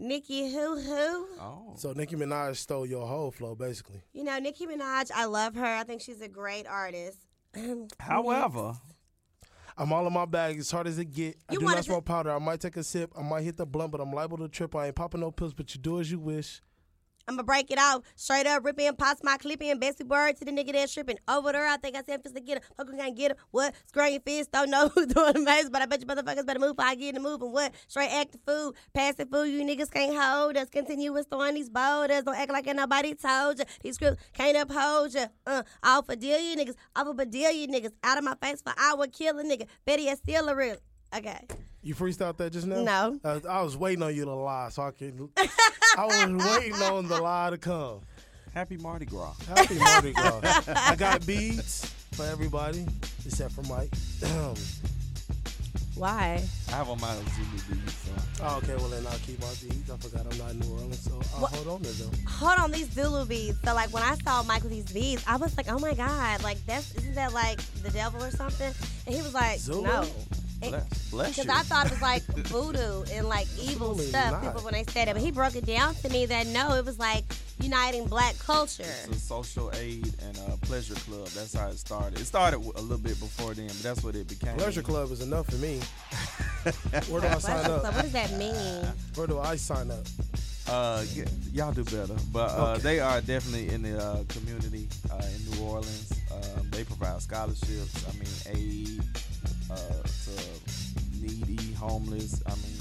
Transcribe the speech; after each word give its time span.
Nicki 0.00 0.50
Who 0.52 0.80
Who. 0.80 1.26
Oh. 1.38 1.74
So 1.76 1.92
Nicki 1.92 2.16
Minaj 2.16 2.56
stole 2.56 2.86
your 2.86 3.06
whole 3.06 3.30
flow, 3.30 3.54
basically. 3.54 4.00
You 4.12 4.24
know, 4.24 4.38
Nicki 4.38 4.66
Minaj, 4.66 5.10
I 5.14 5.26
love 5.26 5.54
her. 5.54 5.64
I 5.64 5.84
think 5.84 6.00
she's 6.00 6.20
a 6.22 6.28
great 6.28 6.66
artist. 6.66 7.18
However, 8.00 8.72
I'm 9.76 9.92
all 9.92 10.06
in 10.06 10.12
my 10.12 10.24
bag 10.24 10.58
as 10.58 10.70
hard 10.70 10.86
as 10.86 10.98
it 10.98 11.06
get. 11.12 11.36
I 11.48 11.52
You 11.52 11.60
do 11.60 11.66
not 11.66 11.76
to- 11.78 11.82
smoke 11.82 12.04
powder. 12.06 12.30
I 12.30 12.38
might 12.38 12.60
take 12.60 12.76
a 12.76 12.82
sip. 12.84 13.12
I 13.16 13.22
might 13.22 13.42
hit 13.42 13.56
the 13.56 13.66
blunt, 13.66 13.92
but 13.92 14.00
I'm 14.00 14.12
liable 14.12 14.38
to 14.38 14.48
trip. 14.48 14.74
I 14.74 14.86
ain't 14.86 14.96
popping 14.96 15.20
no 15.20 15.30
pills, 15.30 15.52
but 15.54 15.74
you 15.74 15.80
do 15.80 16.00
as 16.00 16.10
you 16.10 16.18
wish. 16.18 16.62
I'ma 17.28 17.42
break 17.42 17.70
it 17.70 17.78
off. 17.78 18.02
Straight 18.16 18.46
up, 18.46 18.64
rip 18.64 18.78
in, 18.80 18.96
pops 18.96 19.22
my 19.22 19.36
clip 19.36 19.62
in, 19.62 19.78
Bessie 19.78 20.04
Bird 20.04 20.36
to 20.36 20.44
the 20.44 20.50
nigga 20.50 20.72
that's 20.72 20.94
tripping 20.94 21.18
over 21.28 21.52
there. 21.52 21.66
I 21.66 21.76
think 21.76 21.96
I 21.96 22.02
said 22.02 22.22
fist 22.22 22.34
to 22.34 22.40
get 22.40 22.58
him. 22.58 22.64
Fucking 22.76 22.96
gonna 22.96 23.10
get 23.12 23.32
him. 23.32 23.36
What? 23.50 23.74
Screwing 23.86 24.12
your 24.12 24.22
fist. 24.22 24.52
Don't 24.52 24.70
know 24.70 24.88
who's 24.94 25.06
doing 25.06 25.34
the 25.34 25.40
maze, 25.40 25.70
but 25.70 25.82
I 25.82 25.86
bet 25.86 26.00
you 26.00 26.06
motherfuckers 26.06 26.46
better 26.46 26.58
move 26.58 26.76
before 26.76 26.90
I 26.90 26.94
get 26.94 27.14
in 27.14 27.22
the 27.22 27.28
move. 27.28 27.42
And 27.42 27.52
what? 27.52 27.72
Straight 27.88 28.10
active 28.10 28.40
food. 28.46 28.74
Passive 28.92 29.28
food. 29.30 29.44
You 29.44 29.64
niggas 29.64 29.90
can't 29.90 30.16
hold 30.16 30.56
us. 30.56 30.68
Continuous 30.68 31.26
throwing 31.30 31.54
these 31.54 31.70
boulders. 31.70 32.22
Don't 32.22 32.36
act 32.36 32.50
like 32.50 32.66
nobody 32.66 33.14
told 33.14 33.58
you. 33.58 33.64
These 33.82 33.96
scripts 33.96 34.22
can't 34.32 34.56
uphold 34.56 35.14
you. 35.14 35.26
Uh, 35.46 35.62
off 35.82 36.08
a 36.08 36.16
deal, 36.16 36.40
you 36.40 36.56
niggas. 36.56 36.76
Off 36.96 37.18
a 37.18 37.26
deal, 37.26 37.52
you 37.52 37.68
niggas. 37.68 37.92
Out 38.02 38.18
of 38.18 38.24
my 38.24 38.34
face 38.40 38.62
for 38.62 38.72
I 38.76 38.94
would 38.94 39.12
kill 39.12 39.38
a 39.38 39.44
nigga. 39.44 39.66
Betty 39.84 40.08
is 40.08 40.18
still 40.18 40.48
a 40.48 40.56
real. 40.56 40.76
Okay. 41.16 41.40
You 41.82 41.94
freestyled 41.94 42.36
that 42.36 42.52
just 42.52 42.66
now? 42.66 42.82
No. 42.82 43.20
Uh, 43.24 43.40
I 43.48 43.62
was 43.62 43.76
waiting 43.76 44.02
on 44.02 44.14
you 44.14 44.24
to 44.24 44.34
lie, 44.34 44.68
so 44.70 44.82
I 44.82 44.90
can. 44.90 45.28
I 45.96 46.04
was 46.04 46.46
waiting 46.46 46.74
on 46.74 47.08
the 47.08 47.20
lie 47.20 47.50
to 47.50 47.58
come. 47.58 48.00
happy 48.54 48.76
Mardi 48.76 49.06
Gras. 49.06 49.34
Happy 49.48 49.78
Mardi 49.78 50.12
Gras. 50.12 50.40
I 50.68 50.94
got 50.96 51.26
beads 51.26 51.86
for 52.12 52.24
everybody 52.26 52.86
except 53.24 53.52
for 53.52 53.62
Mike. 53.62 53.90
Why? 55.96 56.42
I 56.68 56.72
have 56.72 56.88
on 56.88 57.00
my 57.00 57.14
Zulu 57.14 57.80
beads. 57.80 57.94
So. 57.94 58.12
Oh, 58.42 58.58
okay, 58.62 58.76
well 58.76 58.88
then 58.88 59.06
I'll 59.06 59.18
keep 59.18 59.40
my 59.40 59.46
beads. 59.62 59.90
I 59.90 59.96
forgot 59.96 60.26
I'm 60.30 60.38
not 60.38 60.50
in 60.52 60.60
New 60.60 60.72
Orleans, 60.72 60.98
so 61.00 61.16
uh, 61.18 61.40
I'll 61.40 61.46
hold 61.46 61.68
on 61.68 61.80
to 61.82 61.92
them. 62.02 62.10
hold 62.26 62.58
on 62.58 62.70
these 62.72 62.90
Zulu 62.92 63.24
beads. 63.26 63.58
So 63.64 63.74
like 63.74 63.92
when 63.92 64.02
I 64.02 64.16
saw 64.16 64.42
Mike 64.42 64.62
with 64.62 64.72
these 64.72 64.90
beads, 64.92 65.24
I 65.26 65.36
was 65.36 65.56
like, 65.56 65.66
oh 65.70 65.78
my 65.78 65.94
god, 65.94 66.42
like 66.42 66.64
that's 66.66 66.94
isn't 66.96 67.14
that 67.14 67.32
like 67.32 67.60
the 67.82 67.90
devil 67.90 68.22
or 68.22 68.30
something? 68.30 68.72
And 69.06 69.14
he 69.14 69.22
was 69.22 69.34
like, 69.34 69.58
Zulu? 69.58 69.82
no. 69.84 70.06
Bless, 70.60 71.10
bless 71.10 71.38
Because. 71.38 71.48
I 71.48 71.62
thought 71.62 71.86
it 71.86 71.92
was 71.92 72.02
like 72.02 72.22
voodoo 72.22 73.02
and 73.12 73.26
like 73.26 73.46
evil 73.58 73.92
Absolutely 73.92 74.04
stuff. 74.08 74.32
not. 74.32 74.42
People 74.42 74.60
when 74.60 74.74
they 74.74 74.84
said 74.92 75.08
it, 75.08 75.14
but 75.14 75.22
he 75.22 75.30
broke 75.30 75.56
it 75.56 75.64
down 75.64 75.94
to 75.94 76.08
me 76.10 76.26
that 76.26 76.46
no, 76.48 76.74
it 76.74 76.84
was 76.84 76.98
like 76.98 77.24
uniting 77.62 78.06
black 78.06 78.38
culture. 78.38 78.82
It's 78.82 79.08
a 79.08 79.14
social 79.20 79.72
aid 79.74 80.12
and 80.22 80.38
a 80.52 80.58
pleasure 80.66 80.96
club. 80.96 81.28
That's 81.28 81.54
how 81.54 81.68
it 81.68 81.78
started. 81.78 82.20
It 82.20 82.26
started 82.26 82.58
a 82.58 82.80
little 82.82 82.98
bit 82.98 83.18
before 83.18 83.54
then, 83.54 83.68
but 83.68 83.82
that's 83.82 84.04
what 84.04 84.14
it 84.14 84.28
became. 84.28 84.54
Pleasure 84.58 84.82
Club 84.82 85.10
is 85.10 85.22
enough 85.22 85.46
for 85.46 85.56
me. 85.56 85.80
Where 87.08 87.22
do 87.22 87.26
I 87.28 87.38
sign 87.38 87.64
up? 87.64 87.80
Club, 87.80 87.94
what 87.94 88.02
does 88.02 88.12
that 88.12 88.29
mean? 88.38 88.86
Where 89.14 89.26
do 89.26 89.38
I 89.38 89.56
sign 89.56 89.90
up? 89.90 90.04
Uh, 90.68 91.02
yeah, 91.14 91.24
y'all 91.52 91.72
do 91.72 91.82
better, 91.84 92.14
but 92.32 92.50
uh, 92.50 92.72
Okay. 92.72 92.82
they 92.82 93.00
are 93.00 93.20
definitely 93.20 93.70
in 93.74 93.82
the 93.82 93.98
uh, 93.98 94.22
community 94.28 94.88
uh, 95.10 95.20
in 95.34 95.50
New 95.58 95.64
Orleans. 95.66 96.12
Um, 96.32 96.70
they 96.70 96.84
provide 96.84 97.20
scholarships. 97.22 98.04
I 98.08 98.12
mean, 98.12 98.56
aid 98.56 99.02
uh, 99.70 99.76
to 99.76 101.20
needy, 101.20 101.72
homeless. 101.74 102.40
I 102.46 102.50
mean, 102.50 102.78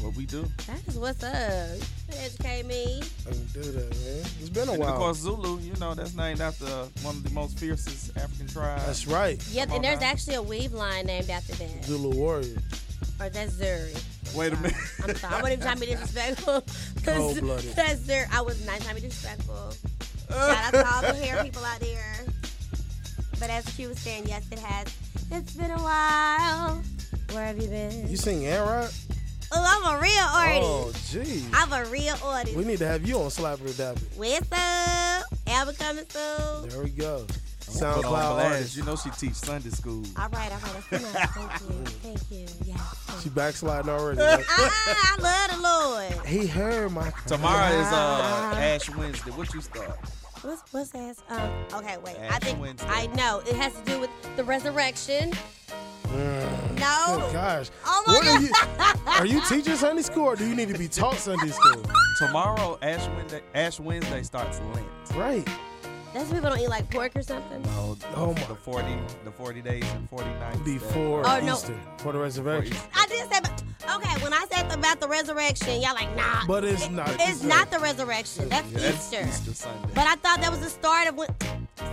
what 0.00 0.14
we 0.16 0.24
do. 0.24 0.46
That 0.68 0.80
is 0.86 0.96
what's 0.96 1.22
up. 1.22 1.78
Educate 2.16 2.64
me. 2.64 3.02
I 3.26 3.30
can 3.30 3.46
do 3.52 3.62
that, 3.62 3.90
man. 3.90 4.24
It's 4.40 4.48
been 4.48 4.68
a 4.68 4.72
And 4.72 4.82
of 4.82 4.88
while. 4.88 4.96
course, 4.98 5.18
Zulu. 5.18 5.58
You 5.60 5.74
know, 5.80 5.92
that's 5.94 6.14
named 6.14 6.40
after 6.40 6.64
one 7.02 7.16
of 7.16 7.24
the 7.24 7.30
most 7.30 7.58
fiercest 7.58 8.16
African 8.16 8.46
tribes. 8.46 8.86
That's 8.86 9.06
right. 9.06 9.42
Yep, 9.50 9.68
Come 9.68 9.74
and 9.76 9.84
there's 9.84 10.00
now. 10.00 10.06
actually 10.06 10.36
a 10.36 10.42
weave 10.42 10.72
line 10.72 11.04
named 11.06 11.28
after 11.28 11.52
that. 11.56 11.84
Zulu 11.84 12.14
Warrior. 12.16 12.56
Or 13.20 13.28
that's 13.28 13.52
Zuri. 13.54 14.00
Wait 14.34 14.52
a 14.52 14.56
um, 14.56 14.62
minute. 14.62 14.76
I'm 15.02 15.14
sorry. 15.14 15.34
I 15.34 15.42
wasn't 15.42 15.52
even 15.52 15.60
trying 15.60 15.74
to 15.74 15.80
be 15.80 15.86
disrespectful. 15.86 16.64
That's 17.02 17.98
Zuri. 18.00 18.26
I 18.32 18.40
was 18.40 18.64
not 18.66 18.80
trying 18.80 18.96
to 18.96 19.02
be 19.02 19.08
disrespectful. 19.08 19.72
Shout 20.30 20.64
out 20.64 20.72
to 20.72 20.86
all 20.86 21.02
the 21.02 21.14
hair 21.14 21.42
people 21.42 21.64
out 21.64 21.80
there. 21.80 22.14
But 23.40 23.50
as 23.50 23.64
Q 23.76 23.88
was 23.88 23.98
saying, 24.00 24.26
yes, 24.26 24.46
it 24.50 24.58
has. 24.58 24.94
It's 25.30 25.54
been 25.54 25.70
a 25.70 25.78
while. 25.78 26.82
Where 27.32 27.46
have 27.46 27.60
you 27.60 27.68
been? 27.68 28.08
You 28.08 28.16
sing 28.16 28.44
rap? 28.44 28.90
Oh, 29.50 29.84
I'm 29.84 29.96
a 29.96 30.00
real 30.00 30.12
artist. 30.34 30.62
Oh, 30.62 30.86
artist. 30.86 31.12
gee. 31.12 31.44
I'm 31.54 31.72
a 31.72 31.84
real 31.88 32.16
artist. 32.22 32.56
We 32.56 32.64
need 32.64 32.78
to 32.78 32.86
have 32.86 33.06
you 33.06 33.18
on 33.18 33.30
Slap 33.30 33.60
It 33.60 33.70
or 33.70 33.72
Dap 33.72 33.96
It. 33.96 34.08
What's 34.16 34.52
up? 34.52 35.24
Album 35.46 35.74
coming 35.76 36.04
soon. 36.08 36.68
There 36.68 36.82
we 36.82 36.90
go. 36.90 37.26
Put 37.72 37.82
on 37.84 38.02
SoundCloud 38.02 38.44
artist. 38.44 38.76
You 38.76 38.84
know 38.84 38.96
she 38.96 39.10
teach 39.10 39.34
Sunday 39.34 39.70
school. 39.70 40.02
All 40.16 40.28
right, 40.30 40.50
all 40.52 40.58
right. 40.58 40.82
That's 40.90 41.04
enough. 41.04 41.34
Thank 41.34 41.60
you. 41.60 41.84
Thank 42.02 42.30
you. 42.30 42.46
Yes. 42.64 43.20
She 43.22 43.28
backsliding 43.28 43.90
already. 43.90 44.18
man. 44.18 44.44
Ah, 44.48 45.16
I 45.18 45.22
love 45.22 45.56
the 45.56 45.62
Lord. 46.16 46.26
he 46.26 46.46
heard 46.46 46.92
my. 46.92 47.12
Tomorrow 47.26 47.72
is 47.74 47.86
uh, 47.86 48.54
Ash 48.56 48.88
Wednesday. 48.96 49.30
What 49.32 49.52
you 49.54 49.60
start? 49.60 49.98
What's 50.42 50.62
what's 50.72 50.90
that? 50.90 51.16
Um, 51.30 51.50
okay, 51.74 51.96
wait. 52.04 52.16
I 52.30 52.38
think 52.38 52.60
Wednesday. 52.60 52.86
I 52.88 53.06
know 53.08 53.40
it 53.46 53.56
has 53.56 53.74
to 53.74 53.82
do 53.84 54.00
with 54.00 54.10
the 54.36 54.44
resurrection. 54.44 55.32
Mm, 56.06 56.78
No. 56.78 57.18
Good 57.26 57.32
gosh. 57.32 57.70
Oh 57.84 58.02
my 58.06 58.12
What 58.14 58.26
are 58.26 58.38
God. 58.38 58.42
you? 58.42 59.08
Are 59.08 59.26
you 59.26 59.42
teaching 59.48 59.74
Sunday 59.76 60.02
school 60.02 60.24
or 60.26 60.36
do 60.36 60.46
you 60.48 60.54
need 60.54 60.68
to 60.68 60.78
be 60.78 60.88
taught 60.88 61.16
Sunday 61.16 61.48
school? 61.48 61.82
Tomorrow, 62.18 62.78
Ash 62.82 63.06
Wednesday, 63.08 63.42
Ash 63.54 63.78
Wednesday 63.80 64.22
starts 64.22 64.60
Lent. 64.72 64.86
Right. 65.16 65.46
That's 66.18 66.32
people 66.32 66.50
don't 66.50 66.58
eat 66.58 66.68
like 66.68 66.90
pork 66.90 67.14
or 67.14 67.22
something. 67.22 67.62
No, 67.62 67.96
Oh 68.16 68.32
the 68.34 68.48
my- 68.48 68.56
40, 68.56 68.98
the 69.24 69.30
40 69.30 69.62
days 69.62 69.84
and 69.94 70.10
40 70.10 70.28
nights. 70.30 70.58
Before 70.60 71.22
Oh, 71.24 71.40
no. 71.40 71.52
Easter. 71.54 71.74
For 71.98 72.12
the 72.12 72.18
resurrection. 72.18 72.76
I 72.94 73.06
did 73.06 73.30
say, 73.32 73.38
but 73.40 73.62
okay. 73.96 74.22
When 74.24 74.32
I 74.32 74.44
said 74.52 74.72
about 74.72 74.98
the 75.00 75.06
resurrection, 75.06 75.80
y'all 75.80 75.94
like 75.94 76.14
nah. 76.16 76.44
But 76.46 76.64
it's 76.64 76.86
It- 76.86 76.90
not. 76.92 77.08
It's 77.20 77.42
not 77.44 77.70
the 77.70 77.78
resurrection. 77.78 78.48
That's 78.48 78.68
Yeah, 78.72 78.78
that's 78.80 79.12
Easter. 79.12 79.26
Easter 79.28 79.54
Sunday. 79.54 79.88
But 79.94 80.06
I 80.08 80.16
thought 80.16 80.40
that 80.40 80.50
was 80.50 80.60
the 80.60 80.70
start 80.70 81.06
of 81.06 81.14
when. 81.16 81.28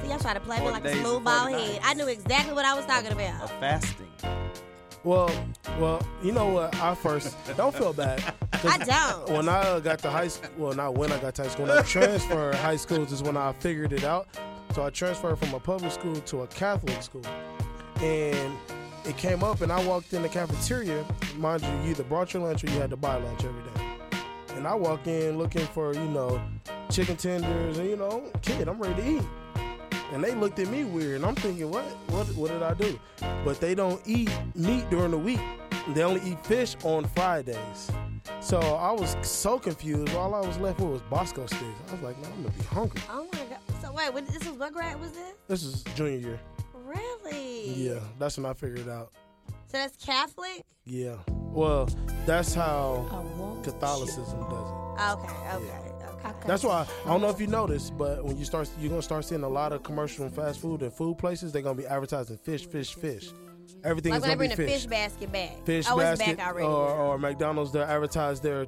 See, 0.02 0.09
y'all 0.09 0.18
try 0.18 0.34
to 0.34 0.40
play 0.40 0.59
me 0.59 0.69
like 0.72 0.84
a 0.86 0.88
days 0.88 1.00
smooth 1.02 1.24
ball 1.24 1.46
head. 1.47 1.80
I 1.84 1.94
knew 1.94 2.07
exactly 2.07 2.53
what 2.56 2.66
I 2.66 2.74
was 2.74 2.86
talking 2.88 3.12
of 3.12 3.19
about. 3.19 3.50
fasting. 3.59 4.07
Well, 5.05 5.29
well, 5.79 6.01
you 6.23 6.31
know 6.31 6.47
what? 6.47 6.75
I 6.81 6.95
first 6.95 7.38
don't 7.55 7.75
feel 7.75 7.93
bad. 7.93 8.23
I 8.53 8.79
don't. 8.79 9.29
When 9.29 9.47
I 9.47 9.79
got 9.79 9.99
to 9.99 10.09
high 10.09 10.27
school, 10.27 10.49
well, 10.57 10.73
not 10.73 10.95
when 10.95 11.11
I 11.11 11.19
got 11.19 11.35
to 11.35 11.43
high 11.43 11.49
school, 11.49 11.67
when 11.67 11.77
I 11.77 11.83
transferred 11.83 12.55
high 12.55 12.75
schools 12.75 13.11
is 13.11 13.21
when 13.21 13.38
I 13.38 13.53
figured 13.53 13.94
it 13.94 14.03
out. 14.03 14.27
So 14.73 14.83
I 14.83 14.89
transferred 14.89 15.38
from 15.38 15.53
a 15.53 15.59
public 15.59 15.91
school 15.91 16.15
to 16.15 16.41
a 16.41 16.47
Catholic 16.47 17.03
school, 17.03 17.21
and 18.01 18.57
it 19.05 19.15
came 19.15 19.44
up, 19.44 19.61
and 19.61 19.71
I 19.71 19.85
walked 19.85 20.11
in 20.13 20.23
the 20.23 20.29
cafeteria. 20.29 21.05
Mind 21.38 21.61
you, 21.61 21.69
you 21.83 21.91
either 21.91 22.03
brought 22.03 22.33
your 22.33 22.41
lunch 22.41 22.63
or 22.63 22.67
you 22.71 22.79
had 22.79 22.89
to 22.89 22.97
buy 22.97 23.15
lunch 23.15 23.45
every 23.45 23.61
day. 23.61 24.17
And 24.55 24.65
I 24.65 24.73
walk 24.73 25.05
in 25.05 25.38
looking 25.38 25.67
for, 25.67 25.94
you 25.94 26.05
know, 26.05 26.41
chicken 26.89 27.15
tenders, 27.15 27.77
and 27.77 27.88
you 27.88 27.95
know, 27.95 28.23
kid, 28.41 28.67
I'm 28.67 28.79
ready 28.79 28.95
to 29.03 29.09
eat. 29.17 29.23
And 30.15 30.23
they 30.23 30.33
looked 30.33 30.59
at 30.59 30.69
me 30.69 30.85
weird, 30.85 31.17
and 31.17 31.25
I'm 31.25 31.35
thinking, 31.35 31.69
what? 31.69 31.83
What? 32.07 32.25
What 32.37 32.49
did 32.49 32.63
I 32.63 32.73
do? 32.73 32.97
But 33.43 33.59
they 33.59 33.75
don't 33.75 34.01
eat 34.05 34.31
meat 34.55 34.89
during 34.89 35.11
the 35.11 35.17
week. 35.17 35.41
They 35.89 36.03
only 36.03 36.21
eat 36.21 36.43
fish 36.45 36.77
on 36.85 37.03
Fridays. 37.09 37.91
So 38.39 38.61
I 38.61 38.93
was 38.93 39.17
so 39.23 39.59
confused. 39.59 40.15
All 40.15 40.33
I 40.33 40.39
was 40.39 40.57
left 40.57 40.79
with 40.79 40.89
was 40.89 41.01
Bosco 41.09 41.45
sticks. 41.47 41.63
I 41.89 41.91
was 41.91 42.01
like, 42.01 42.17
man, 42.21 42.31
I'm 42.31 42.43
gonna 42.43 42.55
be 42.57 42.63
hungry. 42.63 43.01
Oh 43.09 43.27
my 43.33 43.39
god. 43.39 43.59
So 43.81 43.91
wait, 43.91 44.13
what, 44.13 44.25
this 44.27 44.47
was 44.47 44.57
what 44.57 44.71
grade 44.71 44.97
was 45.01 45.11
this? 45.11 45.33
This 45.49 45.63
is 45.63 45.83
junior 45.95 46.17
year. 46.17 46.39
Really? 46.85 47.73
Yeah, 47.73 47.99
that's 48.17 48.37
when 48.37 48.45
I 48.45 48.53
figured 48.53 48.79
it 48.79 48.89
out. 48.89 49.11
So 49.67 49.79
that's 49.79 49.97
Catholic. 49.97 50.63
Yeah. 50.85 51.17
Well, 51.27 51.89
that's 52.25 52.53
how 52.53 53.05
Catholicism 53.63 54.39
does 54.49 54.69
it. 54.69 55.11
Okay. 55.11 55.33
Okay. 55.55 55.55
Okay. 55.55 55.94
That's 56.47 56.63
why 56.63 56.85
I 57.06 57.07
don't 57.07 57.22
know 57.22 57.29
if 57.29 57.39
you 57.39 57.47
noticed, 57.47 57.97
but 57.97 58.23
when 58.23 58.38
you 58.38 58.45
start, 58.45 58.69
you're 58.79 58.89
gonna 58.89 59.01
start 59.01 59.25
seeing 59.25 59.44
a 59.44 59.50
lot 59.50 59.73
of 59.73 59.83
commercial 59.83 60.25
and 60.25 60.33
fast 60.33 60.59
food 60.59 60.81
and 60.81 60.94
food 60.94 61.17
places. 61.17 61.51
They're 61.51 61.61
gonna 61.61 61.78
be 61.78 61.88
advertising 61.88 62.38
fish, 62.38 62.67
fish, 62.67 62.94
fish. 62.94 63.29
Everything 63.83 64.11
Like 64.11 64.19
is 64.19 64.22
when 64.22 64.38
they 64.38 64.45
gonna 64.45 64.56
bring 64.56 64.67
be 64.67 64.73
the 64.73 64.79
fish 64.79 64.85
basket 64.85 65.31
back. 65.31 65.66
fish 65.66 65.85
oh, 65.89 65.97
basket, 65.97 66.38
back 66.38 66.47
already. 66.47 66.67
or, 66.67 66.89
or 66.89 67.17
McDonald's. 67.17 67.72
They 67.72 67.81
advertise 67.81 68.39
their 68.39 68.67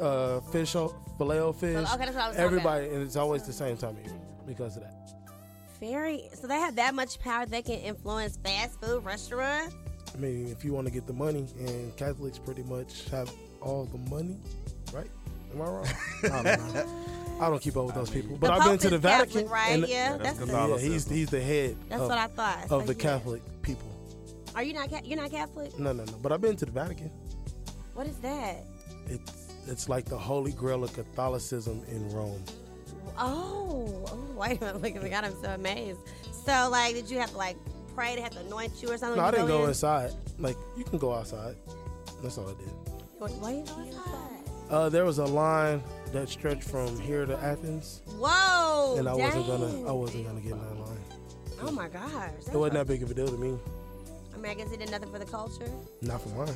uh, 0.00 0.40
fish, 0.40 0.72
filet 0.72 1.40
o 1.40 1.52
fish. 1.52 1.76
Okay, 1.76 1.82
that's 1.82 1.90
what 1.90 2.00
I 2.00 2.08
was 2.08 2.14
talking 2.14 2.40
Everybody, 2.40 2.88
and 2.88 3.02
it's 3.02 3.16
always 3.16 3.42
the 3.42 3.52
same 3.52 3.76
time 3.76 3.96
of 3.96 4.04
year 4.04 4.20
because 4.46 4.76
of 4.76 4.82
that. 4.82 4.94
Very. 5.80 6.28
So 6.34 6.46
they 6.46 6.58
have 6.58 6.76
that 6.76 6.94
much 6.94 7.18
power 7.20 7.46
they 7.46 7.62
can 7.62 7.80
influence 7.80 8.36
fast 8.36 8.80
food 8.80 9.04
restaurants. 9.04 9.74
I 10.14 10.18
mean, 10.18 10.48
if 10.48 10.64
you 10.64 10.72
want 10.72 10.86
to 10.86 10.92
get 10.92 11.06
the 11.06 11.12
money, 11.12 11.46
and 11.58 11.96
Catholics 11.96 12.38
pretty 12.38 12.62
much 12.62 13.08
have 13.10 13.30
all 13.60 13.84
the 13.86 13.98
money, 14.10 14.36
right? 14.92 15.10
Am 15.54 15.62
I 15.62 15.64
wrong? 15.64 15.86
I 16.24 16.28
don't 16.28 16.74
know. 16.74 17.13
I 17.40 17.50
don't 17.50 17.60
keep 17.60 17.76
up 17.76 17.86
with 17.86 17.94
those 17.94 18.10
people, 18.10 18.36
but 18.36 18.46
The 18.48 18.52
I've 18.54 18.64
been 18.64 18.78
to 18.78 18.90
the 18.90 18.96
is 18.96 19.02
Catholic, 19.02 19.28
Vatican, 19.30 19.48
right? 19.50 19.70
and 19.70 19.88
yeah, 19.88 20.16
that's 20.16 20.38
that's 20.38 20.50
good. 20.50 20.70
yeah, 20.70 20.78
he's 20.78 21.08
he's 21.08 21.28
the 21.30 21.40
head 21.40 21.76
that's 21.88 22.02
of, 22.02 22.08
what 22.08 22.18
I 22.18 22.26
thought. 22.28 22.62
of 22.64 22.68
So, 22.68 22.80
the 22.82 22.94
yeah. 22.94 22.98
Catholic 23.00 23.42
people. 23.62 23.90
Are 24.54 24.62
you 24.62 24.72
not? 24.72 25.04
You're 25.06 25.20
not 25.20 25.30
Catholic? 25.30 25.76
No, 25.78 25.92
no, 25.92 26.04
no. 26.04 26.12
But 26.22 26.32
I've 26.32 26.40
been 26.40 26.56
to 26.56 26.64
the 26.64 26.70
Vatican. 26.70 27.10
What 27.94 28.06
is 28.06 28.16
that? 28.18 28.64
It's 29.08 29.48
it's 29.66 29.88
like 29.88 30.04
the 30.04 30.18
Holy 30.18 30.52
Grail 30.52 30.84
of 30.84 30.92
Catholicism 30.92 31.82
in 31.88 32.08
Rome. 32.10 32.42
Oh, 33.18 34.04
oh 34.08 34.26
wait 34.36 34.60
a 34.62 34.64
minute! 34.66 34.82
Look 34.82 34.96
at 34.96 35.02
me! 35.02 35.10
God, 35.10 35.24
I'm 35.24 35.42
so 35.42 35.50
amazed. 35.50 35.98
So, 36.46 36.68
like, 36.70 36.94
did 36.94 37.10
you 37.10 37.18
have 37.18 37.30
to 37.30 37.36
like 37.36 37.56
pray? 37.94 38.14
to 38.16 38.22
have 38.22 38.32
to 38.32 38.40
anoint 38.40 38.80
you 38.82 38.90
or 38.90 38.96
something? 38.98 39.18
No, 39.18 39.24
I 39.24 39.30
didn't 39.30 39.46
go 39.48 39.62
in? 39.64 39.68
inside. 39.70 40.12
Like 40.38 40.56
you 40.76 40.84
can 40.84 40.98
go 40.98 41.12
outside. 41.14 41.56
That's 42.22 42.38
all 42.38 42.48
I 42.48 42.54
did. 42.54 42.68
Why 43.18 43.28
why 43.30 43.50
you 43.52 43.64
go 43.64 43.80
inside? 43.80 44.70
Uh, 44.70 44.88
there 44.88 45.04
was 45.04 45.18
a 45.18 45.26
line 45.26 45.82
that 46.14 46.28
stretch 46.28 46.62
from 46.62 46.98
here 47.00 47.26
to 47.26 47.36
Athens, 47.38 48.00
Whoa. 48.18 48.96
and 48.98 49.08
I 49.08 49.14
wasn't 49.14 49.46
gonna 49.46 49.88
I 49.88 49.92
wasn't 49.92 50.26
gonna 50.26 50.40
get 50.40 50.52
in 50.52 50.58
that 50.58 50.76
line. 50.80 50.98
Oh 51.62 51.70
my 51.70 51.88
gosh. 51.88 52.30
It 52.46 52.54
wasn't 52.56 52.74
that 52.74 52.86
big 52.86 53.02
of 53.02 53.10
a 53.10 53.14
deal 53.14 53.28
to 53.28 53.36
me. 53.36 53.56
I 54.34 54.36
mean, 54.38 54.50
I 54.50 54.54
guess 54.54 54.72
it 54.72 54.80
did 54.80 54.90
nothing 54.90 55.10
for 55.10 55.18
the 55.18 55.24
culture. 55.24 55.68
Not 56.02 56.20
for 56.20 56.28
mine. 56.30 56.54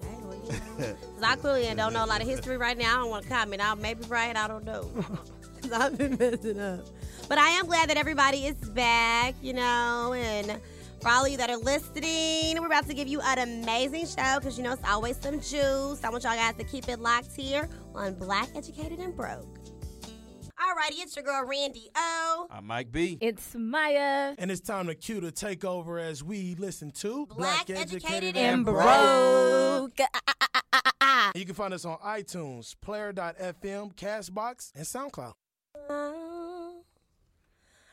Dang, 0.00 0.28
well, 0.28 0.36
you 0.46 0.52
know. 0.52 0.58
'Cause 0.78 1.22
I 1.22 1.36
clearly 1.36 1.74
don't 1.74 1.92
know 1.92 2.04
a 2.04 2.06
lot 2.06 2.20
of 2.22 2.28
history 2.28 2.56
right 2.56 2.76
now. 2.78 2.96
I 2.96 3.00
don't 3.00 3.10
want 3.10 3.24
to 3.24 3.28
comment. 3.30 3.62
I 3.64 3.74
may 3.74 3.94
be 3.94 4.04
right. 4.06 4.34
I 4.36 4.46
don't 4.48 4.64
know. 4.64 4.82
'Cause 5.62 5.72
I've 5.72 5.98
been 5.98 6.16
messing 6.18 6.58
up. 6.60 6.80
But 7.28 7.38
I 7.38 7.50
am 7.50 7.66
glad 7.66 7.90
that 7.90 7.96
everybody 7.96 8.46
is 8.46 8.54
back, 8.70 9.34
you 9.42 9.52
know, 9.52 10.14
and 10.16 10.58
for 11.00 11.08
all 11.08 11.24
of 11.24 11.30
you 11.30 11.38
that 11.38 11.50
are 11.50 11.56
listening, 11.56 12.60
we're 12.60 12.66
about 12.66 12.86
to 12.86 12.94
give 12.94 13.08
you 13.08 13.20
an 13.22 13.38
amazing 13.38 14.06
show 14.06 14.38
because, 14.38 14.58
you 14.58 14.64
know, 14.64 14.72
it's 14.72 14.88
always 14.88 15.16
some 15.16 15.40
juice. 15.40 16.04
I 16.04 16.10
want 16.10 16.24
y'all 16.24 16.34
guys 16.34 16.54
to 16.56 16.64
keep 16.64 16.88
it 16.88 17.00
locked 17.00 17.34
here 17.34 17.68
on 17.94 18.14
Black 18.14 18.48
Educated 18.54 18.98
and 18.98 19.16
Broke. 19.16 19.58
Alrighty, 20.60 21.02
it's 21.02 21.16
your 21.16 21.24
girl 21.24 21.46
Randy 21.46 21.88
O. 21.96 22.46
I'm 22.50 22.66
Mike 22.66 22.92
B. 22.92 23.16
It's 23.22 23.54
Maya. 23.54 24.34
And 24.36 24.50
it's 24.50 24.60
time 24.60 24.88
to 24.88 24.94
cue 24.94 25.20
to 25.20 25.32
take 25.32 25.64
over 25.64 25.98
as 25.98 26.22
we 26.22 26.54
listen 26.56 26.90
to 26.92 27.26
Black 27.26 27.70
Educated 27.70 28.36
And 28.36 28.56
and 28.56 28.64
broke. 28.66 28.80
Ah, 28.82 30.08
ah, 30.28 30.34
ah, 30.74 30.80
ah. 31.00 31.32
You 31.34 31.46
can 31.46 31.54
find 31.54 31.72
us 31.72 31.86
on 31.86 31.96
iTunes, 31.98 32.74
Player.fm, 32.82 33.94
Castbox, 33.94 34.72
and 34.74 34.84
SoundCloud. 34.84 35.32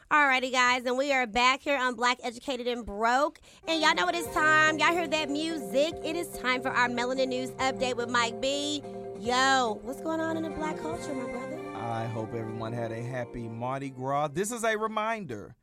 Alrighty, 0.09 0.53
guys, 0.53 0.85
and 0.85 0.97
we 0.97 1.11
are 1.11 1.27
back 1.27 1.61
here 1.61 1.77
on 1.77 1.95
Black 1.95 2.19
Educated 2.23 2.65
and 2.65 2.85
Broke. 2.85 3.41
And 3.67 3.81
y'all 3.81 3.93
know 3.93 4.05
what 4.05 4.15
it's 4.15 4.33
time. 4.33 4.79
Y'all 4.79 4.93
hear 4.93 5.05
that 5.05 5.29
music? 5.29 5.95
It 6.01 6.15
is 6.15 6.29
time 6.29 6.61
for 6.61 6.69
our 6.69 6.87
Melanin 6.87 7.27
News 7.27 7.49
update 7.59 7.97
with 7.97 8.07
Mike 8.07 8.39
B. 8.39 8.81
Yo, 9.19 9.81
what's 9.83 9.99
going 9.99 10.21
on 10.21 10.37
in 10.37 10.43
the 10.43 10.49
black 10.49 10.79
culture, 10.79 11.13
my 11.13 11.29
brother? 11.29 11.59
I 11.75 12.05
hope 12.05 12.33
everyone 12.33 12.71
had 12.71 12.93
a 12.93 13.03
happy 13.03 13.49
Mardi 13.49 13.89
Gras. 13.89 14.29
This 14.29 14.53
is 14.53 14.63
a 14.63 14.77
reminder 14.77 15.57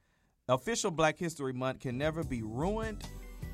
official 0.47 0.91
Black 0.91 1.19
History 1.19 1.55
Month 1.55 1.81
can 1.81 1.97
never 1.97 2.23
be 2.23 2.43
ruined 2.43 3.03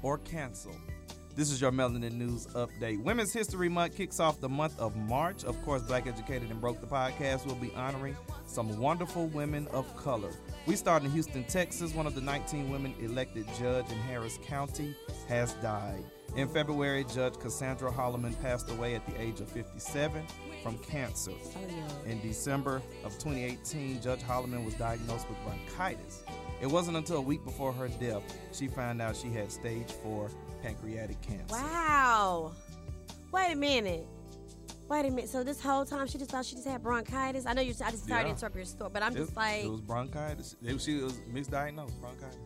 or 0.02 0.18
canceled. 0.18 0.89
This 1.36 1.52
is 1.52 1.60
your 1.60 1.70
Melanin 1.70 2.14
News 2.14 2.48
update. 2.48 3.02
Women's 3.02 3.32
History 3.32 3.68
Month 3.68 3.96
kicks 3.96 4.18
off 4.18 4.40
the 4.40 4.48
month 4.48 4.78
of 4.80 4.96
March. 4.96 5.44
Of 5.44 5.62
course, 5.62 5.80
Black 5.82 6.08
Educated 6.08 6.50
and 6.50 6.60
Broke 6.60 6.80
the 6.80 6.88
podcast 6.88 7.46
will 7.46 7.54
be 7.54 7.72
honoring 7.76 8.16
some 8.46 8.78
wonderful 8.80 9.28
women 9.28 9.68
of 9.68 9.96
color. 9.96 10.32
We 10.66 10.74
start 10.74 11.04
in 11.04 11.10
Houston, 11.12 11.44
Texas. 11.44 11.94
One 11.94 12.06
of 12.06 12.16
the 12.16 12.20
19 12.20 12.68
women 12.68 12.94
elected 13.00 13.46
judge 13.58 13.88
in 13.90 13.98
Harris 13.98 14.38
County 14.44 14.94
has 15.28 15.54
died. 15.54 16.04
In 16.34 16.48
February, 16.48 17.04
Judge 17.04 17.38
Cassandra 17.38 17.92
Holleman 17.92 18.38
passed 18.42 18.68
away 18.68 18.96
at 18.96 19.06
the 19.06 19.18
age 19.20 19.40
of 19.40 19.48
57 19.48 20.22
from 20.64 20.78
cancer. 20.78 21.32
In 22.06 22.20
December 22.22 22.82
of 23.04 23.12
2018, 23.18 24.02
Judge 24.02 24.20
Holleman 24.22 24.64
was 24.64 24.74
diagnosed 24.74 25.28
with 25.28 25.38
bronchitis. 25.44 26.24
It 26.60 26.66
wasn't 26.66 26.96
until 26.98 27.16
a 27.16 27.22
week 27.22 27.42
before 27.44 27.72
her 27.72 27.88
death 27.88 28.22
she 28.52 28.68
found 28.68 29.00
out 29.00 29.16
she 29.16 29.28
had 29.28 29.50
stage 29.50 29.90
4 29.92 30.28
pancreatic 30.62 31.20
cancer. 31.22 31.54
Wow. 31.54 32.52
Wait 33.32 33.52
a 33.52 33.56
minute. 33.56 34.06
Wait 34.88 35.06
a 35.06 35.10
minute. 35.10 35.28
So 35.28 35.44
this 35.44 35.60
whole 35.60 35.84
time 35.84 36.06
she 36.08 36.18
just 36.18 36.30
thought 36.32 36.44
she 36.44 36.56
just 36.56 36.66
had 36.66 36.82
bronchitis. 36.82 37.46
I 37.46 37.52
know 37.52 37.62
you. 37.62 37.74
I 37.84 37.90
just 37.90 38.04
started 38.04 38.22
to 38.24 38.28
Yeah. 38.28 38.34
interrupt 38.34 38.56
your 38.56 38.64
story, 38.64 38.90
but 38.92 39.02
I'm 39.02 39.12
It, 39.14 39.18
just 39.20 39.36
like, 39.36 39.64
it 39.64 39.70
was 39.70 39.80
bronchitis. 39.80 40.56
It, 40.62 40.80
she 40.80 40.96
was 41.00 41.12
misdiagnosed 41.32 41.98
bronchitis. 42.00 42.38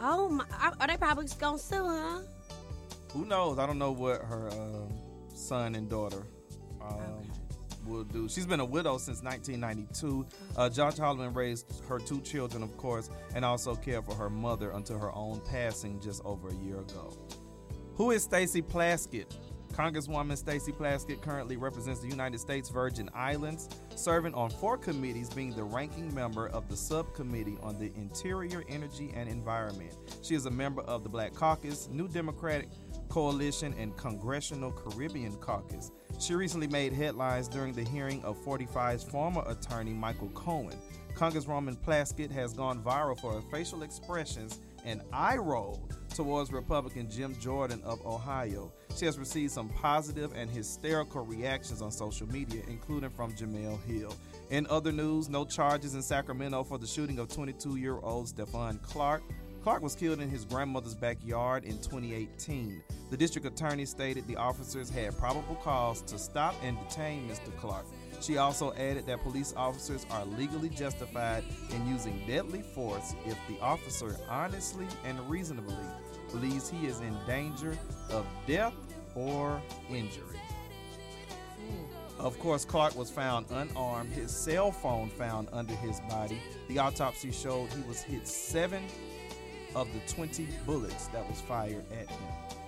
oh 0.00 0.28
my. 0.28 0.44
Are 0.60 0.74
are 0.80 0.86
they 0.86 0.96
probably 0.96 1.24
just 1.24 1.38
gonna 1.38 1.58
sue, 1.58 1.84
huh? 1.86 2.20
Who 3.12 3.26
knows? 3.26 3.58
I 3.58 3.66
don't 3.66 3.78
know 3.78 3.92
what 3.92 4.22
her 4.22 4.48
um, 4.52 4.88
son 5.34 5.74
and 5.74 5.88
daughter 5.90 6.26
um, 6.80 6.88
Okay. 6.90 7.28
will 7.84 8.04
do. 8.04 8.26
She's 8.26 8.46
been 8.46 8.60
a 8.60 8.64
widow 8.64 8.96
since 8.96 9.22
1992. 9.22 10.26
Uh, 10.56 10.70
Judge 10.70 10.96
Holleman 10.96 11.34
raised 11.36 11.84
her 11.90 11.98
two 11.98 12.22
children, 12.22 12.62
of 12.62 12.74
course, 12.78 13.10
and 13.34 13.44
also 13.44 13.74
cared 13.74 14.06
for 14.06 14.14
her 14.14 14.30
mother 14.30 14.70
until 14.70 14.98
her 14.98 15.14
own 15.14 15.42
passing 15.50 16.00
just 16.00 16.24
over 16.24 16.48
a 16.48 16.54
year 16.54 16.78
ago. 16.78 17.12
Who 18.02 18.10
is 18.10 18.24
Stacey 18.24 18.62
Plaskett? 18.62 19.32
Congresswoman 19.74 20.36
Stacey 20.36 20.72
Plaskett 20.72 21.22
currently 21.22 21.56
represents 21.56 22.00
the 22.00 22.08
United 22.08 22.40
States 22.40 22.68
Virgin 22.68 23.08
Islands, 23.14 23.68
serving 23.94 24.34
on 24.34 24.50
four 24.50 24.76
committees, 24.76 25.30
being 25.30 25.54
the 25.54 25.62
ranking 25.62 26.12
member 26.12 26.48
of 26.48 26.68
the 26.68 26.76
subcommittee 26.76 27.58
on 27.62 27.78
the 27.78 27.92
Interior, 27.94 28.64
Energy, 28.68 29.12
and 29.14 29.28
Environment. 29.28 29.96
She 30.20 30.34
is 30.34 30.46
a 30.46 30.50
member 30.50 30.82
of 30.82 31.04
the 31.04 31.10
Black 31.10 31.32
Caucus, 31.32 31.88
New 31.92 32.08
Democratic 32.08 32.70
Coalition, 33.08 33.72
and 33.78 33.96
Congressional 33.96 34.72
Caribbean 34.72 35.36
Caucus. 35.36 35.92
She 36.18 36.34
recently 36.34 36.66
made 36.66 36.92
headlines 36.92 37.46
during 37.46 37.72
the 37.72 37.84
hearing 37.84 38.20
of 38.24 38.36
45's 38.44 39.04
former 39.04 39.44
attorney 39.46 39.92
Michael 39.92 40.30
Cohen. 40.30 40.76
Congresswoman 41.14 41.76
Plaskett 41.76 42.32
has 42.32 42.52
gone 42.52 42.82
viral 42.82 43.16
for 43.16 43.34
her 43.34 43.42
facial 43.52 43.84
expressions 43.84 44.58
and 44.84 45.02
eye 45.12 45.36
roll 45.36 45.88
towards 46.14 46.52
Republican 46.52 47.10
Jim 47.10 47.34
Jordan 47.40 47.82
of 47.84 48.04
Ohio. 48.06 48.72
She 48.96 49.06
has 49.06 49.18
received 49.18 49.52
some 49.52 49.68
positive 49.68 50.32
and 50.36 50.50
hysterical 50.50 51.24
reactions 51.24 51.82
on 51.82 51.90
social 51.90 52.26
media, 52.28 52.62
including 52.68 53.10
from 53.10 53.32
Jemele 53.32 53.82
Hill. 53.84 54.14
In 54.50 54.66
other 54.68 54.92
news, 54.92 55.28
no 55.28 55.44
charges 55.44 55.94
in 55.94 56.02
Sacramento 56.02 56.64
for 56.64 56.78
the 56.78 56.86
shooting 56.86 57.18
of 57.18 57.28
22 57.32 57.76
year 57.76 57.98
old 58.02 58.26
Stephon 58.26 58.80
Clark. 58.82 59.22
Clark 59.62 59.82
was 59.82 59.94
killed 59.94 60.20
in 60.20 60.28
his 60.28 60.44
grandmother's 60.44 60.94
backyard 60.94 61.64
in 61.64 61.78
2018. 61.78 62.82
The 63.10 63.16
district 63.16 63.46
attorney 63.46 63.86
stated 63.86 64.26
the 64.26 64.36
officers 64.36 64.90
had 64.90 65.16
probable 65.16 65.54
cause 65.56 66.02
to 66.02 66.18
stop 66.18 66.54
and 66.62 66.76
detain 66.88 67.28
Mr. 67.28 67.56
Clark. 67.58 67.86
She 68.22 68.36
also 68.36 68.72
added 68.74 69.06
that 69.06 69.20
police 69.20 69.52
officers 69.56 70.06
are 70.10 70.24
legally 70.24 70.68
justified 70.68 71.42
in 71.70 71.88
using 71.88 72.22
deadly 72.24 72.62
force 72.62 73.16
if 73.26 73.36
the 73.48 73.60
officer 73.60 74.16
honestly 74.28 74.86
and 75.04 75.18
reasonably 75.28 75.74
believes 76.30 76.70
he 76.70 76.86
is 76.86 77.00
in 77.00 77.16
danger 77.26 77.76
of 78.10 78.24
death 78.46 78.74
or 79.16 79.60
injury. 79.90 80.38
Of 82.20 82.38
course, 82.38 82.64
Clark 82.64 82.94
was 82.94 83.10
found 83.10 83.46
unarmed, 83.50 84.12
his 84.12 84.30
cell 84.30 84.70
phone 84.70 85.10
found 85.10 85.48
under 85.52 85.74
his 85.74 85.98
body. 86.08 86.40
The 86.68 86.78
autopsy 86.78 87.32
showed 87.32 87.72
he 87.72 87.82
was 87.88 88.02
hit 88.02 88.28
seven 88.28 88.84
of 89.74 89.88
the 89.92 90.12
20 90.12 90.46
bullets 90.64 91.08
that 91.08 91.28
was 91.28 91.40
fired 91.40 91.84
at 91.90 92.08
him. 92.08 92.61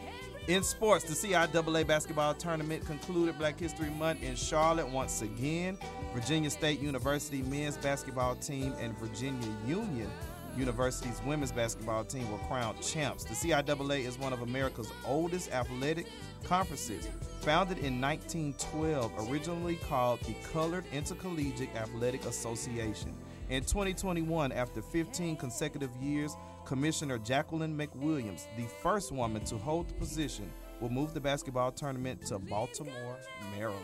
In 0.46 0.62
sports, 0.62 1.04
the 1.04 1.14
CIAA 1.14 1.86
basketball 1.86 2.34
tournament 2.34 2.84
concluded 2.84 3.38
Black 3.38 3.58
History 3.58 3.88
Month 3.88 4.22
in 4.22 4.36
Charlotte 4.36 4.86
once 4.86 5.22
again. 5.22 5.78
Virginia 6.12 6.50
State 6.50 6.80
University 6.80 7.40
men's 7.40 7.78
basketball 7.78 8.34
team 8.36 8.74
and 8.78 8.94
Virginia 8.98 9.48
Union 9.66 10.10
University's 10.54 11.18
women's 11.24 11.50
basketball 11.50 12.04
team 12.04 12.30
were 12.30 12.36
crowned 12.46 12.78
champs. 12.82 13.24
The 13.24 13.34
CIAA 13.34 14.06
is 14.06 14.18
one 14.18 14.34
of 14.34 14.42
America's 14.42 14.92
oldest 15.06 15.50
athletic 15.50 16.08
conferences. 16.44 17.08
Founded 17.40 17.78
in 17.78 17.98
1912, 17.98 19.30
originally 19.30 19.76
called 19.76 20.20
the 20.20 20.34
Colored 20.52 20.84
Intercollegiate 20.92 21.74
Athletic 21.74 22.26
Association. 22.26 23.14
In 23.48 23.62
2021, 23.62 24.52
after 24.52 24.82
15 24.82 25.36
consecutive 25.36 25.90
years, 25.96 26.36
Commissioner 26.64 27.18
Jacqueline 27.18 27.76
McWilliams, 27.76 28.46
the 28.56 28.66
first 28.82 29.12
woman 29.12 29.44
to 29.44 29.56
hold 29.58 29.88
the 29.88 29.94
position, 29.94 30.50
will 30.80 30.88
move 30.90 31.14
the 31.14 31.20
basketball 31.20 31.70
tournament 31.72 32.24
to 32.26 32.38
Baltimore, 32.38 33.18
Maryland. 33.56 33.80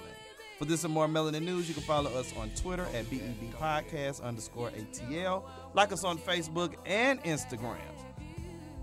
For 0.58 0.64
this 0.66 0.84
and 0.84 0.92
more 0.92 1.06
Melanin 1.06 1.42
News, 1.42 1.68
you 1.68 1.74
can 1.74 1.82
follow 1.84 2.10
us 2.18 2.34
on 2.36 2.50
Twitter 2.50 2.86
at 2.94 3.08
BEB 3.08 3.52
Podcast 3.58 4.22
underscore 4.22 4.70
ATL. 4.70 5.44
Like 5.74 5.92
us 5.92 6.04
on 6.04 6.18
Facebook 6.18 6.74
and 6.84 7.22
Instagram. 7.24 7.78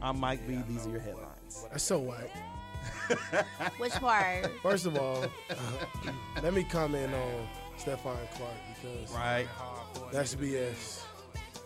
I'm 0.02 0.20
Mike 0.20 0.48
B. 0.48 0.58
These 0.68 0.88
are 0.88 0.92
your 0.92 1.00
headlines. 1.00 1.66
That's 1.72 1.84
so 1.84 2.00
white. 2.00 2.32
Which 3.78 3.92
part? 3.94 4.52
First 4.64 4.86
of 4.86 4.98
all, 4.98 5.24
uh, 5.50 5.56
let 6.42 6.54
me 6.54 6.64
comment 6.64 7.14
on 7.14 7.48
Stephon 7.78 8.16
Clark 8.36 8.54
because 8.82 9.12
Right? 9.14 9.48
that's 10.12 10.34
BS. 10.36 11.02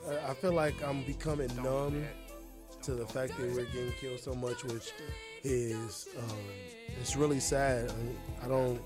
I- 0.10 0.32
I 0.32 0.34
feel 0.34 0.52
like 0.54 0.82
I'm 0.84 1.04
becoming 1.04 1.50
numb 1.62 2.04
to 2.84 2.92
the 2.92 3.06
fact 3.06 3.38
that 3.38 3.52
we're 3.52 3.66
getting 3.66 3.92
killed 4.00 4.20
so 4.20 4.34
much, 4.34 4.64
which 4.64 4.92
is 5.44 6.08
um, 6.18 6.38
it's 7.00 7.16
really 7.16 7.40
sad. 7.40 7.92
I, 8.44 8.48
don't 8.48 8.82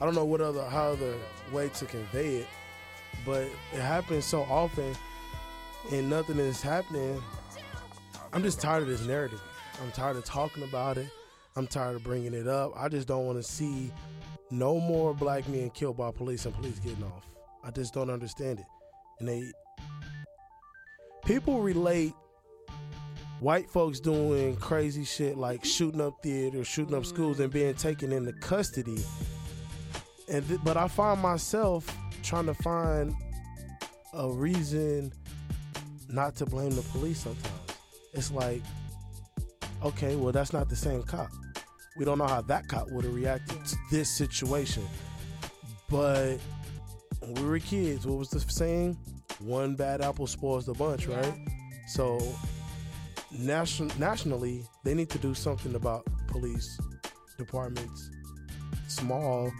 I 0.00 0.04
don't 0.04 0.14
know 0.14 0.24
what 0.24 0.40
other 0.40 0.64
how 0.64 0.92
other 0.92 1.14
way 1.52 1.68
to 1.70 1.86
convey 1.86 2.36
it, 2.36 2.46
but 3.24 3.42
it 3.72 3.80
happens 3.80 4.24
so 4.24 4.42
often, 4.42 4.94
and 5.92 6.10
nothing 6.10 6.38
is 6.38 6.60
happening. 6.60 7.22
I'm 8.32 8.42
just 8.42 8.60
tired 8.60 8.82
of 8.82 8.88
this 8.88 9.04
narrative. 9.06 9.40
I'm 9.82 9.92
tired 9.92 10.16
of 10.16 10.24
talking 10.24 10.62
about 10.62 10.98
it. 10.98 11.08
I'm 11.54 11.66
tired 11.66 11.96
of 11.96 12.04
bringing 12.04 12.34
it 12.34 12.48
up. 12.48 12.72
I 12.76 12.88
just 12.88 13.08
don't 13.08 13.26
want 13.26 13.38
to 13.38 13.42
see 13.42 13.90
no 14.50 14.78
more 14.78 15.14
black 15.14 15.48
men 15.48 15.70
killed 15.70 15.96
by 15.96 16.10
police 16.10 16.44
and 16.44 16.54
police 16.54 16.78
getting 16.78 17.04
off. 17.04 17.26
I 17.64 17.70
just 17.70 17.94
don't 17.94 18.10
understand 18.10 18.60
it. 18.60 18.66
And 19.20 19.28
they 19.28 19.50
people 21.24 21.60
relate 21.60 22.14
white 23.40 23.70
folks 23.70 24.00
doing 24.00 24.56
crazy 24.56 25.04
shit 25.04 25.36
like 25.36 25.64
shooting 25.64 26.00
up 26.00 26.22
theaters, 26.22 26.66
shooting 26.66 26.94
up 26.94 27.04
schools, 27.04 27.40
and 27.40 27.52
being 27.52 27.74
taken 27.74 28.12
into 28.12 28.32
custody 28.34 29.02
and 30.28 30.46
th- 30.48 30.60
but 30.64 30.76
I 30.76 30.88
find 30.88 31.20
myself 31.20 31.96
trying 32.22 32.46
to 32.46 32.54
find 32.54 33.14
a 34.14 34.30
reason 34.30 35.12
not 36.08 36.34
to 36.36 36.46
blame 36.46 36.70
the 36.70 36.82
police 36.82 37.20
sometimes. 37.20 37.52
It's 38.12 38.30
like, 38.30 38.62
okay, 39.84 40.16
well 40.16 40.32
that's 40.32 40.52
not 40.52 40.68
the 40.68 40.76
same 40.76 41.02
cop. 41.02 41.28
We 41.96 42.04
don't 42.04 42.18
know 42.18 42.26
how 42.26 42.42
that 42.42 42.68
cop 42.68 42.90
would 42.90 43.04
have 43.04 43.14
reacted 43.14 43.64
to 43.64 43.76
this 43.90 44.10
situation. 44.10 44.84
But 45.88 46.38
when 47.20 47.34
we 47.34 47.44
were 47.44 47.58
kids, 47.58 48.06
what 48.06 48.18
was 48.18 48.30
the 48.30 48.40
saying? 48.40 48.98
One 49.38 49.76
bad 49.76 50.00
apple 50.00 50.26
spoils 50.26 50.66
the 50.66 50.74
bunch, 50.74 51.06
right? 51.06 51.34
So 51.88 52.18
nation- 53.38 53.90
nationally, 53.98 54.64
they 54.84 54.94
need 54.94 55.10
to 55.10 55.18
do 55.18 55.34
something 55.34 55.74
about 55.74 56.06
police 56.28 56.78
departments, 57.38 58.10
small, 58.88 59.52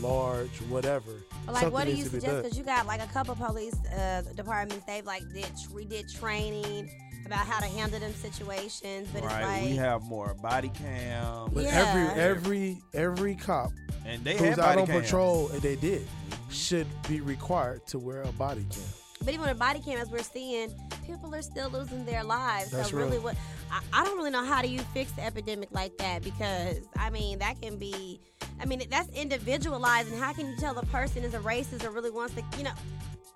large, 0.00 0.50
whatever. 0.68 1.12
But 1.46 1.54
like, 1.54 1.62
Something 1.62 1.72
what 1.72 1.86
do 1.86 1.92
you 1.92 2.04
suggest? 2.04 2.42
Because 2.42 2.58
you 2.58 2.64
got 2.64 2.86
like 2.86 3.02
a 3.02 3.06
couple 3.06 3.34
police 3.34 3.74
uh, 3.86 4.22
departments. 4.34 4.84
They've 4.86 5.04
like 5.04 5.22
did 5.32 5.46
redid 5.72 6.12
training 6.18 6.90
about 7.26 7.46
how 7.46 7.60
to 7.60 7.66
handle 7.66 7.98
them 8.00 8.14
situations. 8.14 9.08
But 9.12 9.22
right. 9.24 9.40
it's 9.40 9.48
like, 9.48 9.62
we 9.64 9.76
have 9.76 10.02
more 10.02 10.34
body 10.34 10.70
cam, 10.70 11.50
But 11.52 11.64
Yeah. 11.64 11.84
every 12.14 12.22
every 12.22 12.78
every 12.94 13.34
cop 13.34 13.70
and 14.06 14.22
they 14.24 14.36
who's 14.36 14.58
out 14.58 14.78
on 14.78 14.86
cams. 14.86 15.02
patrol, 15.02 15.48
and 15.50 15.60
they 15.60 15.76
did, 15.76 16.06
should 16.50 16.86
be 17.08 17.20
required 17.20 17.86
to 17.88 17.98
wear 17.98 18.22
a 18.22 18.32
body 18.32 18.64
cam. 18.70 18.82
But 19.20 19.28
even 19.28 19.40
with 19.40 19.50
a 19.50 19.54
body 19.54 19.80
cam, 19.80 19.98
as 19.98 20.10
we're 20.10 20.22
seeing, 20.22 20.70
people 21.06 21.34
are 21.34 21.42
still 21.42 21.70
losing 21.70 22.04
their 22.04 22.24
lives. 22.24 22.70
That's 22.70 22.90
so 22.90 22.96
really, 22.96 23.12
real. 23.12 23.22
what 23.22 23.36
I, 23.70 23.80
I 23.92 24.04
don't 24.04 24.16
really 24.16 24.30
know 24.30 24.44
how 24.44 24.62
do 24.62 24.68
you 24.68 24.80
fix 24.94 25.12
the 25.12 25.24
epidemic 25.24 25.68
like 25.72 25.96
that 25.98 26.22
because 26.22 26.80
I 26.96 27.10
mean 27.10 27.38
that 27.38 27.60
can 27.60 27.78
be, 27.78 28.20
I 28.60 28.64
mean 28.64 28.82
that's 28.90 29.08
individualized, 29.10 30.12
and 30.12 30.22
how 30.22 30.32
can 30.32 30.46
you 30.48 30.56
tell 30.56 30.74
the 30.74 30.86
person 30.86 31.24
is 31.24 31.34
a 31.34 31.38
racist 31.38 31.84
or 31.84 31.90
really 31.90 32.10
wants 32.10 32.34
to, 32.34 32.44
you 32.56 32.64
know? 32.64 32.72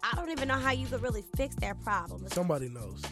I 0.02 0.16
don't 0.16 0.30
even 0.30 0.48
know 0.48 0.58
how 0.58 0.72
you 0.72 0.86
could 0.86 1.02
really 1.02 1.22
fix 1.36 1.54
that 1.56 1.80
problem. 1.82 2.26
Somebody 2.28 2.68
knows. 2.68 3.02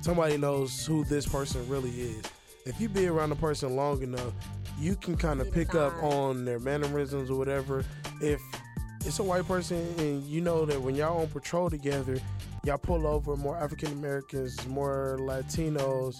Somebody 0.00 0.38
knows 0.38 0.86
who 0.86 1.04
this 1.04 1.26
person 1.26 1.68
really 1.68 1.90
is. 1.90 2.22
If 2.64 2.80
you 2.80 2.88
be 2.88 3.06
around 3.06 3.32
a 3.32 3.36
person 3.36 3.76
long 3.76 4.02
enough, 4.02 4.32
you 4.78 4.96
can 4.96 5.16
kind 5.16 5.40
of 5.40 5.50
pick 5.52 5.74
up 5.74 5.92
on 6.02 6.44
their 6.44 6.58
mannerisms 6.58 7.30
or 7.30 7.36
whatever. 7.36 7.84
If 8.20 8.40
it's 9.08 9.18
a 9.18 9.22
white 9.22 9.48
person 9.48 9.78
and 9.98 10.22
you 10.24 10.42
know 10.42 10.66
that 10.66 10.78
when 10.80 10.94
y'all 10.94 11.22
on 11.22 11.26
patrol 11.28 11.70
together, 11.70 12.18
y'all 12.62 12.76
pull 12.76 13.06
over 13.06 13.36
more 13.36 13.56
African 13.56 13.90
Americans, 13.92 14.64
more 14.68 15.16
Latinos 15.18 16.16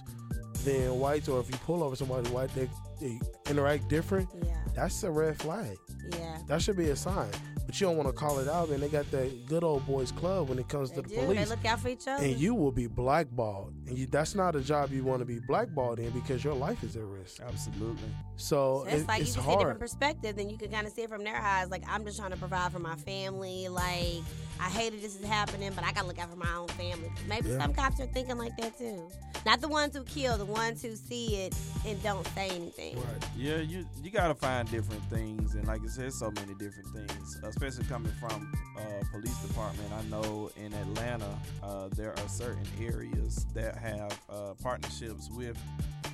than 0.64 0.98
whites, 0.98 1.28
or 1.28 1.38
if 1.38 1.50
you 1.50 1.56
pull 1.66 1.82
over 1.84 1.94
somebody 1.94 2.28
white, 2.30 2.52
they, 2.54 2.68
they 2.98 3.20
interact 3.50 3.88
different. 3.88 4.28
Yeah, 4.42 4.56
That's 4.74 5.02
a 5.02 5.10
red 5.10 5.38
flag. 5.38 5.76
yeah. 6.12 6.38
That 6.46 6.62
should 6.62 6.78
be 6.78 6.88
a 6.88 6.96
sign. 6.96 7.28
But 7.66 7.78
you 7.78 7.86
don't 7.86 7.98
want 7.98 8.08
to 8.08 8.14
call 8.14 8.38
it 8.38 8.48
out, 8.48 8.70
and 8.70 8.82
they 8.82 8.88
got 8.88 9.10
that 9.10 9.46
good 9.46 9.62
old 9.62 9.86
boys 9.86 10.10
club 10.10 10.48
when 10.48 10.58
it 10.58 10.68
comes 10.70 10.88
They 10.90 10.96
to 10.96 11.02
the 11.02 11.08
do. 11.10 11.14
They 11.16 11.24
police 11.26 11.50
look 11.50 11.64
out 11.66 11.80
for 11.80 11.88
each 11.88 12.08
other. 12.08 12.24
and 12.24 12.36
you 12.38 12.54
will 12.54 12.72
be 12.72 12.86
blackballed. 12.86 13.74
And 13.88 13.98
you, 13.98 14.06
that's 14.06 14.34
not 14.34 14.54
a 14.56 14.60
job 14.60 14.92
you 14.92 15.02
want 15.04 15.20
to 15.20 15.24
be 15.24 15.38
blackballed 15.40 15.98
in 15.98 16.10
because 16.10 16.44
your 16.44 16.54
life 16.54 16.82
is 16.84 16.96
at 16.96 17.02
risk. 17.04 17.40
Absolutely. 17.40 18.10
So 18.36 18.84
So 18.84 18.84
it's 18.88 19.02
it- 19.02 19.08
like 19.08 19.20
it's 19.22 19.36
you 19.36 19.42
can 19.42 19.44
see 19.50 19.54
a 19.54 19.58
different 19.58 19.80
perspective, 19.80 20.36
then 20.36 20.50
you 20.50 20.56
can 20.58 20.70
kind 20.70 20.86
of 20.86 20.92
see 20.92 21.02
it 21.02 21.08
from 21.08 21.24
their 21.24 21.36
eyes. 21.36 21.70
Like 21.70 21.82
I'm 21.88 22.04
just 22.04 22.18
trying 22.18 22.30
to 22.32 22.36
provide 22.36 22.72
for 22.72 22.78
my 22.78 22.96
family. 22.96 23.68
Like 23.68 24.22
I 24.60 24.64
hated 24.70 25.00
this 25.02 25.14
is 25.18 25.24
happening, 25.24 25.70
but 25.74 25.84
I 25.84 25.92
gotta 25.92 26.06
look 26.08 26.18
out 26.18 26.30
for 26.30 26.36
my 26.36 26.52
own 26.54 26.68
family. 26.68 27.10
Maybe 27.28 27.48
Yeah. 27.50 27.58
some 27.62 27.72
cops 27.74 28.00
are 28.00 28.06
thinking 28.06 28.36
like 28.38 28.56
that 28.58 28.76
too. 28.76 29.08
Not 29.46 29.60
the 29.60 29.68
ones 29.68 29.96
who 29.96 30.02
kill, 30.04 30.36
the 30.36 30.44
ones 30.44 30.82
who 30.82 30.96
see 30.96 31.36
it 31.42 31.54
and 31.86 32.02
don't 32.02 32.26
say 32.28 32.48
anything. 32.50 32.96
Right. 32.96 33.24
Yeah, 33.36 33.58
you 33.58 33.86
you 34.02 34.10
gotta 34.10 34.34
find 34.34 34.68
different 34.70 35.02
things, 35.04 35.54
and 35.54 35.66
like 35.66 35.80
I 35.84 35.88
said, 35.88 36.12
so 36.12 36.30
many 36.32 36.54
different 36.54 36.88
things. 36.92 37.38
Especially 37.44 37.84
coming 37.84 38.12
from 38.20 38.52
uh, 38.76 38.80
police 39.12 39.36
department, 39.38 39.92
I 39.92 40.02
know 40.10 40.50
in 40.56 40.72
Atlanta 40.74 41.38
uh, 41.62 41.88
there 41.94 42.10
are 42.18 42.28
certain 42.28 42.66
areas 42.80 43.46
that 43.54 43.76
have 43.78 44.18
uh, 44.30 44.54
partnerships 44.62 45.28
with 45.30 45.56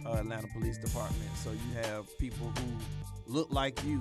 uh, 0.07 0.13
Atlanta 0.15 0.47
Police 0.49 0.79
Department. 0.79 1.31
So 1.43 1.51
you 1.51 1.83
have 1.83 2.07
people 2.19 2.53
who 2.59 3.33
look 3.33 3.51
like 3.53 3.83
you 3.85 4.01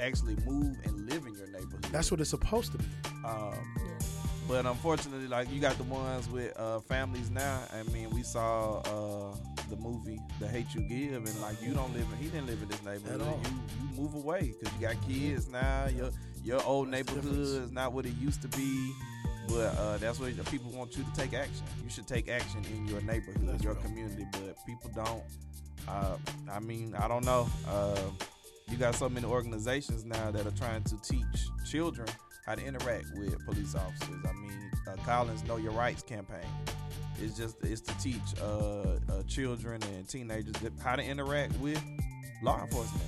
actually 0.00 0.36
move 0.46 0.76
and 0.84 1.08
live 1.08 1.26
in 1.26 1.34
your 1.34 1.46
neighborhood. 1.48 1.84
That's 1.92 2.10
what 2.10 2.20
it's 2.20 2.30
supposed 2.30 2.72
to 2.72 2.78
be. 2.78 2.84
Um, 3.24 3.54
Yeah. 3.76 4.06
but 4.48 4.66
unfortunately, 4.66 5.28
like 5.28 5.50
you 5.52 5.60
got 5.60 5.76
the 5.76 5.84
ones 5.84 6.28
with 6.30 6.58
uh, 6.58 6.80
families 6.80 7.30
now. 7.30 7.60
I 7.78 7.82
mean, 7.92 8.10
we 8.10 8.22
saw 8.22 8.78
uh, 8.80 9.36
the 9.70 9.76
movie 9.76 10.18
"The 10.40 10.48
Hate 10.48 10.74
You 10.74 10.82
Give," 10.88 11.24
and 11.26 11.40
like 11.40 11.60
you 11.62 11.72
don't 11.74 11.92
live 11.94 12.06
in, 12.12 12.18
he 12.18 12.28
didn't 12.28 12.46
live 12.46 12.60
in 12.62 12.68
this 12.68 12.82
neighborhood. 12.82 13.20
At 13.20 13.26
all. 13.26 13.40
You 13.44 13.50
you 13.94 14.00
move 14.02 14.14
away 14.14 14.52
because 14.58 14.74
you 14.80 14.86
got 14.86 14.96
kids 15.06 15.48
now. 15.48 15.86
Your 15.86 16.10
your 16.42 16.62
old 16.64 16.90
That's 16.90 17.06
neighborhood 17.12 17.38
is 17.64 17.72
not 17.72 17.92
what 17.92 18.06
it 18.06 18.14
used 18.20 18.40
to 18.42 18.48
be. 18.48 18.92
But 19.48 19.76
uh, 19.78 19.98
that's 19.98 20.18
what 20.18 20.32
people 20.50 20.70
want 20.72 20.96
you 20.96 21.04
to 21.04 21.12
take 21.20 21.34
action. 21.34 21.62
You 21.82 21.90
should 21.90 22.06
take 22.06 22.28
action 22.28 22.64
in 22.74 22.86
your 22.88 23.00
neighborhood, 23.02 23.46
That's 23.46 23.62
your 23.62 23.74
right. 23.74 23.84
community. 23.84 24.26
But 24.32 24.56
people 24.66 24.90
don't. 24.94 25.22
Uh, 25.86 26.16
I 26.50 26.60
mean, 26.60 26.94
I 26.98 27.08
don't 27.08 27.24
know. 27.24 27.48
Uh, 27.68 27.98
you 28.70 28.76
got 28.78 28.94
so 28.94 29.08
many 29.08 29.26
organizations 29.26 30.04
now 30.04 30.30
that 30.30 30.46
are 30.46 30.50
trying 30.56 30.82
to 30.84 31.00
teach 31.02 31.46
children 31.70 32.08
how 32.46 32.54
to 32.54 32.64
interact 32.64 33.06
with 33.16 33.38
police 33.44 33.74
officers. 33.74 34.24
I 34.28 34.32
mean, 34.32 34.70
uh, 34.88 34.96
Collins 35.04 35.44
Know 35.44 35.56
Your 35.56 35.72
Rights 35.72 36.02
campaign. 36.02 36.46
It's 37.20 37.36
just 37.36 37.62
it's 37.62 37.80
to 37.82 37.96
teach 37.98 38.20
uh, 38.42 38.44
uh, 39.12 39.22
children 39.28 39.80
and 39.94 40.08
teenagers 40.08 40.54
that- 40.62 40.72
how 40.82 40.96
to 40.96 41.02
interact 41.04 41.54
with 41.60 41.80
law 42.42 42.60
enforcement. 42.62 43.04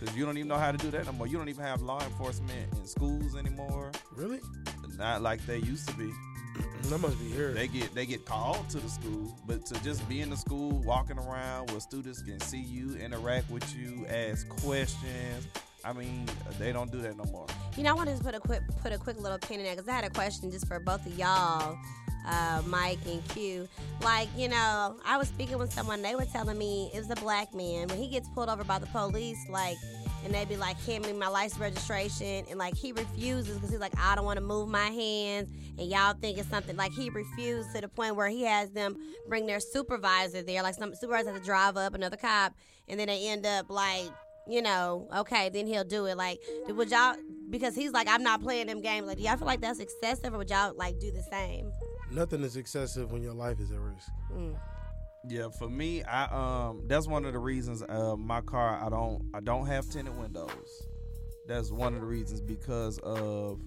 Because 0.00 0.16
you 0.16 0.24
don't 0.24 0.36
even 0.36 0.48
know 0.48 0.56
how 0.58 0.72
to 0.72 0.78
do 0.78 0.90
that 0.92 1.06
no 1.06 1.12
more. 1.12 1.26
You 1.28 1.38
don't 1.38 1.48
even 1.48 1.64
have 1.64 1.80
law 1.82 2.02
enforcement 2.02 2.72
in 2.76 2.86
schools 2.86 3.36
anymore. 3.36 3.92
Really? 4.16 4.40
Not 4.98 5.22
like 5.22 5.44
they 5.46 5.58
used 5.58 5.88
to 5.88 5.94
be. 5.96 6.10
That 6.86 6.98
must 6.98 7.18
be 7.20 7.26
here. 7.26 7.52
They 7.52 7.68
get 7.68 7.94
they 7.94 8.04
get 8.04 8.26
called 8.26 8.68
to 8.70 8.78
the 8.80 8.88
school, 8.88 9.34
but 9.46 9.64
to 9.66 9.82
just 9.84 10.06
be 10.08 10.20
in 10.20 10.30
the 10.30 10.36
school, 10.36 10.72
walking 10.80 11.16
around 11.16 11.70
where 11.70 11.80
students 11.80 12.20
can 12.22 12.40
see 12.40 12.60
you, 12.60 12.96
interact 12.96 13.48
with 13.50 13.74
you, 13.74 14.04
ask 14.08 14.48
questions. 14.48 15.46
I 15.84 15.92
mean, 15.92 16.26
they 16.58 16.72
don't 16.72 16.90
do 16.90 17.00
that 17.02 17.16
no 17.16 17.24
more. 17.24 17.46
You 17.76 17.84
know, 17.84 17.90
I 17.90 17.92
wanted 17.94 18.18
to 18.18 18.24
put 18.24 18.34
a 18.34 18.40
quick 18.40 18.62
put 18.82 18.92
a 18.92 18.98
quick 18.98 19.20
little 19.20 19.38
pin 19.38 19.60
in 19.60 19.64
there 19.64 19.74
because 19.74 19.88
I 19.88 19.92
had 19.92 20.04
a 20.04 20.10
question 20.10 20.50
just 20.50 20.66
for 20.66 20.80
both 20.80 21.06
of 21.06 21.16
y'all, 21.18 21.78
uh, 22.26 22.62
Mike 22.66 22.98
and 23.06 23.26
Q. 23.28 23.68
Like, 24.02 24.28
you 24.36 24.48
know, 24.48 24.96
I 25.04 25.16
was 25.16 25.28
speaking 25.28 25.58
with 25.58 25.72
someone. 25.72 26.02
They 26.02 26.14
were 26.14 26.26
telling 26.26 26.58
me 26.58 26.90
it 26.94 26.98
was 26.98 27.10
a 27.10 27.16
black 27.16 27.54
man 27.54 27.88
when 27.88 27.98
he 27.98 28.08
gets 28.08 28.28
pulled 28.28 28.48
over 28.48 28.64
by 28.64 28.78
the 28.78 28.86
police, 28.86 29.38
like. 29.48 29.76
And 30.24 30.32
they'd 30.32 30.48
be 30.48 30.56
like, 30.56 30.80
hand 30.82 31.04
me 31.04 31.12
my 31.12 31.28
license 31.28 31.60
registration. 31.60 32.44
And 32.48 32.58
like, 32.58 32.76
he 32.76 32.92
refuses 32.92 33.54
because 33.56 33.70
he's 33.70 33.80
like, 33.80 33.98
I 33.98 34.14
don't 34.14 34.24
want 34.24 34.38
to 34.38 34.44
move 34.44 34.68
my 34.68 34.86
hands. 34.86 35.50
And 35.78 35.90
y'all 35.90 36.14
think 36.14 36.38
it's 36.38 36.48
something 36.48 36.76
like 36.76 36.92
he 36.92 37.10
refused 37.10 37.74
to 37.74 37.80
the 37.80 37.88
point 37.88 38.14
where 38.14 38.28
he 38.28 38.42
has 38.42 38.70
them 38.70 38.96
bring 39.28 39.46
their 39.46 39.60
supervisor 39.60 40.42
there. 40.42 40.62
Like, 40.62 40.74
some 40.74 40.94
supervisor 40.94 41.32
has 41.32 41.40
to 41.40 41.44
drive 41.44 41.76
up 41.76 41.94
another 41.94 42.16
cop. 42.16 42.54
And 42.88 43.00
then 43.00 43.08
they 43.08 43.28
end 43.28 43.46
up 43.46 43.68
like, 43.68 44.10
you 44.48 44.62
know, 44.62 45.08
okay, 45.16 45.48
then 45.48 45.66
he'll 45.66 45.84
do 45.84 46.06
it. 46.06 46.16
Like, 46.16 46.40
would 46.68 46.90
y'all, 46.90 47.16
because 47.50 47.74
he's 47.74 47.92
like, 47.92 48.08
I'm 48.08 48.22
not 48.22 48.42
playing 48.42 48.66
them 48.66 48.80
games. 48.80 49.06
Like, 49.06 49.18
do 49.18 49.24
y'all 49.24 49.36
feel 49.36 49.46
like 49.46 49.60
that's 49.60 49.80
excessive 49.80 50.34
or 50.34 50.38
would 50.38 50.50
y'all 50.50 50.74
like 50.76 50.98
do 50.98 51.10
the 51.10 51.22
same? 51.22 51.72
Nothing 52.10 52.42
is 52.42 52.56
excessive 52.56 53.10
when 53.12 53.22
your 53.22 53.34
life 53.34 53.60
is 53.60 53.70
at 53.70 53.78
risk. 53.78 54.08
Mm. 54.32 54.56
Yeah, 55.28 55.48
for 55.50 55.68
me, 55.68 56.02
I 56.02 56.24
um 56.24 56.82
that's 56.86 57.06
one 57.06 57.24
of 57.24 57.32
the 57.32 57.38
reasons 57.38 57.82
uh 57.88 58.16
my 58.16 58.40
car 58.40 58.80
I 58.84 58.88
don't 58.88 59.22
I 59.32 59.40
don't 59.40 59.66
have 59.66 59.88
tinted 59.88 60.16
windows. 60.18 60.88
That's 61.46 61.70
one 61.70 61.94
of 61.94 62.00
the 62.00 62.06
reasons 62.06 62.40
because 62.40 62.98
of 62.98 63.60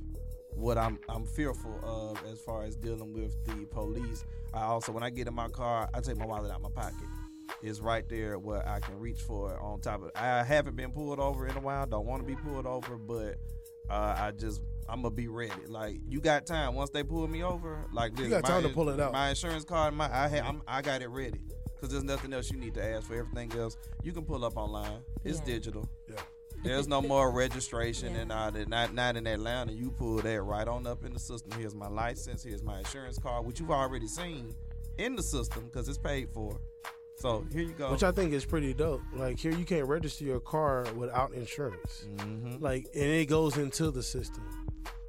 what 0.54 0.78
I'm 0.78 1.00
I'm 1.08 1.26
fearful 1.26 1.80
of 1.84 2.20
as 2.30 2.40
far 2.40 2.64
as 2.64 2.76
dealing 2.76 3.14
with 3.14 3.44
the 3.46 3.66
police. 3.68 4.26
I 4.54 4.64
also 4.64 4.92
when 4.92 5.04
I 5.04 5.10
get 5.10 5.28
in 5.28 5.34
my 5.34 5.48
car, 5.48 5.90
I 5.94 6.02
take 6.02 6.18
my 6.18 6.26
wallet 6.26 6.52
out 6.52 6.62
my 6.62 6.70
pocket. 6.70 7.08
It's 7.62 7.80
right 7.80 8.08
there 8.10 8.38
where 8.38 8.68
I 8.68 8.80
can 8.80 9.00
reach 9.00 9.22
for 9.22 9.54
it 9.54 9.60
on 9.62 9.80
top 9.80 10.04
of. 10.04 10.12
I 10.16 10.44
haven't 10.44 10.76
been 10.76 10.92
pulled 10.92 11.20
over 11.20 11.48
in 11.48 11.56
a 11.56 11.62
while, 11.62 11.86
don't 11.86 12.06
want 12.06 12.22
to 12.22 12.28
be 12.28 12.36
pulled 12.36 12.66
over, 12.66 12.98
but 12.98 13.36
uh, 13.90 14.16
I 14.18 14.32
just 14.32 14.62
I'm 14.88 15.02
gonna 15.02 15.14
be 15.16 15.28
ready. 15.28 15.52
Like 15.68 15.98
you 16.08 16.20
got 16.20 16.46
time. 16.46 16.76
Once 16.76 16.90
they 16.92 17.04
pull 17.04 17.28
me 17.28 17.44
over, 17.44 17.86
like 17.92 18.16
this, 18.16 18.30
got 18.30 18.44
my 18.44 18.50
time 18.50 18.64
to 18.64 18.70
pull 18.70 18.90
it 18.90 19.00
out. 19.00 19.12
My 19.14 19.30
insurance 19.30 19.64
card, 19.66 19.94
my 19.94 20.06
I 20.06 20.28
ha- 20.30 20.48
I'm, 20.48 20.62
I 20.68 20.82
got 20.82 21.02
it 21.02 21.08
ready. 21.10 21.40
Cause 21.82 21.90
there's 21.92 22.04
nothing 22.04 22.34
else 22.34 22.50
you 22.50 22.58
need 22.58 22.74
to 22.76 22.84
ask 22.84 23.08
for. 23.08 23.16
Everything 23.16 23.52
else 23.60 23.78
you 24.02 24.12
can 24.14 24.24
pull 24.26 24.44
up 24.46 24.58
online. 24.58 25.02
It's 25.24 25.40
Yeah. 25.40 25.46
digital. 25.46 25.90
Yeah. 26.10 26.16
There's 26.64 26.88
no 26.88 27.02
more 27.02 27.32
registration 27.32 28.16
Yeah. 28.16 28.22
and 28.22 28.32
all 28.32 28.52
that. 28.52 28.68
Not 28.70 28.94
not 28.94 29.18
in 29.18 29.28
Atlanta. 29.28 29.72
You 29.74 29.92
pull 29.92 30.18
that 30.18 30.42
right 30.42 30.68
on 30.68 30.88
up 30.88 31.04
in 31.06 31.14
the 31.14 31.20
system. 31.20 31.52
Here's 31.60 31.76
my 31.76 31.88
license. 31.90 32.44
Here's 32.44 32.64
my 32.64 32.80
insurance 32.80 33.20
card, 33.20 33.46
which 33.46 33.60
you've 33.60 33.72
already 33.72 34.08
seen 34.08 34.56
in 34.98 35.16
the 35.16 35.24
system 35.24 35.66
because 35.66 35.90
it's 35.90 35.98
paid 35.98 36.30
for. 36.34 36.60
So 37.18 37.46
here 37.52 37.62
you 37.64 37.74
go. 37.74 37.92
Which 37.92 38.04
I 38.04 38.12
think 38.12 38.34
is 38.34 38.46
pretty 38.46 38.74
dope. 38.74 39.02
Like 39.14 39.38
here, 39.40 39.52
you 39.52 39.66
can't 39.66 39.88
register 39.88 40.24
your 40.26 40.40
car 40.40 40.86
without 40.96 41.34
insurance. 41.34 42.06
hmm 42.20 42.56
Like, 42.60 42.88
and 42.94 43.04
it 43.04 43.28
goes 43.28 43.58
into 43.58 43.92
the 43.92 44.04
system. 44.04 44.46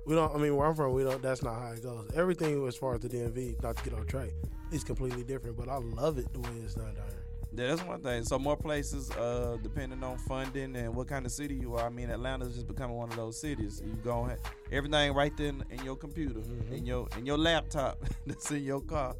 We 0.07 0.15
don't. 0.15 0.33
I 0.35 0.39
mean, 0.39 0.57
where 0.57 0.67
I'm 0.69 0.75
from, 0.75 0.93
we 0.95 1.03
don't. 1.03 1.21
That's 1.21 1.43
not 1.43 1.61
how 1.61 1.73
it 1.73 1.83
goes. 1.83 2.09
Everything 2.15 2.67
as 2.67 2.77
far 2.77 2.95
as 2.95 3.01
the 3.01 3.09
DMV, 3.09 3.61
not 3.63 3.77
to 3.77 3.85
get 3.85 3.93
on 3.99 4.07
track, 4.07 4.31
is 4.73 4.85
completely 4.85 5.25
different. 5.25 5.57
But 5.57 5.69
I 5.69 5.77
love 5.79 6.19
it 6.19 6.33
the 6.33 6.41
way 6.41 6.51
it's 6.65 6.75
done 6.75 6.95
down 6.95 7.09
here. 7.09 7.23
Yeah, 7.57 7.69
that's 7.75 7.83
one 7.83 8.01
thing. 8.03 8.23
So 8.25 8.39
more 8.39 8.57
places, 8.57 9.11
uh, 9.13 9.57
depending 9.63 10.03
on 10.05 10.19
funding 10.19 10.77
and 10.77 10.95
what 10.95 11.09
kind 11.09 11.27
of 11.27 11.33
city 11.33 11.55
you 11.55 11.75
are. 11.75 11.87
I 11.87 11.89
mean, 11.89 12.11
Atlanta's 12.11 12.55
just 12.55 12.67
becoming 12.69 12.97
one 12.97 13.09
of 13.11 13.17
those 13.17 13.41
cities. 13.41 13.83
You 13.85 13.95
go 14.05 14.27
ahead, 14.27 14.39
everything 14.71 15.13
right 15.15 15.37
there 15.37 15.49
in, 15.49 15.65
in 15.71 15.85
your 15.85 15.97
computer, 15.97 16.41
Mm-hmm. 16.41 16.75
in 16.75 16.87
your 16.87 17.09
in 17.19 17.27
your 17.27 17.39
laptop 17.39 17.99
that's 18.27 18.51
in 18.51 18.63
your 18.63 18.83
car, 18.83 19.17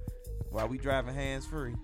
while 0.51 0.69
we 0.69 0.79
driving 0.79 1.15
hands 1.15 1.47
free. 1.47 1.75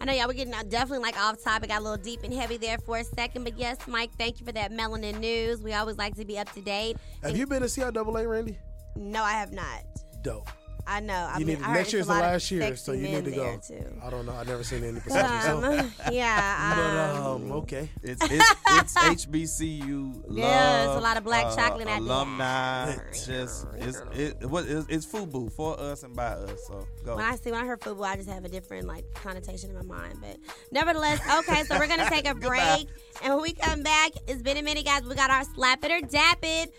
I 0.00 0.04
know 0.04 0.12
y'all 0.12 0.26
were 0.26 0.34
getting 0.34 0.54
uh, 0.54 0.62
definitely 0.68 1.02
like 1.02 1.18
off 1.20 1.42
topic, 1.42 1.70
got 1.70 1.80
a 1.80 1.82
little 1.82 1.96
deep 1.96 2.20
and 2.22 2.32
heavy 2.32 2.56
there 2.56 2.78
for 2.78 2.98
a 2.98 3.04
second. 3.04 3.44
But 3.44 3.58
yes, 3.58 3.78
Mike, 3.86 4.10
thank 4.18 4.40
you 4.40 4.46
for 4.46 4.52
that 4.52 4.72
melanin 4.72 5.20
news. 5.20 5.62
We 5.62 5.72
always 5.74 5.98
like 5.98 6.16
to 6.16 6.24
be 6.24 6.38
up 6.38 6.52
to 6.52 6.60
date. 6.60 6.96
Have 7.22 7.36
you 7.36 7.46
been 7.46 7.60
to 7.60 7.68
CIAA, 7.68 8.28
Randy? 8.28 8.58
No, 8.96 9.22
I 9.22 9.32
have 9.32 9.52
not. 9.52 9.84
Dope. 10.22 10.48
I 10.90 10.98
know. 10.98 11.14
I 11.32 11.38
You 11.38 11.46
mean, 11.46 11.58
need 11.60 11.64
I 11.64 11.72
next 11.74 11.88
it's 11.88 11.92
year's 11.92 12.06
a 12.06 12.12
the 12.14 12.18
last 12.20 12.50
year, 12.50 12.74
so 12.76 12.90
you 12.92 13.02
need 13.08 13.24
to 13.24 13.30
go. 13.30 13.60
Too. 13.66 13.84
I 14.02 14.10
don't 14.10 14.26
know. 14.26 14.32
I've 14.32 14.48
never 14.48 14.64
seen 14.64 14.82
any 14.82 14.98
besides 14.98 15.32
yourself. 15.46 15.64
Um, 15.64 15.92
yeah. 16.12 16.76
But 16.80 17.20
um, 17.20 17.26
um, 17.44 17.52
okay. 17.52 17.88
It's 18.02 18.20
it's, 18.24 18.54
it's 18.68 19.26
HBCU. 19.26 20.24
Yeah, 20.30 20.84
it's 20.88 20.96
a 20.98 21.00
lot 21.00 21.16
of 21.16 21.24
black 21.24 21.46
uh, 21.46 21.56
chocolate 21.56 21.86
out 21.88 22.00
there. 22.00 22.12
alumni. 22.16 22.86
Lit. 22.86 23.00
Just 23.26 23.66
it's 23.76 24.02
it, 24.14 24.44
what 24.48 24.64
it's, 24.66 24.86
it's 24.88 25.06
FUBU 25.06 25.52
for 25.52 25.78
us 25.78 26.02
and 26.02 26.14
by 26.16 26.26
us. 26.32 26.66
So 26.66 26.86
go. 27.04 27.16
When 27.16 27.24
I 27.24 27.36
see 27.36 27.50
when 27.52 27.62
I 27.62 27.66
heard 27.66 27.80
football, 27.82 28.04
I 28.04 28.16
just 28.16 28.28
have 28.28 28.44
a 28.44 28.48
different 28.48 28.86
like 28.88 29.04
connotation 29.14 29.70
in 29.70 29.76
my 29.76 29.82
mind. 29.82 30.18
But 30.20 30.38
nevertheless, 30.72 31.20
okay, 31.38 31.62
so 31.64 31.78
we're 31.78 31.86
gonna 31.88 32.10
take 32.10 32.28
a 32.28 32.34
break, 32.34 32.88
and 33.22 33.34
when 33.34 33.42
we 33.42 33.52
come 33.52 33.82
back, 33.82 34.12
it's 34.26 34.42
been 34.42 34.56
a 34.56 34.62
minute, 34.62 34.84
guys. 34.84 35.02
We 35.04 35.14
got 35.14 35.30
our 35.30 35.44
slap 35.54 35.84
it 35.84 35.90
or 35.90 36.00
dap 36.06 36.38
it. 36.42 36.74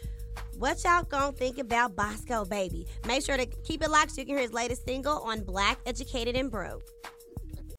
What 0.61 0.83
y'all 0.83 1.01
gonna 1.01 1.31
think 1.31 1.57
about 1.57 1.95
Bosco 1.95 2.45
Baby? 2.45 2.85
Make 3.07 3.25
sure 3.25 3.35
to 3.35 3.47
keep 3.47 3.81
it 3.81 3.89
locked 3.89 4.11
so 4.11 4.21
you 4.21 4.27
can 4.27 4.35
hear 4.35 4.43
his 4.43 4.53
latest 4.53 4.85
single 4.85 5.17
on 5.23 5.41
Black, 5.41 5.79
Educated, 5.87 6.35
and 6.35 6.51
Broke. 6.51 6.83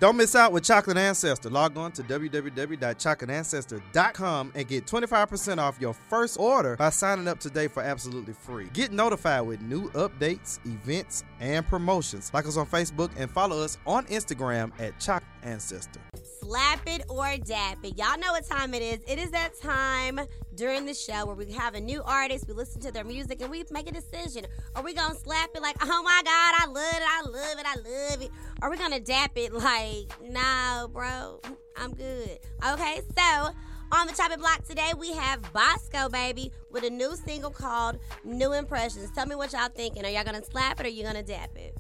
Don't 0.00 0.16
miss 0.16 0.34
out 0.34 0.50
with 0.50 0.64
Chocolate 0.64 0.96
Ancestor. 0.96 1.48
Log 1.48 1.78
on 1.78 1.92
to 1.92 2.02
www.chocolateancestor.com 2.02 4.52
and 4.56 4.66
get 4.66 4.86
25% 4.86 5.58
off 5.58 5.80
your 5.80 5.94
first 5.94 6.40
order 6.40 6.74
by 6.74 6.90
signing 6.90 7.28
up 7.28 7.38
today 7.38 7.68
for 7.68 7.84
absolutely 7.84 8.32
free. 8.32 8.68
Get 8.72 8.90
notified 8.90 9.46
with 9.46 9.62
new 9.62 9.88
updates, 9.90 10.58
events, 10.66 11.22
and 11.38 11.64
promotions. 11.64 12.32
Like 12.34 12.48
us 12.48 12.56
on 12.56 12.66
Facebook 12.66 13.12
and 13.16 13.30
follow 13.30 13.62
us 13.62 13.78
on 13.86 14.06
Instagram 14.06 14.72
at 14.80 14.98
Chocolate 14.98 15.30
Ancestor. 15.44 16.00
Slap 16.42 16.88
it 16.88 17.04
or 17.08 17.36
dap 17.36 17.78
it. 17.84 17.96
Y'all 17.96 18.18
know 18.18 18.32
what 18.32 18.44
time 18.44 18.74
it 18.74 18.82
is. 18.82 18.98
It 19.06 19.20
is 19.20 19.30
that 19.30 19.56
time 19.60 20.20
during 20.56 20.86
the 20.86 20.92
show 20.92 21.24
where 21.24 21.36
we 21.36 21.52
have 21.52 21.76
a 21.76 21.80
new 21.80 22.02
artist, 22.02 22.48
we 22.48 22.54
listen 22.54 22.80
to 22.80 22.90
their 22.90 23.04
music, 23.04 23.40
and 23.40 23.48
we 23.48 23.64
make 23.70 23.88
a 23.88 23.92
decision. 23.92 24.46
Are 24.74 24.82
we 24.82 24.92
gonna 24.92 25.14
slap 25.14 25.50
it 25.54 25.62
like, 25.62 25.76
oh 25.80 26.02
my 26.02 26.20
God, 26.24 26.54
I 26.58 26.66
love 26.66 26.94
it, 26.94 27.02
I 27.06 27.22
love 27.22 27.58
it, 27.58 27.66
I 27.66 27.76
love 27.76 28.22
it? 28.22 28.30
Are 28.60 28.70
we 28.70 28.76
gonna 28.76 28.98
dap 28.98 29.32
it 29.36 29.52
like, 29.52 30.12
no, 30.20 30.88
bro, 30.92 31.40
I'm 31.76 31.94
good. 31.94 32.40
Okay, 32.72 33.02
so 33.16 33.50
on 33.92 34.06
the 34.08 34.12
chopping 34.12 34.38
block 34.38 34.64
today, 34.66 34.90
we 34.98 35.12
have 35.12 35.40
Bosco 35.52 36.08
Baby 36.08 36.50
with 36.72 36.82
a 36.82 36.90
new 36.90 37.14
single 37.14 37.50
called 37.50 38.00
New 38.24 38.52
Impressions. 38.52 39.12
Tell 39.12 39.26
me 39.26 39.36
what 39.36 39.52
y'all 39.52 39.68
thinking. 39.68 40.04
Are 40.04 40.10
y'all 40.10 40.24
gonna 40.24 40.44
slap 40.44 40.80
it 40.80 40.86
or 40.86 40.88
you 40.88 41.04
gonna 41.04 41.22
dap 41.22 41.56
it? 41.56 41.76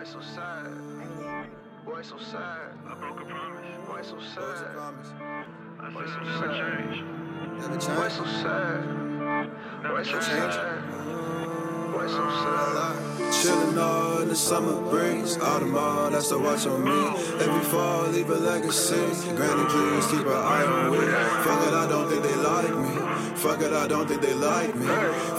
Boy, 0.00 0.06
so 0.06 0.20
sad. 0.22 0.64
Boy, 1.84 2.00
so 2.00 2.16
sad. 2.16 2.72
I 2.88 2.94
broke 2.94 3.20
a 3.20 3.24
promise. 3.26 3.86
Boy, 3.86 4.00
so 4.00 4.18
sad. 4.18 4.74
Boy, 5.92 6.06
so 6.06 6.24
sad. 6.40 7.04
Never 7.58 7.68
Boy, 7.68 7.78
change. 7.78 8.12
so 8.14 8.24
sad. 8.24 8.80
Boy, 9.82 10.02
so 10.02 10.20
sad. 10.20 10.80
Boy, 11.92 12.06
so 12.08 12.24
sad. 12.40 12.96
Chillin' 13.30 13.78
all 13.78 14.22
in 14.22 14.28
the 14.28 14.36
summer 14.36 14.80
breeze. 14.88 15.36
Autumn 15.36 15.76
all 15.76 16.08
that's 16.08 16.30
a 16.30 16.38
watch 16.38 16.66
on 16.66 16.82
me. 16.82 17.20
Every 17.44 17.60
fall, 17.64 18.06
leave 18.06 18.30
a 18.30 18.36
legacy. 18.36 19.04
Granny, 19.36 19.64
please 19.68 20.06
keep 20.06 20.24
an 20.24 20.32
eye 20.32 20.64
on 20.64 20.92
me. 20.92 20.98
Fuck 21.44 21.68
it, 21.68 21.74
I 21.74 21.86
don't 21.86 22.08
think 22.08 22.22
they 22.22 22.36
like 22.36 22.74
me. 22.74 23.36
Fuck 23.36 23.60
it, 23.60 23.72
I 23.74 23.86
don't 23.86 24.08
think 24.08 24.22
they 24.22 24.32
like 24.32 24.74
me. 24.74 24.86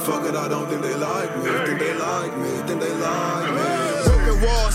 Fuck 0.06 0.24
it, 0.30 0.36
I 0.36 0.48
don't 0.48 0.70
think 0.70 0.84
they 0.84 0.94
like 0.94 1.36
me. 1.38 1.50
Think 1.66 1.80
they 1.80 1.94
like 1.98 2.38
me. 2.38 2.50
Think 2.68 2.80
they 2.80 2.94
like 2.94 3.56
me. 3.56 3.71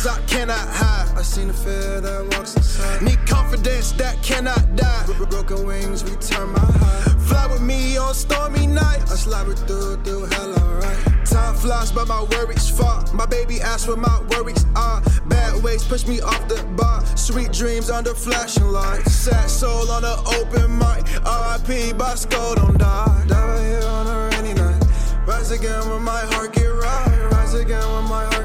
I 0.04 0.20
cannot 0.26 0.58
hide. 0.58 1.16
I 1.16 1.22
seen 1.22 1.48
the 1.48 1.54
fear 1.54 2.00
that 2.00 2.36
walks 2.36 2.54
inside. 2.54 3.02
Need 3.02 3.26
confidence 3.26 3.92
that 3.92 4.22
cannot 4.22 4.76
die. 4.76 5.04
Bro- 5.06 5.26
Broken 5.26 5.66
wings, 5.66 6.04
return 6.04 6.50
my 6.50 6.58
high. 6.58 7.18
Fly 7.26 7.46
with 7.46 7.62
me 7.62 7.96
on 7.96 8.12
stormy 8.12 8.66
nights. 8.66 9.10
I 9.10 9.16
slide 9.16 9.48
it 9.48 9.58
through, 9.60 9.96
through 10.04 10.26
hell, 10.26 10.52
alright. 10.58 10.98
Time 11.24 11.54
flies, 11.54 11.90
but 11.92 12.06
my 12.08 12.22
worries 12.24 12.68
far. 12.68 13.04
My 13.14 13.26
baby 13.26 13.60
asks 13.60 13.88
what 13.88 13.98
my 13.98 14.20
worries 14.30 14.66
are. 14.76 15.00
Bad 15.26 15.62
ways 15.64 15.82
push 15.84 16.06
me 16.06 16.20
off 16.20 16.46
the 16.46 16.62
bar. 16.76 17.04
Sweet 17.16 17.52
dreams 17.52 17.88
under 17.88 18.14
flashing 18.14 18.66
lights. 18.68 19.12
Sad 19.12 19.48
soul 19.48 19.90
on 19.90 20.04
an 20.04 20.18
open 20.38 20.76
mic. 20.78 21.02
R.I.P. 21.24 21.94
Bosco, 21.94 22.54
don't 22.54 22.78
die. 22.78 23.24
Die 23.28 23.46
right 23.48 23.64
here 23.64 23.88
on 23.88 24.06
a 24.06 24.28
rainy 24.36 24.54
night. 24.54 24.84
Rise 25.26 25.50
again 25.52 25.88
when 25.88 26.02
my 26.02 26.20
heart 26.32 26.52
get 26.52 26.66
right. 26.66 27.28
Rise 27.32 27.54
again 27.54 27.82
when 27.94 28.04
my 28.04 28.24
heart. 28.24 28.35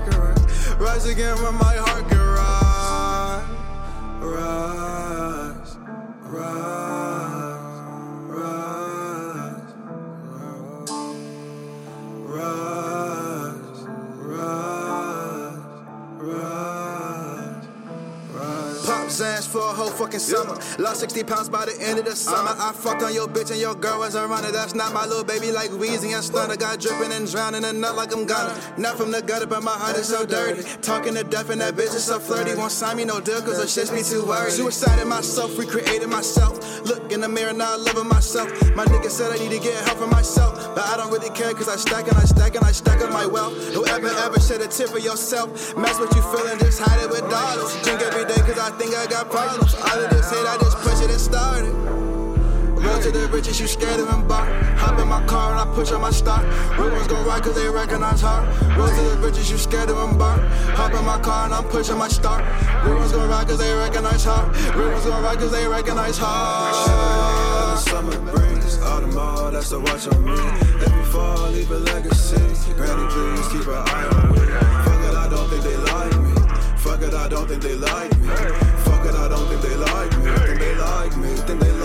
Rise 0.91 1.05
again 1.05 1.41
when 1.41 1.55
my 1.55 1.75
heart 1.75 1.90
for 20.01 20.07
fucking 20.07 20.19
summer. 20.19 20.57
Lost 20.79 20.99
60 21.01 21.23
pounds 21.23 21.49
by 21.49 21.65
the 21.65 21.77
end 21.79 21.99
of 21.99 22.05
the 22.05 22.15
summer. 22.15 22.55
I 22.57 22.71
fucked 22.73 23.03
on 23.03 23.13
your 23.13 23.27
bitch 23.27 23.51
and 23.51 23.59
your 23.59 23.75
girl 23.75 23.99
was 23.99 24.15
a 24.15 24.27
runner. 24.27 24.51
That's 24.51 24.73
not 24.73 24.93
my 24.93 25.05
little 25.05 25.23
baby 25.23 25.51
like 25.51 25.69
Weezy 25.71 26.13
and 26.13 26.23
Stunner. 26.23 26.55
Got 26.55 26.79
dripping 26.79 27.11
and 27.11 27.29
drowning 27.29 27.63
and 27.63 27.79
not 27.79 27.95
like 27.95 28.13
I'm 28.13 28.25
gonna. 28.25 28.57
Not 28.77 28.97
from 28.97 29.11
the 29.11 29.21
gutter, 29.21 29.45
but 29.45 29.63
my 29.63 29.71
heart 29.71 29.97
is 29.97 30.07
so 30.07 30.25
dirty. 30.25 30.63
Talking 30.81 31.13
to 31.15 31.23
death 31.23 31.49
and 31.49 31.61
that 31.61 31.75
bitch 31.75 31.93
is 31.93 32.03
so 32.03 32.19
flirty. 32.19 32.55
Won't 32.55 32.71
sign 32.71 32.97
me 32.97 33.05
no 33.05 33.19
deal 33.19 33.41
cause 33.41 33.57
her 33.57 33.69
shits 33.69 33.93
be 33.93 34.01
too 34.01 34.25
worried. 34.25 34.51
Suicided 34.51 35.07
myself, 35.07 35.57
recreated 35.57 36.09
myself. 36.09 36.57
Look 36.85 37.11
in 37.11 37.21
the 37.21 37.29
mirror 37.29 37.53
now, 37.53 37.77
loving 37.77 38.07
myself. 38.07 38.49
My 38.75 38.85
nigga 38.85 39.09
said 39.09 39.31
I 39.31 39.37
need 39.37 39.51
to 39.51 39.59
get 39.59 39.75
help 39.85 39.99
for 39.99 40.07
myself. 40.07 40.73
But 40.73 40.85
I 40.85 40.97
don't 40.97 41.11
really 41.11 41.29
care 41.29 41.53
cause 41.53 41.69
I 41.69 41.75
stack 41.75 42.07
and 42.07 42.17
I 42.17 42.23
stack 42.23 42.55
and 42.55 42.63
I 42.63 42.71
stack 42.71 43.01
up 43.01 43.11
my 43.11 43.25
wealth. 43.25 43.53
Don't 43.73 43.87
ever, 43.89 44.39
shed 44.39 44.61
a 44.61 44.67
tip 44.67 44.89
for 44.89 44.99
yourself. 44.99 45.75
Mess 45.77 45.99
what 45.99 46.15
you 46.15 46.21
feeling, 46.33 46.57
just 46.59 46.79
hide 46.79 47.03
it 47.03 47.09
with 47.09 47.27
dollars. 47.29 47.75
Drink 47.83 48.01
every 48.01 48.25
day 48.25 48.39
cause 48.47 48.57
I 48.57 48.71
think 48.77 48.95
I 48.95 49.05
got 49.07 49.29
problems. 49.29 49.75
All 49.75 49.90
of 49.99 50.09
this 50.09 50.29
hate, 50.29 50.45
I 50.45 50.57
just 50.57 50.77
push 50.77 51.01
it 51.01 51.09
and 51.09 51.19
start 51.19 51.65
it. 51.65 51.73
Roll 52.81 52.99
to 52.99 53.11
the 53.11 53.27
riches, 53.27 53.59
you 53.59 53.67
scared 53.67 53.99
of 53.99 54.09
him 54.09 54.27
bar. 54.27 54.45
Hop 54.77 54.99
in 54.99 55.07
my 55.07 55.23
car 55.27 55.51
and 55.51 55.59
I 55.59 55.75
push 55.75 55.91
on 55.91 56.01
my 56.01 56.09
start. 56.09 56.43
Rumors 56.79 57.05
go 57.07 57.21
right 57.23 57.41
cause 57.41 57.53
they 57.53 57.69
recognize 57.69 58.21
her. 58.21 58.41
Roll 58.75 58.87
to 58.87 59.01
the 59.01 59.17
riches, 59.17 59.51
you 59.51 59.57
scared 59.59 59.89
of 59.91 59.97
him 59.97 60.17
bar. 60.17 60.39
Hop 60.73 60.93
in 60.93 61.05
my 61.05 61.19
car 61.19 61.45
and 61.45 61.53
I'm 61.53 61.63
pushing 61.65 61.97
my 61.97 62.07
start. 62.07 62.43
Rumors 62.83 63.11
go 63.11 63.27
right 63.27 63.47
cause 63.47 63.59
they 63.59 63.71
recognize 63.73 64.25
her. 64.25 64.51
Rumors 64.75 65.05
go 65.05 65.21
right 65.21 65.37
cause 65.37 65.51
they 65.51 65.67
recognize 65.67 66.17
her. 66.17 67.77
Summer 67.77 68.17
breeze, 68.31 68.81
autumn 68.81 69.15
all 69.15 69.51
that's 69.51 69.71
a 69.73 69.79
watch 69.79 70.07
on 70.07 70.25
me. 70.25 70.31
Every 70.81 71.05
fall, 71.11 71.51
leave 71.51 71.69
a 71.69 71.77
legacy. 71.77 72.37
Granny, 72.73 73.05
please 73.13 73.47
keep 73.49 73.67
an 73.67 73.77
eye 73.77 74.07
on 74.09 74.31
me. 74.31 74.39
Fuck 74.85 75.03
it, 75.05 75.15
I 75.15 75.27
don't 75.29 75.49
think 75.49 75.63
they 75.63 75.77
like 75.77 76.17
me. 76.19 76.33
Fuck 76.77 77.01
it, 77.03 77.13
I 77.13 77.27
don't 77.29 77.47
think 77.47 77.61
they 77.61 77.75
like 77.75 78.17
me. 78.17 78.80
Don't 79.31 79.47
think 79.47 79.61
they 79.61 79.75
like 79.77 80.11
me. 80.17 80.31
Think 80.45 80.59
they 80.59 80.75
like 80.75 81.15
me. 81.15 81.29
Think 81.29 81.61
they 81.61 81.71
like 81.71 81.80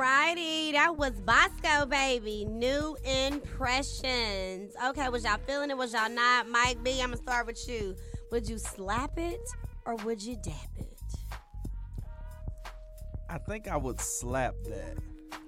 Alrighty, 0.00 0.72
that 0.72 0.96
was 0.96 1.12
Bosco 1.20 1.84
Baby. 1.84 2.46
New 2.46 2.96
impressions. 3.04 4.72
Okay, 4.82 5.10
was 5.10 5.24
y'all 5.24 5.36
feeling 5.46 5.68
it? 5.68 5.76
Was 5.76 5.92
y'all 5.92 6.08
not? 6.08 6.48
Mike 6.48 6.82
B, 6.82 7.02
I'm 7.02 7.10
gonna 7.10 7.18
start 7.18 7.46
with 7.46 7.68
you. 7.68 7.94
Would 8.32 8.48
you 8.48 8.56
slap 8.56 9.18
it 9.18 9.46
or 9.84 9.96
would 9.96 10.22
you 10.22 10.36
dap 10.36 10.70
it? 10.78 11.02
I 13.28 13.36
think 13.36 13.68
I 13.68 13.76
would 13.76 14.00
slap 14.00 14.54
that. 14.64 14.96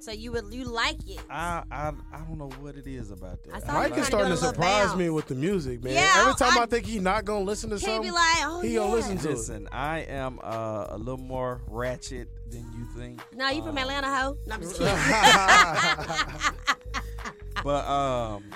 So 0.02 0.10
you 0.10 0.32
would 0.32 0.52
you 0.52 0.64
like 0.64 0.96
it? 1.08 1.20
I 1.30 1.62
I, 1.70 1.92
I 2.12 2.18
don't 2.26 2.36
know 2.36 2.48
what 2.60 2.76
it 2.76 2.88
is 2.88 3.12
about 3.12 3.40
that. 3.44 3.54
I 3.54 3.60
saw 3.60 3.70
I 3.78 3.84
you 3.84 3.90
Mike 3.90 3.98
is 4.00 4.06
starting 4.08 4.08
to 4.08 4.10
doing 4.10 4.26
a 4.26 4.30
little 4.34 4.48
surprise 4.52 4.86
bounce. 4.86 4.98
me 4.98 5.10
with 5.10 5.26
the 5.28 5.36
music, 5.36 5.84
man. 5.84 5.92
Yeah, 5.94 6.12
Every 6.16 6.34
time 6.34 6.58
I, 6.58 6.62
I- 6.62 6.66
think 6.66 6.86
he's 6.86 7.02
not 7.02 7.24
gonna 7.24 7.44
listen 7.44 7.70
to 7.70 7.76
He'd 7.76 7.82
something, 7.84 8.02
be 8.02 8.10
like, 8.10 8.36
oh 8.42 8.60
he 8.62 8.70
yeah. 8.74 8.80
gonna 8.80 8.94
listen 8.94 9.18
to 9.18 9.28
it. 9.28 9.36
Listen, 9.36 9.68
I 9.70 9.98
am 10.00 10.40
uh, 10.42 10.86
a 10.88 10.98
little 10.98 11.18
more 11.18 11.60
ratchet 11.68 12.28
than 12.50 12.66
you 12.76 12.84
think. 13.00 13.20
No, 13.32 13.48
you 13.50 13.62
from 13.62 13.78
Uh, 13.78 13.82
Atlanta, 13.82 14.08
ho? 14.08 14.36
No, 14.46 14.54
I'm 14.56 14.60
just 14.62 14.76
kidding. 14.76 14.92
but 17.62 17.86
um, 17.86 18.50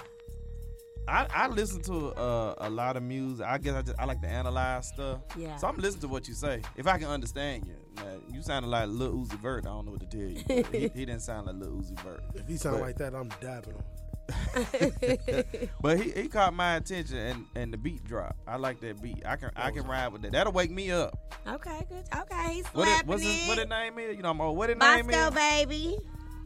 I 1.07 1.29
I 1.33 1.47
listen 1.47 1.81
to 1.83 2.09
uh, 2.15 2.55
a 2.59 2.69
lot 2.71 2.97
of 2.97 3.05
music. 3.05 3.47
I 3.47 3.59
guess 3.59 3.75
I 3.77 3.83
just 3.83 3.97
I 4.01 4.05
like 4.05 4.21
to 4.23 4.29
analyze 4.29 4.89
stuff. 4.89 5.21
Yeah. 5.37 5.55
So 5.59 5.69
I'm 5.69 5.77
listening 5.77 6.01
to 6.03 6.09
what 6.09 6.27
you 6.27 6.35
say. 6.35 6.61
If 6.77 6.89
I 6.89 6.99
can 6.99 7.07
understand 7.07 7.69
you, 7.69 7.77
Now, 7.97 8.03
you 8.33 8.43
sounded 8.43 8.69
like 8.69 8.89
Lil 8.89 9.13
Uzi 9.13 9.41
Vert. 9.41 9.67
I 9.67 9.71
don't 9.71 9.87
know 9.87 9.93
what 9.93 10.01
to 10.01 10.07
tell 10.07 10.29
you. 10.29 10.65
he, 10.73 10.81
he 10.89 11.05
didn't 11.07 11.21
sound 11.21 11.47
like 11.47 11.57
Lil 11.57 11.73
Uzi 11.81 11.99
Vert. 12.01 12.23
If 12.35 12.47
he 12.47 12.57
sound 12.57 12.77
But- 12.77 12.83
like 12.83 12.97
that, 12.99 13.15
I'm 13.15 13.29
dabbing 13.41 13.75
him. 13.75 13.83
But 15.81 16.01
he, 16.01 16.11
he 16.11 16.29
caught 16.29 16.53
my 16.53 16.77
attention 16.77 17.17
and, 17.17 17.45
and 17.55 17.73
the 17.73 17.77
beat 17.77 18.03
drop. 18.05 18.37
I 18.47 18.57
like 18.57 18.81
that 18.81 19.01
beat. 19.01 19.23
I 19.25 19.37
can 19.37 19.51
I 19.55 19.71
can 19.71 19.87
ride 19.87 20.09
with 20.09 20.23
that. 20.23 20.33
That'll 20.33 20.53
wake 20.53 20.71
me 20.71 20.91
up. 20.91 21.17
Okay, 21.47 21.87
good. 21.89 22.05
Okay, 22.23 22.55
he's 22.55 22.67
What 22.69 22.89
it, 22.89 22.91
slapping 22.91 23.09
what's 23.09 23.23
his, 23.23 23.45
it. 23.45 23.49
what 23.49 23.59
it 23.59 23.69
name 23.69 23.99
is? 24.01 24.17
You 24.17 24.23
know, 24.23 24.31
I'm 24.31 24.41
oh, 24.41 24.51
what 24.53 24.69
it 24.71 24.79
name 24.79 25.07
Bosco, 25.07 25.29
is? 25.29 25.35
baby. 25.35 25.99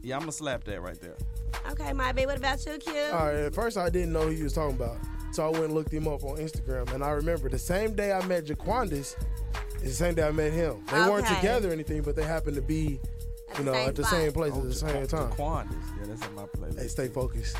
Yeah, 0.03 0.15
I'm 0.15 0.21
gonna 0.21 0.31
slap 0.31 0.63
that 0.65 0.79
right 0.81 0.99
there. 1.01 1.17
Okay, 1.71 1.91
my 1.93 2.11
baby. 2.11 2.27
What 2.27 2.37
about 2.37 2.63
you, 2.65 2.77
Q? 2.77 2.93
All 3.13 3.25
right, 3.25 3.35
at 3.35 3.55
first 3.55 3.77
I 3.77 3.89
didn't 3.89 4.13
know 4.13 4.23
who 4.23 4.29
he 4.29 4.43
was 4.43 4.53
talking 4.53 4.75
about. 4.75 4.97
So 5.31 5.45
I 5.45 5.49
went 5.49 5.65
and 5.65 5.73
looked 5.73 5.93
him 5.93 6.07
up 6.07 6.23
on 6.23 6.37
Instagram. 6.37 6.93
And 6.93 7.03
I 7.03 7.11
remember 7.11 7.49
the 7.49 7.57
same 7.57 7.95
day 7.95 8.11
I 8.11 8.23
met 8.25 8.45
Jaquandis 8.45 9.15
is 9.81 9.97
the 9.97 10.05
same 10.05 10.13
day 10.15 10.23
I 10.27 10.31
met 10.31 10.51
him. 10.53 10.83
They 10.91 10.99
weren't 10.99 11.25
Okay. 11.25 11.35
together 11.35 11.69
or 11.69 11.73
anything, 11.73 12.01
but 12.01 12.15
they 12.15 12.23
happened 12.23 12.55
to 12.55 12.61
be, 12.61 12.99
At 13.49 13.57
you 13.59 13.63
the 13.65 13.71
know, 13.71 13.73
same 13.73 13.89
at 13.89 13.95
the 13.95 14.03
spot. 14.03 14.11
same 14.19 14.31
place 14.31 14.53
at 14.53 14.63
the 14.63 14.73
same 14.73 15.07
time. 15.07 15.31
Jaquandis. 15.31 15.71
Yeah, 15.99 16.05
that's 16.07 16.25
in 16.27 16.35
my 16.35 16.45
playlist. 16.45 16.79
Hey, 16.79 16.87
stay 16.87 17.07
focused. 17.07 17.57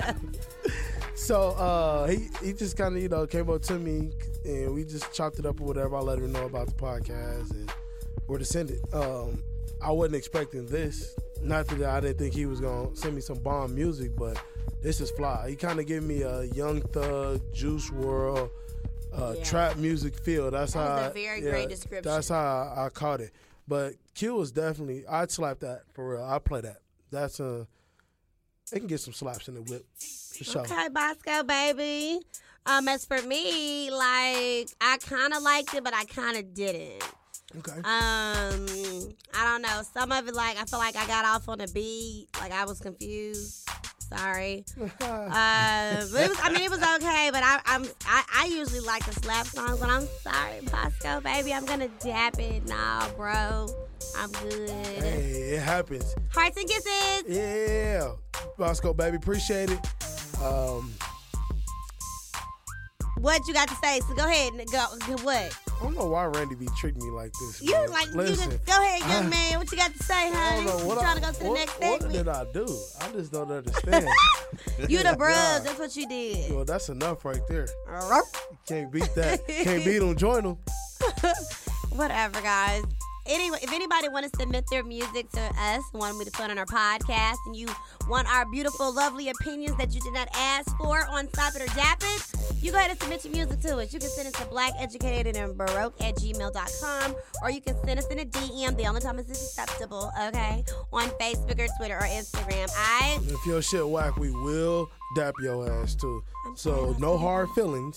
so 1.14 1.50
uh, 1.50 2.06
he 2.08 2.28
he 2.42 2.52
just 2.52 2.76
kind 2.76 2.96
of 2.96 3.02
you 3.02 3.08
know 3.08 3.26
came 3.26 3.50
up 3.50 3.62
to 3.62 3.78
me 3.78 4.10
and 4.44 4.74
we 4.74 4.84
just 4.84 5.12
chopped 5.12 5.38
it 5.38 5.46
up 5.46 5.60
or 5.60 5.64
whatever. 5.64 5.96
I 5.96 6.00
let 6.00 6.18
him 6.18 6.32
know 6.32 6.46
about 6.46 6.66
the 6.68 6.74
podcast 6.74 7.50
and 7.50 7.70
we're 8.26 8.38
descended. 8.38 8.80
Um, 8.94 9.42
I 9.82 9.90
wasn't 9.92 10.16
expecting 10.16 10.66
this. 10.66 11.16
Not 11.42 11.66
that 11.68 11.82
I 11.82 12.00
didn't 12.00 12.18
think 12.18 12.34
he 12.34 12.46
was 12.46 12.60
gonna 12.60 12.94
send 12.94 13.14
me 13.14 13.20
some 13.20 13.38
bomb 13.38 13.74
music, 13.74 14.12
but 14.16 14.36
this 14.82 15.00
is 15.00 15.10
fly. 15.10 15.48
He 15.50 15.56
kind 15.56 15.78
of 15.80 15.86
gave 15.86 16.02
me 16.02 16.22
a 16.22 16.44
Young 16.44 16.80
Thug, 16.82 17.40
Juice 17.52 17.90
WRLD, 17.90 18.50
uh, 19.12 19.34
Yeah. 19.36 19.44
trap 19.44 19.76
music 19.76 20.16
feel. 20.24 20.50
That's 20.50 20.72
That 20.74 20.78
how 20.78 20.94
was 20.96 21.02
a 21.06 21.10
I- 21.10 21.12
very 21.12 21.42
yeah, 21.44 21.50
great 21.50 21.68
description. 21.68 22.12
That's 22.12 22.28
how 22.28 22.74
I, 22.76 22.86
I 22.86 22.88
caught 22.90 23.20
it. 23.20 23.32
But 23.68 23.94
Q 24.14 24.34
was 24.34 24.50
definitely 24.52 25.06
I'd 25.06 25.30
slap 25.30 25.60
that 25.60 25.82
for 25.94 26.10
real. 26.10 26.22
I'd 26.24 26.44
play 26.44 26.60
that. 26.62 26.78
That's 27.10 27.40
a 27.40 27.66
it 28.72 28.78
can 28.78 28.86
get 28.86 29.00
some 29.00 29.12
slaps 29.12 29.48
in 29.48 29.54
the 29.54 29.62
whip 29.62 29.84
for 30.36 30.44
sure. 30.44 30.62
Okay, 30.62 30.88
Bosco, 30.92 31.42
baby. 31.42 32.20
Um, 32.66 32.86
as 32.88 33.04
for 33.04 33.20
me, 33.22 33.90
like 33.90 34.68
I 34.80 34.98
kind 35.00 35.32
of 35.32 35.42
liked 35.42 35.74
it, 35.74 35.82
but 35.82 35.94
I 35.94 36.04
kind 36.04 36.36
of 36.36 36.54
didn't. 36.54 37.02
Okay. 37.58 37.72
Um, 37.78 38.66
I 39.34 39.44
don't 39.44 39.62
know. 39.62 39.82
Some 39.92 40.12
of 40.12 40.28
it, 40.28 40.34
like 40.34 40.56
I 40.60 40.64
feel 40.66 40.78
like 40.78 40.94
I 40.94 41.04
got 41.06 41.24
off 41.24 41.48
on 41.48 41.60
a 41.60 41.66
beat, 41.68 42.28
like 42.40 42.52
I 42.52 42.64
was 42.64 42.78
confused. 42.80 43.68
Sorry. 44.16 44.64
Uh, 45.00 46.06
but 46.12 46.22
it 46.22 46.28
was, 46.28 46.38
I 46.42 46.50
mean, 46.50 46.62
it 46.62 46.70
was 46.70 46.82
okay. 46.82 47.30
But 47.32 47.42
I, 47.42 47.60
I'm, 47.66 47.84
I, 48.06 48.24
I 48.42 48.46
usually 48.46 48.80
like 48.80 49.04
the 49.06 49.12
slap 49.12 49.46
songs. 49.46 49.78
But 49.78 49.88
I'm 49.88 50.06
sorry, 50.22 50.60
Bosco, 50.70 51.20
baby. 51.20 51.52
I'm 51.52 51.64
gonna 51.64 51.88
dap 52.00 52.38
it. 52.38 52.66
Nah, 52.68 53.08
bro. 53.10 53.68
I'm 54.16 54.30
good. 54.32 54.68
Hey, 54.68 55.54
it 55.54 55.60
happens. 55.62 56.14
Hearts 56.32 56.56
and 56.56 56.68
kisses. 56.68 57.24
Yeah. 57.28 58.12
Bosco 58.58 58.92
baby, 58.92 59.16
appreciate 59.16 59.70
it. 59.70 59.78
Um 60.42 60.92
What 63.20 63.46
you 63.46 63.52
got 63.52 63.68
to 63.68 63.74
say? 63.76 64.00
So 64.00 64.14
go 64.14 64.26
ahead 64.26 64.54
and 64.54 64.66
go. 64.70 64.78
What? 65.22 65.36
I 65.36 65.82
don't 65.82 65.94
know 65.94 66.08
why 66.08 66.24
Randy 66.24 66.54
be 66.54 66.66
treating 66.78 67.02
me 67.04 67.10
like 67.10 67.32
this. 67.32 67.60
You 67.62 67.72
man. 67.72 67.90
like 67.90 68.06
Listen, 68.14 68.50
you 68.50 68.56
just 68.56 68.66
go 68.66 68.82
ahead, 68.82 69.00
young 69.10 69.30
man. 69.30 69.58
What 69.58 69.70
you 69.70 69.76
got 69.76 69.92
to 69.94 70.02
say, 70.02 70.30
honey? 70.32 70.66
know 70.66 70.76
what 70.86 70.94
you 70.96 71.00
trying 71.00 71.06
I, 71.06 71.14
to 71.14 71.20
go 71.20 71.32
to 71.32 71.38
the 71.40 71.48
what, 71.48 71.54
next 71.54 71.80
what 71.80 72.02
segment? 72.02 72.12
did 72.12 72.28
I 72.28 72.44
do? 72.52 72.78
I 73.00 73.12
just 73.12 73.32
don't 73.32 73.50
understand. 73.50 74.08
You 74.88 74.98
the 74.98 75.08
bruh. 75.18 75.62
That's 75.64 75.78
what 75.78 75.94
you 75.96 76.08
did. 76.08 76.54
well, 76.54 76.64
that's 76.64 76.88
enough 76.88 77.24
right 77.24 77.42
there. 77.48 77.68
Can't 78.66 78.90
beat 78.90 79.14
that. 79.14 79.46
Can't 79.46 79.84
beat 79.84 79.98
them, 79.98 80.16
join 80.16 80.42
them. 80.44 80.58
Whatever, 81.90 82.40
guys. 82.40 82.84
Anyway, 83.30 83.58
if 83.62 83.72
anybody 83.72 84.08
want 84.08 84.30
to 84.30 84.38
submit 84.40 84.64
their 84.70 84.82
music 84.82 85.30
to 85.30 85.40
us, 85.40 85.84
want 85.94 86.18
me 86.18 86.24
to 86.24 86.32
put 86.32 86.50
on 86.50 86.58
our 86.58 86.66
podcast, 86.66 87.36
and 87.46 87.54
you 87.54 87.68
want 88.08 88.26
our 88.28 88.44
beautiful, 88.50 88.92
lovely 88.92 89.28
opinions 89.28 89.76
that 89.76 89.94
you 89.94 90.00
did 90.00 90.12
not 90.12 90.28
ask 90.34 90.76
for 90.76 91.06
on 91.06 91.28
Stop 91.28 91.54
It 91.54 91.62
or 91.62 91.74
Dap 91.76 92.02
It, 92.02 92.32
you 92.60 92.72
go 92.72 92.78
ahead 92.78 92.90
and 92.90 93.00
submit 93.00 93.24
your 93.24 93.32
music 93.32 93.60
to 93.60 93.78
us. 93.78 93.92
You 93.94 94.00
can 94.00 94.08
send 94.08 94.26
it 94.26 94.34
to 94.34 94.42
blackeducated 94.46 95.36
and 95.36 95.56
baroque 95.56 95.94
at 96.02 96.16
gmail.com, 96.16 97.14
or 97.44 97.50
you 97.52 97.60
can 97.60 97.76
send 97.84 98.00
us 98.00 98.06
in 98.08 98.18
a 98.18 98.24
DM. 98.24 98.76
The 98.76 98.86
only 98.88 99.00
time 99.00 99.16
this 99.16 99.30
is 99.30 99.56
acceptable, 99.56 100.10
okay? 100.26 100.64
On 100.92 101.08
Facebook 101.10 101.60
or 101.60 101.68
Twitter 101.78 101.98
or 101.98 102.08
Instagram. 102.08 102.68
I 102.76 103.20
If 103.22 103.46
your 103.46 103.62
shit 103.62 103.88
whack, 103.88 104.16
we 104.16 104.32
will 104.32 104.90
dap 105.14 105.34
your 105.40 105.70
ass 105.70 105.94
too. 105.94 106.24
So 106.56 106.96
no 106.98 107.16
hard 107.16 107.48
feelings. 107.50 107.96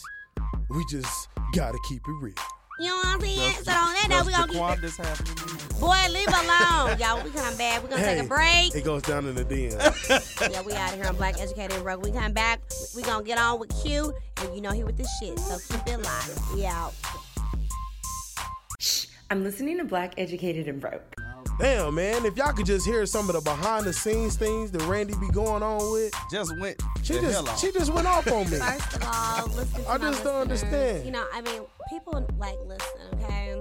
We 0.70 0.86
just 0.92 1.30
gotta 1.54 1.80
keep 1.90 2.02
it 2.08 2.16
real. 2.22 2.36
You 2.80 2.88
know 2.88 2.96
what 2.98 3.08
I'm 3.08 3.22
saying? 3.22 3.54
So 3.64 3.72
on 3.72 3.94
that 3.94 4.08
note, 4.10 4.18
Does 4.18 4.28
we 4.28 4.34
gonna 4.34 4.48
keep 4.52 4.62
Jaquandis 4.62 4.98
have 4.98 5.22
any- 5.22 5.80
Boy, 5.80 6.14
leave 6.14 6.28
alone. 6.28 6.98
Y'all, 7.00 7.24
we 7.24 7.30
come 7.32 7.56
back. 7.58 7.84
We're 7.84 7.90
gonna 7.90 8.04
take 8.04 8.24
a 8.24 8.28
break. 8.28 8.74
It 8.74 8.84
goes 8.84 9.02
down 9.04 9.26
in 9.28 9.36
the 9.36 9.44
DM. 9.46 10.50
Yeah, 10.52 10.62
we 10.62 10.74
out 10.74 10.92
of 10.94 10.96
here 11.00 11.08
on 11.08 11.16
Black 11.16 11.40
Educated 11.40 11.74
and 11.74 11.84
Broke. 11.84 12.02
We 12.04 12.12
come 12.12 12.32
back. 12.34 12.62
We 12.96 13.02
gonna 13.04 13.24
get 13.24 13.38
on 13.38 13.60
with 13.60 13.70
Q, 13.84 14.14
and 14.42 14.56
you 14.56 14.62
know 14.62 14.72
he 14.72 14.84
with 14.84 14.98
the 14.98 15.08
shit. 15.20 15.38
So 15.40 15.58
keep 15.76 15.88
it 15.88 15.98
live. 15.98 16.40
We 16.54 16.66
out. 16.66 16.94
I'm 19.30 19.44
listening 19.44 19.78
to 19.80 19.84
Black 19.84 20.14
Educated 20.18 20.68
and 20.68 20.80
Broke. 20.80 21.16
Damn, 21.60 21.96
man. 21.96 22.26
If 22.26 22.36
y'all 22.38 22.54
could 22.54 22.66
just 22.66 22.86
hear 22.86 23.06
some 23.06 23.30
of 23.30 23.36
the 23.36 23.42
behind 23.42 23.86
the 23.86 23.94
scenes 23.94 24.36
things 24.36 24.72
that 24.72 24.82
Randy 24.84 25.14
be 25.20 25.30
going 25.30 25.64
on 25.64 25.92
with. 25.92 26.14
Just 26.32 26.58
went 26.60 26.82
She 27.04 27.14
the 27.14 27.22
hell 27.22 27.44
just 27.44 27.48
off. 27.50 27.60
she 27.60 27.72
just 27.72 27.94
went 27.94 28.08
off 28.08 28.28
on 28.32 28.50
me. 28.50 28.58
First 28.58 28.96
of 28.96 29.04
all, 29.06 29.48
listen 29.48 29.84
to 29.84 29.90
I 29.90 29.98
my 29.98 30.10
just 30.12 30.24
don't 30.24 30.36
understand. 30.42 31.06
You 31.06 31.12
know, 31.12 31.26
I 31.34 31.42
mean, 31.42 31.62
people 31.90 32.26
like 32.38 32.58
listen, 32.66 32.90
okay? 33.24 33.56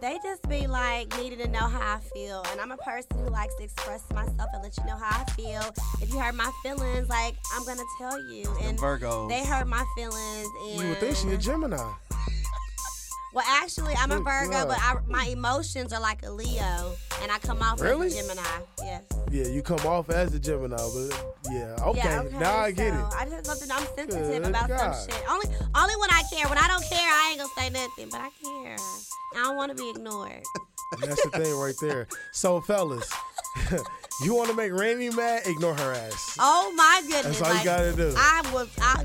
They 0.00 0.16
just 0.22 0.48
be 0.48 0.68
like 0.68 1.16
needing 1.18 1.40
to 1.40 1.48
know 1.48 1.66
how 1.66 1.96
I 1.96 1.98
feel, 2.14 2.44
and 2.52 2.60
I'm 2.60 2.70
a 2.70 2.76
person 2.76 3.18
who 3.18 3.30
likes 3.30 3.54
to 3.56 3.64
express 3.64 4.04
myself 4.14 4.48
and 4.52 4.62
let 4.62 4.76
you 4.76 4.84
know 4.84 4.96
how 4.96 5.22
I 5.22 5.24
feel. 5.32 5.60
If 6.00 6.12
you 6.12 6.20
hurt 6.20 6.36
my 6.36 6.50
feelings, 6.62 7.08
like 7.08 7.34
I'm 7.54 7.64
gonna 7.64 7.82
tell 8.00 8.16
you, 8.32 8.44
and 8.62 8.78
Virgos. 8.78 9.28
they 9.28 9.44
hurt 9.44 9.66
my 9.66 9.84
feelings. 9.96 10.46
And 10.70 10.80
You 10.82 10.88
would 10.90 10.98
think 10.98 11.16
she 11.16 11.28
a 11.30 11.36
Gemini. 11.36 11.78
Well, 13.34 13.44
actually, 13.46 13.94
I'm 13.94 14.10
a 14.10 14.20
Virgo, 14.20 14.66
but 14.66 14.78
I, 14.80 14.96
my 15.06 15.24
emotions 15.26 15.92
are 15.92 16.00
like 16.00 16.24
a 16.24 16.30
Leo, 16.30 16.94
and 17.22 17.30
I 17.30 17.38
come 17.38 17.60
off 17.62 17.80
Really? 17.80 18.06
as 18.06 18.14
a 18.18 18.22
Gemini. 18.22 18.48
Yes. 18.82 19.02
Yeah, 19.30 19.46
you 19.48 19.60
come 19.62 19.80
off 19.80 20.08
as 20.08 20.32
a 20.34 20.38
Gemini, 20.38 20.76
but 20.76 21.36
yeah, 21.50 21.76
okay. 21.84 22.00
Yeah, 22.02 22.22
okay. 22.22 22.38
Now 22.38 22.56
I 22.56 22.70
get 22.70 22.94
so 22.94 23.00
it. 23.00 23.12
I 23.14 23.24
just 23.26 23.44
something 23.46 23.70
I'm 23.70 23.86
sensitive 23.94 24.42
Good 24.42 24.46
about 24.46 24.68
God. 24.68 24.92
some 24.94 25.10
shit. 25.10 25.30
Only, 25.30 25.46
only 25.74 25.94
when 25.96 26.10
I 26.10 26.22
care. 26.32 26.48
When 26.48 26.56
I 26.56 26.68
don't 26.68 26.84
care, 26.84 26.98
I 26.98 27.28
ain't 27.32 27.38
gonna 27.40 27.52
say 27.56 27.68
nothing. 27.68 28.08
But 28.10 28.20
I 28.22 28.30
care. 28.42 28.76
I 29.36 29.42
don't 29.42 29.56
want 29.56 29.76
to 29.76 29.82
be 29.82 29.90
ignored. 29.90 30.42
That's 31.02 31.22
the 31.22 31.30
thing 31.30 31.54
right 31.54 31.74
there. 31.82 32.06
So, 32.32 32.62
fellas, 32.62 33.12
you 34.24 34.34
want 34.34 34.48
to 34.50 34.54
make 34.56 34.72
Randy 34.72 35.10
mad? 35.10 35.42
Ignore 35.46 35.74
her 35.74 35.92
ass. 35.92 36.36
Oh 36.38 36.72
my 36.76 37.02
goodness! 37.02 37.38
That's 37.38 37.42
all 37.42 37.58
you 37.58 37.64
gotta 37.64 37.92
do. 37.92 38.14
I 38.16 38.42
was. 38.52 38.68
I, 38.80 39.04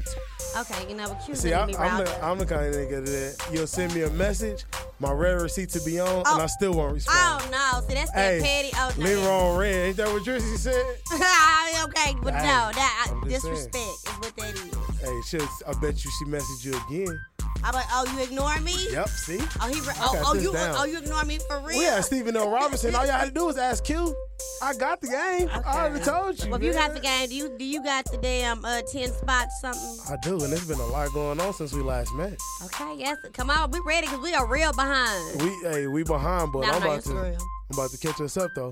okay, 0.61 0.89
you 0.89 0.95
know, 0.95 1.09
what? 1.09 1.25
Q's 1.25 1.39
See, 1.39 1.53
I, 1.53 1.61
I'm, 1.63 1.69
the. 2.03 2.23
I'm 2.23 2.37
the 2.37 2.45
kind 2.45 2.65
of 2.67 2.73
nigga 2.75 3.05
that 3.05 3.47
you'll 3.51 3.67
send 3.67 3.93
me 3.93 4.01
a 4.03 4.09
message, 4.11 4.65
my 4.99 5.11
read 5.11 5.41
receipt 5.41 5.69
to 5.69 5.81
be 5.81 5.99
on, 5.99 6.23
Oh. 6.25 6.33
and 6.33 6.41
I 6.41 6.45
still 6.47 6.73
won't 6.73 6.93
respond. 6.93 7.43
Oh 7.43 7.49
no! 7.51 7.87
See, 7.87 7.93
that's 7.95 8.11
that 8.11 8.41
Hey, 8.41 8.41
petty. 8.41 8.71
Oh 8.75 8.91
no! 8.97 9.03
leave 9.05 9.19
her 9.21 9.29
on 9.29 9.57
read. 9.57 9.73
Ain't 9.87 9.97
that 9.97 10.07
what 10.07 10.23
Drizzy 10.23 10.57
said? 10.57 10.73
okay, 11.85 12.15
but 12.21 12.33
Hey, 12.33 12.43
no, 12.43 12.71
that 12.73 13.11
I, 13.23 13.27
disrespect 13.27 13.75
is 13.75 14.05
what 14.19 14.35
that 14.37 14.53
is. 14.55 14.99
Hey, 15.01 15.21
shit, 15.27 15.49
I 15.67 15.73
bet 15.79 16.03
you 16.03 16.11
she 16.19 16.25
messaged 16.25 16.65
you 16.65 16.79
again. 16.87 17.19
I'm 17.63 17.73
like, 17.73 17.85
oh, 17.91 18.05
you 18.13 18.23
ignore 18.23 18.59
me? 18.59 18.75
Yep, 18.91 19.09
see? 19.09 19.39
Oh, 19.61 19.67
he. 19.67 19.79
Re- 19.79 19.93
oh, 19.97 20.23
oh, 20.27 20.33
you. 20.33 20.51
down. 20.51 20.75
Oh, 20.77 20.83
you 20.85 20.97
ignore 20.97 21.23
me 21.23 21.39
for 21.47 21.59
real? 21.59 21.77
We 21.77 21.85
had 21.85 22.03
Stephen 22.03 22.35
L. 22.35 22.49
Robinson. 22.49 22.93
All 22.93 23.05
y'all 23.05 23.15
had 23.15 23.25
to 23.25 23.31
do 23.31 23.45
was 23.45 23.57
ask 23.57 23.83
Q. 23.83 24.15
I 24.61 24.73
got 24.73 25.01
the 25.01 25.07
game. 25.07 25.49
I 25.49 25.85
already 25.85 26.03
told 26.03 26.43
you. 26.43 26.51
Well, 26.51 26.59
if 26.59 26.65
you 26.65 26.73
got 26.73 26.93
the 26.93 26.99
game, 26.99 27.29
do 27.29 27.35
you 27.35 27.57
do 27.57 27.65
you 27.65 27.83
got 27.83 28.05
the 28.11 28.17
damn 28.17 28.63
uh, 28.65 28.81
ten 28.91 29.11
spots 29.11 29.61
something? 29.61 30.13
I 30.13 30.17
do, 30.21 30.33
and 30.33 30.51
there's 30.51 30.67
been 30.67 30.79
a 30.79 30.85
lot 30.87 31.11
going 31.13 31.39
on 31.39 31.53
since 31.53 31.73
we 31.73 31.81
last 31.81 32.13
met. 32.15 32.37
Okay, 32.65 32.95
yes. 32.97 33.17
Come 33.33 33.49
on, 33.49 33.71
we 33.71 33.79
ready 33.85 34.07
because 34.07 34.21
we 34.21 34.33
are 34.33 34.45
real 34.47 34.73
behind. 34.73 35.41
We, 35.41 35.49
hey, 35.69 35.87
we 35.87 36.03
behind, 36.03 36.51
but 36.51 36.61
Not 36.61 36.75
I'm 36.75 36.83
about 36.83 37.03
to, 37.03 37.09
Instagram. 37.09 37.39
I'm 37.39 37.79
about 37.79 37.91
to 37.91 37.97
catch 37.97 38.21
us 38.21 38.37
up 38.37 38.51
though. 38.55 38.71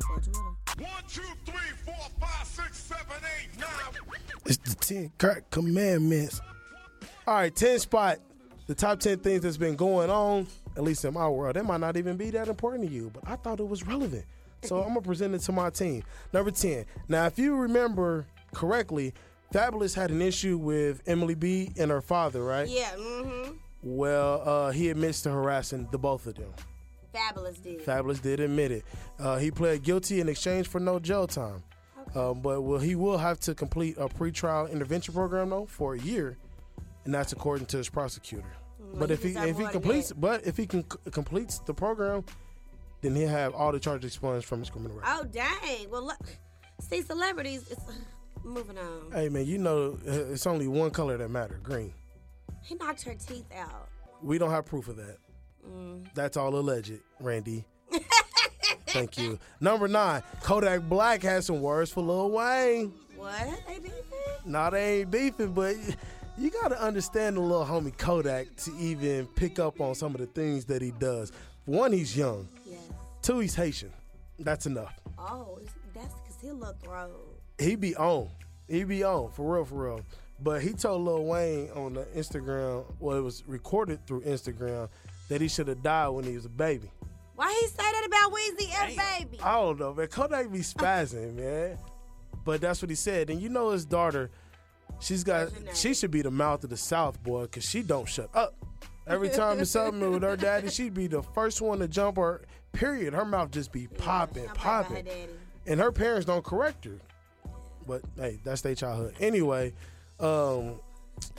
One, 0.79 0.89
two, 1.07 1.21
three, 1.45 1.55
four, 1.85 1.95
five, 2.19 2.45
six, 2.45 2.77
seven, 2.77 3.05
eight, 3.39 3.59
nine. 3.59 3.69
It's 4.45 4.57
the 4.57 4.75
10 4.75 5.11
crack 5.17 5.49
commandments. 5.51 6.41
All 7.27 7.35
right, 7.35 7.55
10 7.55 7.79
spot. 7.79 8.17
The 8.71 8.75
top 8.75 9.01
10 9.01 9.17
things 9.19 9.41
that's 9.41 9.57
been 9.57 9.75
going 9.75 10.09
on, 10.09 10.47
at 10.77 10.83
least 10.83 11.03
in 11.03 11.13
my 11.13 11.27
world, 11.27 11.57
they 11.57 11.61
might 11.61 11.81
not 11.81 11.97
even 11.97 12.15
be 12.15 12.29
that 12.29 12.47
important 12.47 12.87
to 12.87 12.89
you, 12.89 13.11
but 13.13 13.21
I 13.27 13.35
thought 13.35 13.59
it 13.59 13.67
was 13.67 13.85
relevant. 13.85 14.23
So 14.63 14.77
I'm 14.77 14.93
going 14.93 15.01
to 15.01 15.01
present 15.01 15.35
it 15.35 15.39
to 15.39 15.51
my 15.51 15.71
team. 15.71 16.03
Number 16.31 16.51
10. 16.51 16.85
Now, 17.09 17.25
if 17.25 17.37
you 17.37 17.57
remember 17.57 18.25
correctly, 18.53 19.13
Fabolous 19.53 19.93
had 19.93 20.09
an 20.09 20.21
issue 20.21 20.57
with 20.57 21.03
Emily 21.05 21.35
B 21.35 21.73
and 21.77 21.91
her 21.91 21.99
father, 21.99 22.45
right? 22.45 22.65
Yeah, 22.65 22.91
mm-hmm. 22.95 23.55
Well, 23.83 24.41
uh, 24.45 24.71
he 24.71 24.89
admits 24.89 25.21
to 25.23 25.31
harassing 25.31 25.89
the 25.91 25.97
both 25.97 26.25
of 26.25 26.35
them. 26.35 26.53
Fabolous 27.13 27.61
dude. 27.61 27.85
Fabolous 27.85 28.21
did 28.21 28.39
admit 28.39 28.71
it. 28.71 28.85
Uh, 29.19 29.35
he 29.35 29.51
pled 29.51 29.83
guilty 29.83 30.21
in 30.21 30.29
exchange 30.29 30.69
for 30.69 30.79
no 30.79 30.97
jail 30.97 31.27
time. 31.27 31.61
Um, 32.15 32.39
but 32.39 32.61
well, 32.61 32.79
he 32.79 32.95
will 32.95 33.17
have 33.17 33.41
to 33.41 33.53
complete 33.53 33.97
a 33.97 34.07
pretrial 34.07 34.71
intervention 34.71 35.13
program 35.13 35.49
though 35.49 35.65
for 35.65 35.95
a 35.95 35.99
year, 35.99 36.37
and 37.03 37.13
that's 37.13 37.33
according 37.33 37.65
to 37.65 37.75
his 37.75 37.89
prosecutor. 37.89 38.47
But 38.95 39.11
if 39.11 39.23
he 39.23 39.31
if 39.31 39.57
he 39.57 39.67
completes, 39.67 40.11
but 40.11 40.45
if 40.45 40.57
he 40.57 40.65
can 40.67 40.83
completes 41.11 41.59
the 41.59 41.73
program, 41.73 42.23
then 43.01 43.15
he'll 43.15 43.27
have 43.29 43.53
all 43.53 43.71
the 43.71 43.79
charges 43.79 44.11
expunged 44.11 44.45
from 44.45 44.59
his 44.59 44.69
criminal 44.69 44.97
record. 44.97 45.13
Oh 45.17 45.23
dang! 45.25 45.89
Well, 45.89 46.05
look, 46.05 46.37
see, 46.79 47.01
celebrities. 47.01 47.67
It's, 47.69 47.81
moving 48.43 48.77
on. 48.77 49.11
Hey 49.11 49.29
man, 49.29 49.45
you 49.45 49.57
know 49.57 49.97
uh, 50.07 50.31
it's 50.31 50.47
only 50.47 50.67
one 50.67 50.91
color 50.91 51.17
that 51.17 51.29
matter, 51.29 51.59
green. 51.63 51.93
He 52.63 52.75
knocked 52.75 53.03
her 53.03 53.15
teeth 53.15 53.51
out. 53.55 53.89
We 54.21 54.37
don't 54.37 54.51
have 54.51 54.65
proof 54.65 54.87
of 54.87 54.97
that. 54.97 55.17
Mm. 55.67 56.07
That's 56.13 56.37
all 56.37 56.55
alleged, 56.55 56.99
Randy. 57.19 57.65
Thank 58.87 59.17
you. 59.17 59.39
Number 59.59 59.87
nine, 59.87 60.21
Kodak 60.43 60.81
Black 60.81 61.23
has 61.23 61.45
some 61.45 61.61
words 61.61 61.91
for 61.91 62.01
Lil 62.01 62.31
Wayne. 62.31 62.93
What? 63.15 63.47
They 63.67 63.79
beefing? 63.79 63.93
Now 64.45 64.69
they 64.69 65.01
ain't 65.01 65.11
beefing, 65.11 65.53
but 65.53 65.75
you 66.41 66.49
gotta 66.49 66.81
understand 66.81 67.37
the 67.37 67.41
little 67.41 67.65
homie 67.65 67.95
Kodak 67.95 68.55
to 68.57 68.71
even 68.79 69.27
pick 69.27 69.59
up 69.59 69.79
on 69.79 69.95
some 69.95 70.15
of 70.15 70.21
the 70.21 70.27
things 70.27 70.65
that 70.65 70.81
he 70.81 70.91
does. 70.91 71.31
One, 71.65 71.91
he's 71.91 72.17
young. 72.17 72.47
Yes. 72.65 72.79
Two, 73.21 73.39
he's 73.39 73.55
Haitian. 73.55 73.91
That's 74.39 74.65
enough. 74.65 74.99
Oh, 75.19 75.59
that's 75.93 76.13
because 76.15 76.37
he 76.41 76.51
look 76.51 76.81
throat. 76.81 77.11
He 77.59 77.75
be 77.75 77.95
on. 77.95 78.29
He 78.67 78.83
be 78.83 79.03
on 79.03 79.31
for 79.31 79.55
real, 79.55 79.65
for 79.65 79.75
real. 79.75 80.01
But 80.43 80.63
he 80.63 80.73
told 80.73 81.03
Lil 81.03 81.25
Wayne 81.25 81.69
on 81.75 81.93
the 81.93 82.05
Instagram, 82.15 82.85
well, 82.99 83.17
it 83.17 83.21
was 83.21 83.43
recorded 83.45 84.07
through 84.07 84.21
Instagram, 84.21 84.89
that 85.29 85.39
he 85.39 85.47
should 85.47 85.67
have 85.67 85.83
died 85.83 86.09
when 86.09 86.23
he 86.23 86.33
was 86.33 86.45
a 86.45 86.49
baby. 86.49 86.89
Why 87.35 87.55
he 87.61 87.67
say 87.67 87.75
that 87.77 88.05
about 88.05 88.31
Weezy 88.31 88.73
and 88.81 88.95
Baby? 89.19 89.39
I 89.43 89.53
don't 89.53 89.79
know, 89.79 89.93
man. 89.93 90.07
Kodak 90.07 90.51
be 90.51 90.59
spazzing, 90.59 91.35
man. 91.35 91.77
But 92.43 92.61
that's 92.61 92.81
what 92.81 92.89
he 92.89 92.95
said. 92.95 93.29
And 93.29 93.39
you 93.39 93.49
know 93.49 93.69
his 93.69 93.85
daughter, 93.85 94.31
she's 95.01 95.23
got 95.23 95.49
she 95.73 95.93
should 95.93 96.11
be 96.11 96.21
the 96.21 96.31
mouth 96.31 96.63
of 96.63 96.69
the 96.69 96.77
South, 96.77 97.21
boy, 97.23 97.47
cause 97.47 97.67
she 97.67 97.81
don't 97.81 98.07
shut 98.07 98.29
up. 98.33 98.55
Every 99.07 99.29
time 99.41 99.59
it's 99.59 99.71
something 99.71 100.11
with 100.11 100.23
her 100.23 100.37
daddy, 100.37 100.69
she'd 100.69 100.93
be 100.93 101.07
the 101.07 101.21
first 101.21 101.61
one 101.61 101.79
to 101.79 101.87
jump 101.87 102.17
her 102.17 102.41
period. 102.71 103.13
Her 103.13 103.25
mouth 103.25 103.51
just 103.51 103.71
be 103.71 103.87
popping, 103.87 104.47
I'm 104.47 104.55
talking 104.55 104.61
about 104.61 104.85
her 104.85 105.03
popping. 105.03 105.27
And 105.67 105.79
her 105.79 105.91
parents 105.91 106.25
don't 106.25 106.43
correct 106.43 106.85
her. 106.85 106.97
But 107.87 108.01
hey, 108.15 108.39
that's 108.43 108.61
their 108.61 108.75
childhood. 108.75 109.15
Anyway, 109.19 109.73
um, 110.19 110.79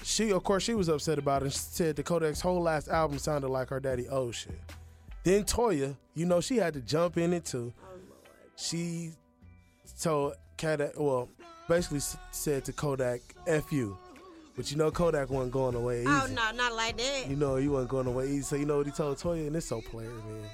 she 0.03 0.33
of 0.33 0.43
course 0.45 0.63
she 0.63 0.75
was 0.75 0.89
upset 0.89 1.19
about 1.19 1.43
it. 1.43 1.47
and 1.47 1.53
She 1.53 1.59
said 1.59 1.97
the 1.97 2.03
Kodak's 2.03 2.41
whole 2.41 2.61
last 2.61 2.89
album 2.89 3.19
sounded 3.19 3.49
like 3.49 3.69
her 3.69 3.81
daddy 3.81 4.09
old 4.09 4.35
shit. 4.35 4.59
Then 5.25 5.45
Toya, 5.45 5.97
you 6.15 6.27
know, 6.27 6.41
she 6.41 6.57
had 6.57 6.75
to 6.75 6.81
jump 6.81 7.17
in 7.17 7.33
it 7.33 7.45
too. 7.45 7.73
She 8.57 9.13
told 10.01 10.35
Kodak, 10.59 10.99
well, 10.99 11.29
basically 11.69 12.01
said 12.31 12.65
to 12.67 12.73
Kodak, 12.73 13.21
"F 13.47 13.73
you," 13.73 13.97
but 14.57 14.71
you 14.71 14.77
know 14.77 14.91
Kodak 14.91 15.31
wasn't 15.31 15.53
going 15.53 15.75
away 15.75 16.03
easy. 16.03 16.11
Oh 16.11 16.27
no, 16.29 16.51
not 16.53 16.75
like 16.75 16.97
that. 16.97 17.29
You 17.29 17.37
know 17.37 17.57
he 17.57 17.69
wasn't 17.69 17.91
going 17.91 18.07
away 18.07 18.29
easy. 18.29 18.43
So 18.43 18.57
you 18.57 18.67
know 18.67 18.79
what 18.79 18.87
he 18.87 18.93
told 18.93 19.19
Toya, 19.19 19.47
and 19.47 19.57
it's 19.57 19.67
so 19.67 19.81
player, 19.81 20.11
man. 20.11 20.51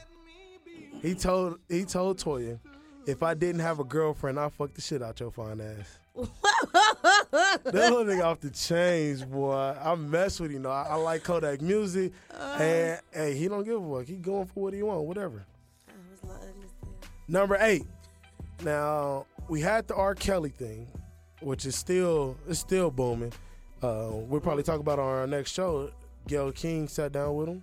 He 1.02 1.14
told 1.14 1.58
he 1.68 1.84
told 1.84 2.18
Toya, 2.18 2.58
if 3.06 3.22
I 3.22 3.34
didn't 3.34 3.60
have 3.60 3.78
a 3.78 3.84
girlfriend, 3.84 4.38
I'd 4.38 4.52
fuck 4.52 4.74
the 4.74 4.80
shit 4.80 5.02
out 5.02 5.20
your 5.20 5.30
fine 5.30 5.60
ass. 5.60 5.98
that 6.72 7.70
little 7.72 8.04
nigga 8.04 8.24
off 8.24 8.40
the 8.40 8.50
chains, 8.50 9.24
boy. 9.24 9.74
I 9.80 9.94
mess 9.94 10.40
with 10.40 10.52
you 10.52 10.58
know. 10.58 10.70
I, 10.70 10.88
I 10.90 10.94
like 10.96 11.22
Kodak 11.22 11.62
music, 11.62 12.12
uh-huh. 12.30 12.62
and 12.62 13.00
hey, 13.12 13.34
he 13.34 13.48
don't 13.48 13.64
give 13.64 13.82
a 13.82 13.98
fuck. 13.98 14.06
He 14.06 14.16
going 14.16 14.46
for 14.46 14.64
what 14.64 14.74
he 14.74 14.82
want, 14.82 15.02
whatever. 15.02 15.46
Number 17.28 17.56
eight. 17.60 17.84
Now 18.64 19.26
we 19.48 19.60
had 19.60 19.86
the 19.86 19.94
R. 19.94 20.14
Kelly 20.14 20.50
thing, 20.50 20.88
which 21.40 21.66
is 21.66 21.74
still 21.76 22.36
it's 22.48 22.58
still 22.60 22.90
booming. 22.90 23.32
Uh, 23.82 24.08
we'll 24.12 24.40
probably 24.40 24.62
talk 24.62 24.80
about 24.80 24.98
it 24.98 25.02
on 25.02 25.08
our 25.08 25.26
next 25.26 25.52
show. 25.52 25.90
Gayle 26.26 26.52
King 26.52 26.88
sat 26.88 27.12
down 27.12 27.36
with 27.36 27.48
him 27.48 27.62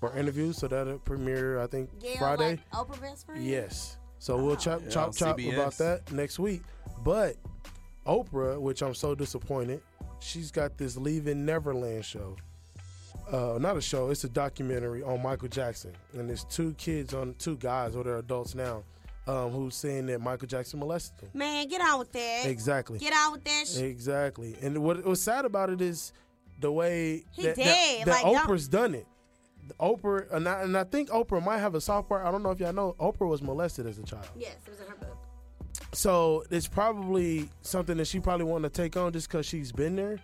for 0.00 0.10
an 0.12 0.18
interview, 0.18 0.52
so 0.52 0.66
that'll 0.68 0.98
premiere 0.98 1.60
I 1.60 1.66
think 1.66 1.90
Gayle, 2.00 2.16
Friday. 2.18 2.50
like 2.50 2.70
Oprah 2.72 3.00
best 3.00 3.26
friend. 3.26 3.42
Yes. 3.44 3.96
So 4.18 4.36
we'll 4.42 4.56
chop 4.56 4.80
Yeah, 4.84 4.90
chop 4.90 5.06
on 5.08 5.12
chop 5.12 5.38
CBS. 5.38 5.54
about 5.54 5.78
that 5.78 6.10
next 6.12 6.38
week. 6.38 6.62
But 7.02 7.36
Oprah, 8.06 8.60
which 8.60 8.82
I'm 8.82 8.94
so 8.94 9.14
disappointed, 9.14 9.80
she's 10.20 10.50
got 10.50 10.76
this 10.76 10.96
Leaving 10.96 11.44
Neverland 11.44 12.04
show. 12.04 12.36
Uh, 13.30 13.56
not 13.60 13.76
a 13.76 13.80
show, 13.80 14.10
it's 14.10 14.24
a 14.24 14.28
documentary 14.28 15.02
on 15.02 15.22
Michael 15.22 15.48
Jackson. 15.48 15.92
And 16.12 16.28
there's 16.28 16.44
two 16.44 16.74
kids 16.74 17.14
on 17.14 17.34
two 17.38 17.56
guys, 17.56 17.96
or 17.96 18.04
they're 18.04 18.18
adults 18.18 18.54
now, 18.54 18.82
um, 19.26 19.50
who's 19.50 19.74
saying 19.74 20.06
that 20.06 20.20
Michael 20.20 20.46
Jackson 20.46 20.78
molested 20.80 21.18
them. 21.18 21.30
Man, 21.34 21.66
get 21.68 21.80
out 21.80 21.98
with 21.98 22.12
that. 22.12 22.42
Exactly. 22.46 22.98
Get 22.98 23.12
out 23.12 23.32
with 23.32 23.44
that. 23.44 23.80
Exactly. 23.82 24.56
And 24.62 24.78
what 24.78 25.02
was 25.04 25.22
sad 25.22 25.44
about 25.44 25.70
it 25.70 25.80
is 25.80 26.12
the 26.60 26.70
way 26.70 27.24
He 27.32 27.42
that, 27.42 27.56
that- 27.56 28.02
that 28.04 28.24
like, 28.24 28.24
Oprah's 28.24 28.68
done 28.68 28.94
it. 28.94 29.06
Oprah, 29.80 30.30
and 30.32 30.46
I, 30.46 30.60
and 30.62 30.76
I 30.76 30.84
think 30.84 31.08
Oprah 31.08 31.42
might 31.42 31.58
have 31.58 31.74
a 31.74 31.80
soft 31.80 32.08
part. 32.08 32.24
I 32.26 32.30
don't 32.30 32.42
know 32.42 32.50
if 32.50 32.60
y'all 32.60 32.72
know. 32.74 32.94
Oprah 33.00 33.26
was 33.28 33.40
molested 33.40 33.86
as 33.86 33.98
a 33.98 34.02
child. 34.02 34.26
Yes, 34.36 34.56
it 34.66 34.70
was 34.70 34.80
in 34.80 34.86
her 34.88 34.94
book. 34.96 35.16
So 35.92 36.44
it's 36.50 36.66
probably 36.68 37.48
something 37.62 37.96
that 37.96 38.06
she 38.06 38.20
probably 38.20 38.44
wanted 38.44 38.74
to 38.74 38.82
take 38.82 38.96
on 38.96 39.12
just 39.12 39.28
because 39.28 39.46
she's 39.46 39.72
been 39.72 39.96
there. 39.96 40.18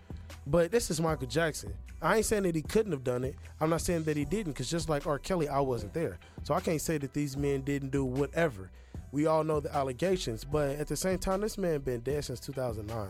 But 0.45 0.71
this 0.71 0.91
is 0.91 1.01
Michael 1.01 1.27
Jackson. 1.27 1.73
I 2.01 2.17
ain't 2.17 2.25
saying 2.25 2.43
that 2.43 2.55
he 2.55 2.61
couldn't 2.61 2.91
have 2.91 3.03
done 3.03 3.23
it. 3.23 3.35
I'm 3.59 3.69
not 3.69 3.81
saying 3.81 4.03
that 4.03 4.17
he 4.17 4.25
didn't 4.25 4.53
because 4.53 4.69
just 4.69 4.89
like 4.89 5.05
R. 5.07 5.17
Kelly, 5.19 5.47
I 5.47 5.59
wasn't 5.59 5.93
there. 5.93 6.19
So 6.43 6.53
I 6.53 6.59
can't 6.59 6.81
say 6.81 6.97
that 6.97 7.13
these 7.13 7.37
men 7.37 7.61
didn't 7.61 7.89
do 7.91 8.03
whatever. 8.05 8.69
We 9.11 9.25
all 9.25 9.43
know 9.43 9.59
the 9.59 9.75
allegations, 9.75 10.43
but 10.43 10.77
at 10.77 10.87
the 10.87 10.95
same 10.95 11.19
time, 11.19 11.41
this 11.41 11.57
man 11.57 11.81
been 11.81 11.99
dead 11.99 12.23
since 12.25 12.39
2009. 12.39 13.09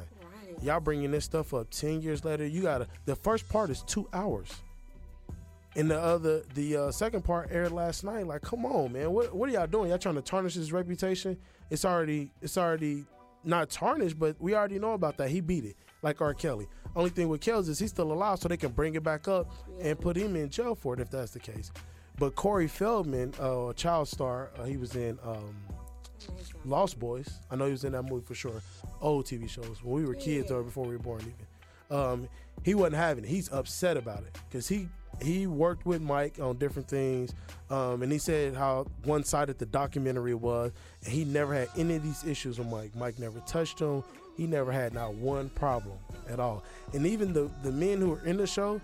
Y'all 0.62 0.80
bringing 0.80 1.12
this 1.12 1.26
stuff 1.26 1.54
up 1.54 1.70
10 1.70 2.02
years 2.02 2.26
later. 2.26 2.46
You 2.46 2.62
gotta. 2.62 2.88
The 3.06 3.16
first 3.16 3.48
part 3.50 3.70
is 3.70 3.82
two 3.84 4.08
hours. 4.14 4.52
And 5.76 5.90
the 5.90 6.00
other, 6.00 6.44
the 6.54 6.76
uh, 6.76 6.92
second 6.92 7.24
part 7.24 7.50
aired 7.52 7.72
last 7.72 8.04
night. 8.04 8.28
Like, 8.28 8.42
come 8.42 8.66
on, 8.66 8.92
man, 8.92 9.12
what 9.12 9.34
what 9.34 9.50
are 9.50 9.54
y'all 9.54 9.68
doing? 9.68 9.90
Y'all 9.90 9.98
trying 9.98 10.16
to 10.16 10.22
tarnish 10.22 10.56
his 10.56 10.74
reputation? 10.74 11.38
It's 11.70 11.86
already, 11.86 12.30
it's 12.42 12.58
already 12.58 13.06
not 13.44 13.70
tarnished, 13.70 14.20
but 14.20 14.36
we 14.40 14.54
already 14.54 14.80
know 14.80 14.94
about 14.94 15.18
that. 15.18 15.30
He 15.30 15.40
beat 15.40 15.66
it, 15.66 15.78
like 16.02 16.22
R. 16.22 16.34
Kelly. 16.34 16.68
Only 16.96 17.10
thing 17.10 17.30
with 17.30 17.42
Kells 17.42 17.70
is 17.70 17.80
he's 17.80 17.90
still 17.90 18.12
alive, 18.12 18.40
so 18.40 18.50
they 18.50 18.58
can 18.58 18.72
bring 18.72 18.96
it 18.96 19.04
back 19.04 19.28
up 19.28 19.50
and 19.80 19.98
put 20.00 20.18
him 20.18 20.36
in 20.36 20.50
jail 20.50 20.76
for 20.76 20.94
it 20.94 21.00
if 21.00 21.10
that's 21.10 21.32
the 21.32 21.40
case. 21.40 21.72
But 22.20 22.36
Corey 22.36 22.68
Feldman, 22.68 23.34
uh, 23.42 23.68
a 23.68 23.74
child 23.74 24.10
star, 24.10 24.52
uh, 24.60 24.66
he 24.66 24.78
was 24.78 24.96
in 24.96 25.18
um, 25.24 25.56
Lost 26.66 27.00
Boys. 27.00 27.40
I 27.50 27.56
know 27.56 27.66
he 27.66 27.72
was 27.72 27.84
in 27.84 27.94
that 27.94 28.04
movie 28.04 28.26
for 28.26 28.36
sure. 28.36 28.62
Old 29.02 29.26
TV 29.26 29.50
shows 29.50 29.84
when 29.84 29.96
we 29.96 30.06
were 30.06 30.16
kids 30.16 30.52
or 30.52 30.64
before 30.64 30.86
we 30.86 30.96
were 30.96 31.04
born 31.04 31.22
even. 31.22 31.98
Um, 32.00 32.30
he 32.64 32.76
wasn't 32.76 32.96
having 32.96 33.24
it. 33.24 33.30
He's 33.30 33.52
upset 33.52 33.98
about 33.98 34.20
it 34.20 34.38
because 34.50 34.68
he 34.68 34.88
he 35.22 35.46
worked 35.46 35.86
with 35.86 36.02
Mike 36.02 36.40
on 36.40 36.58
different 36.58 36.88
things, 36.88 37.34
um, 37.70 38.02
and 38.02 38.12
he 38.12 38.18
said 38.18 38.56
how 38.56 38.88
one 39.04 39.24
sided 39.24 39.60
the 39.60 39.66
documentary 39.66 40.34
was, 40.34 40.72
and 41.04 41.14
he 41.14 41.26
never 41.26 41.54
had 41.54 41.70
any 41.78 41.96
of 41.96 42.04
these 42.04 42.24
issues 42.24 42.58
with 42.58 42.68
Mike. 42.68 42.96
Mike 42.96 43.20
never 43.20 43.40
touched 43.42 43.80
him. 43.80 44.04
He 44.38 44.48
never 44.48 44.72
had 44.72 44.94
not 44.94 45.14
one 45.14 45.50
problem 45.50 45.98
at 46.30 46.40
all. 46.40 46.64
And 46.94 47.06
even 47.06 47.34
the 47.34 47.52
the 47.64 47.72
men 47.72 48.00
who 48.00 48.12
were 48.12 48.26
in 48.26 48.38
the 48.38 48.48
show, 48.48 48.82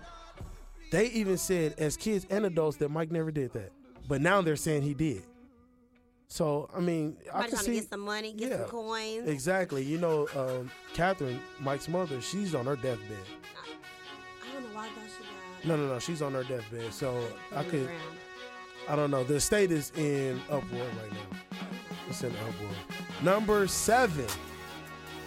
they 0.90 1.06
even 1.06 1.38
said 1.38 1.74
as 1.78 1.96
kids 1.96 2.26
and 2.30 2.44
adults 2.44 2.76
that 2.78 2.90
Mike 2.90 3.10
never 3.10 3.30
did 3.30 3.52
that, 3.54 3.72
but 4.06 4.20
now 4.20 4.42
they're 4.42 4.56
saying 4.56 4.82
he 4.82 4.94
did. 4.94 5.22
So 6.28 6.68
I 6.76 6.80
mean, 6.80 7.16
I 7.32 7.42
can 7.42 7.50
trying 7.52 7.64
see 7.64 7.74
get 7.74 7.88
some 7.88 8.00
money, 8.00 8.32
get 8.32 8.52
some 8.52 8.68
coins. 8.68 9.26
Exactly. 9.28 9.82
You 9.82 9.98
know, 9.98 10.28
um, 10.36 10.70
Catherine, 10.92 11.40
Mike's 11.58 11.88
mother, 11.88 12.20
she's 12.20 12.54
on 12.54 12.66
her 12.66 12.76
deathbed. 12.76 13.16
I 14.46 14.52
don't 14.52 14.62
know 14.62 14.76
why 14.76 14.88
she 14.88 15.22
died. 15.22 15.66
No, 15.66 15.76
no, 15.76 15.88
no. 15.88 15.98
She's 15.98 16.20
on 16.22 16.34
her 16.34 16.44
deathbed. 16.44 16.92
So 16.92 17.18
I 17.56 17.64
could, 17.64 17.86
around. 17.86 17.98
I 18.88 18.96
don't 18.96 19.10
know. 19.10 19.24
The 19.24 19.40
state 19.40 19.72
is 19.72 19.90
in 19.96 20.40
uproar 20.50 20.82
right 20.82 21.12
now. 21.12 21.58
It's 22.08 22.22
in 22.22 22.32
uproar. 22.32 22.70
Number 23.22 23.66
seven, 23.66 24.26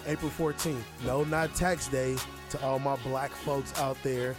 April 0.07 0.31
14th. 0.37 0.77
No, 1.05 1.23
not 1.23 1.53
tax 1.55 1.87
day 1.87 2.15
to 2.51 2.61
all 2.63 2.79
my 2.79 2.95
black 2.97 3.31
folks 3.31 3.77
out 3.79 3.97
there. 4.03 4.35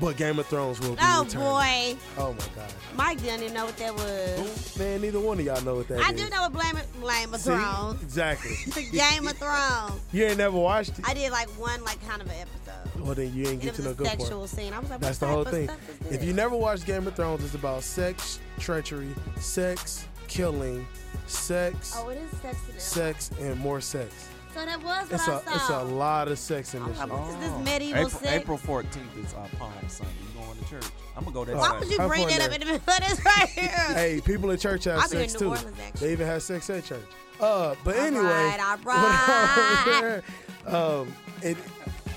But 0.00 0.16
Game 0.16 0.38
of 0.38 0.46
Thrones 0.46 0.80
will 0.80 0.94
be 0.96 1.00
Oh 1.02 1.24
returning. 1.24 1.46
boy, 1.48 1.96
Oh 2.18 2.32
my 2.32 2.38
God. 2.56 2.72
Mike 2.96 3.22
didn't 3.22 3.42
even 3.42 3.54
know 3.54 3.66
what 3.66 3.76
that 3.76 3.94
was. 3.94 4.76
Man, 4.78 5.00
neither 5.02 5.20
one 5.20 5.38
of 5.38 5.44
y'all 5.44 5.60
know 5.62 5.76
what 5.76 5.88
that 5.88 6.00
is. 6.00 6.04
I 6.06 6.12
do 6.12 6.28
know 6.30 6.42
what 6.42 6.52
Blame 6.52 6.76
Blame 7.00 7.34
of 7.34 7.40
See? 7.40 7.50
Thrones. 7.50 8.02
Exactly. 8.02 8.54
The 8.66 8.82
Game 8.92 9.28
of 9.28 9.36
Thrones. 9.36 10.00
You 10.12 10.24
ain't 10.26 10.38
never 10.38 10.58
watched 10.58 10.98
it? 10.98 11.08
I 11.08 11.14
did 11.14 11.30
like 11.32 11.48
one 11.58 11.82
like 11.84 12.04
kind 12.08 12.20
of 12.22 12.28
an 12.28 12.34
episode. 12.36 13.00
Well, 13.04 13.14
then 13.14 13.34
you 13.34 13.46
ain't 13.48 13.60
get 13.62 13.74
to 13.74 13.90
a 13.90 13.94
good 13.94 14.06
part. 14.06 14.20
sexual 14.20 14.46
scene. 14.46 14.72
I 14.72 14.78
was 14.78 14.90
like, 14.90 15.00
That's 15.00 15.20
what 15.20 15.26
the 15.28 15.32
whole 15.32 15.44
thing. 15.44 15.70
If 16.10 16.22
you 16.24 16.32
never 16.32 16.56
watched 16.56 16.84
Game 16.86 17.06
of 17.06 17.14
Thrones, 17.16 17.44
it's 17.44 17.54
about 17.54 17.82
sex, 17.82 18.38
treachery, 18.58 19.08
sex, 19.40 20.06
killing, 20.28 20.86
sex, 21.26 21.94
Oh, 21.96 22.08
it 22.10 22.18
is 22.18 22.40
sex 22.40 22.56
sex, 22.78 23.30
and 23.40 23.58
more 23.58 23.80
sex. 23.80 24.28
So 24.54 24.64
that 24.66 24.82
was 24.82 25.10
It's 25.10 25.26
what 25.26 25.46
a 25.46 25.50
I 25.50 25.54
it's 25.54 25.68
a 25.70 25.82
lot 25.82 26.28
of 26.28 26.38
sex 26.38 26.74
in 26.74 26.84
this. 26.86 27.00
I'm 27.00 27.08
shit. 27.08 27.18
like, 27.18 27.40
this 27.40 27.64
medieval 27.64 27.96
April, 28.06 28.10
sex? 28.10 28.32
April 28.42 28.58
14th 28.58 29.24
is 29.24 29.32
uh, 29.34 29.48
Palm 29.58 29.72
Sunday. 29.88 30.12
You 30.34 30.40
going 30.44 30.58
to 30.58 30.68
church. 30.68 30.84
I'm 31.16 31.24
gonna 31.24 31.34
go 31.34 31.44
that 31.46 31.54
Oh. 31.54 31.58
Why 31.58 31.68
Sunday. 31.68 31.78
would 31.86 31.90
you 31.90 32.08
bring 32.08 32.26
that 32.28 32.40
up 32.42 32.50
there. 32.50 32.54
in 32.54 32.60
the 32.60 32.66
middle 32.66 32.94
of 32.94 33.00
this 33.00 33.24
right 33.24 33.48
here? 33.54 33.68
Hey, 33.94 34.20
people 34.24 34.50
in 34.50 34.58
church 34.58 34.84
have 34.84 34.98
I've 35.04 35.10
been 35.10 35.20
sex 35.20 35.32
in 35.34 35.38
too. 35.38 35.44
New 35.46 35.50
Orleans. 35.52 36.00
They 36.00 36.12
even 36.12 36.26
have 36.26 36.42
sex 36.42 36.68
at 36.70 36.84
church. 36.84 37.02
Uh, 37.40 37.74
but 37.82 37.96
All 37.96 38.02
anyway, 38.02 38.22
right, 38.24 38.60
all 38.60 38.76
right. 40.66 41.02
um, 41.02 41.12
it, 41.42 41.56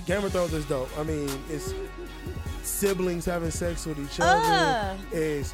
Game 0.05 0.23
of 0.23 0.31
Thrones 0.31 0.53
is 0.53 0.65
dope. 0.65 0.89
I 0.99 1.03
mean, 1.03 1.27
it's 1.49 1.73
siblings 2.63 3.25
having 3.25 3.49
sex 3.51 3.85
with 3.85 3.99
each 3.99 4.19
other. 4.19 4.39
Ugh. 4.43 4.97
It's 5.11 5.53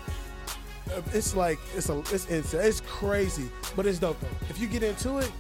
it's 1.13 1.35
like 1.35 1.57
it's 1.75 1.89
a 1.89 1.99
it's 2.11 2.25
it's, 2.29 2.53
it's 2.53 2.81
crazy, 2.81 3.49
but 3.77 3.85
it's 3.85 3.99
dope 3.99 4.19
though. 4.19 4.27
If 4.49 4.59
you 4.59 4.67
get 4.67 4.83
into 4.83 5.19
it, 5.19 5.31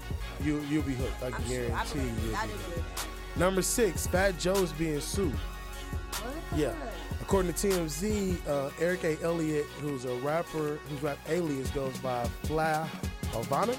you 0.43 0.61
you'll 0.69 0.83
be 0.83 0.93
hooked. 0.93 1.23
I 1.23 1.31
can 1.31 1.45
sure. 1.45 1.67
Guarantee 1.67 1.99
you. 1.99 2.35
I 2.35 2.45
do 2.45 2.53
believe 2.53 2.75
that. 2.75 3.39
Number 3.39 3.61
six, 3.61 4.07
Fat 4.07 4.37
Joe's 4.39 4.71
being 4.73 4.99
sued. 4.99 5.31
What? 5.31 6.59
Yeah. 6.59 6.73
According 7.21 7.53
to 7.53 7.67
TMZ, 7.69 8.47
uh, 8.47 8.71
Eric 8.79 9.03
A. 9.05 9.21
Elliott, 9.23 9.65
who's 9.79 10.05
a 10.05 10.13
rapper 10.15 10.79
whose 10.89 11.01
rap 11.01 11.17
alias 11.29 11.69
goes 11.69 11.97
by 11.99 12.25
Fly 12.43 12.85
Havana, 13.31 13.73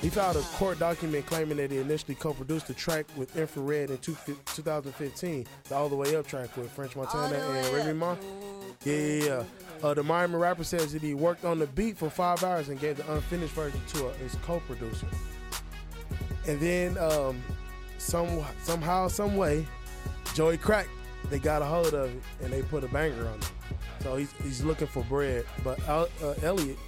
he 0.00 0.08
filed 0.08 0.36
a 0.36 0.40
court 0.40 0.78
document 0.78 1.26
claiming 1.26 1.56
that 1.56 1.70
he 1.70 1.78
initially 1.78 2.14
co-produced 2.14 2.66
the 2.68 2.74
track 2.74 3.06
with 3.16 3.36
Infrared 3.36 3.90
in 3.90 3.98
two, 3.98 4.16
2015, 4.46 5.46
the 5.68 5.74
All 5.74 5.88
the 5.88 5.96
Way 5.96 6.16
Up 6.16 6.26
track 6.26 6.56
with 6.56 6.70
French 6.70 6.94
Montana 6.96 7.36
and 7.36 7.74
Remy. 7.74 7.92
Ma. 7.94 8.16
Yeah, 8.84 8.94
yeah, 8.94 9.24
yeah. 9.24 9.44
Uh, 9.82 9.94
the 9.94 10.02
Miami 10.02 10.36
rapper 10.36 10.64
says 10.64 10.92
that 10.92 11.02
he 11.02 11.14
worked 11.14 11.44
on 11.44 11.58
the 11.58 11.66
beat 11.68 11.96
for 11.96 12.10
five 12.10 12.42
hours 12.44 12.68
and 12.68 12.80
gave 12.80 12.96
the 12.96 13.12
unfinished 13.12 13.54
version 13.54 13.80
to 13.94 14.08
uh, 14.08 14.12
his 14.14 14.36
co-producer. 14.42 15.06
And 16.46 16.58
then 16.60 16.98
um, 16.98 17.40
some 17.98 18.44
somehow, 18.62 19.08
some 19.08 19.36
way, 19.36 19.66
Joey 20.34 20.56
Crack, 20.56 20.88
they 21.30 21.38
got 21.38 21.62
a 21.62 21.64
hold 21.64 21.94
of 21.94 22.14
it 22.14 22.22
and 22.42 22.52
they 22.52 22.62
put 22.62 22.84
a 22.84 22.88
banger 22.88 23.28
on 23.28 23.38
it. 23.38 23.52
So 24.00 24.16
he's 24.16 24.32
he's 24.42 24.64
looking 24.64 24.88
for 24.88 25.04
bread. 25.04 25.44
But 25.62 25.86
uh, 25.88 26.06
uh, 26.22 26.34
Elliot, 26.42 26.78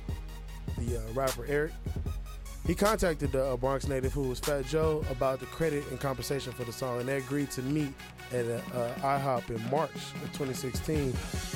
the 0.79 0.99
uh, 0.99 1.13
rapper 1.13 1.47
Eric, 1.47 1.73
he 2.67 2.75
contacted 2.75 3.31
the 3.31 3.45
uh, 3.45 3.57
Bronx 3.57 3.87
native 3.87 4.13
who 4.13 4.23
was 4.23 4.41
Fat 4.41 4.67
Joe 4.67 5.05
about 5.11 5.39
the 5.39 5.47
credit 5.47 5.85
and 5.91 6.01
compensation 6.01 6.53
for 6.53 6.65
the 6.65 6.73
song, 6.73 6.99
and 7.01 7.09
they 7.09 7.19
agreed 7.19 7.51
to 7.53 7.63
meet 7.63 7.93
at 8.33 8.47
uh, 8.47 8.91
IHOP 9.01 9.51
in 9.51 9.71
March 9.71 9.91
of 9.95 10.33
2016, 10.33 11.13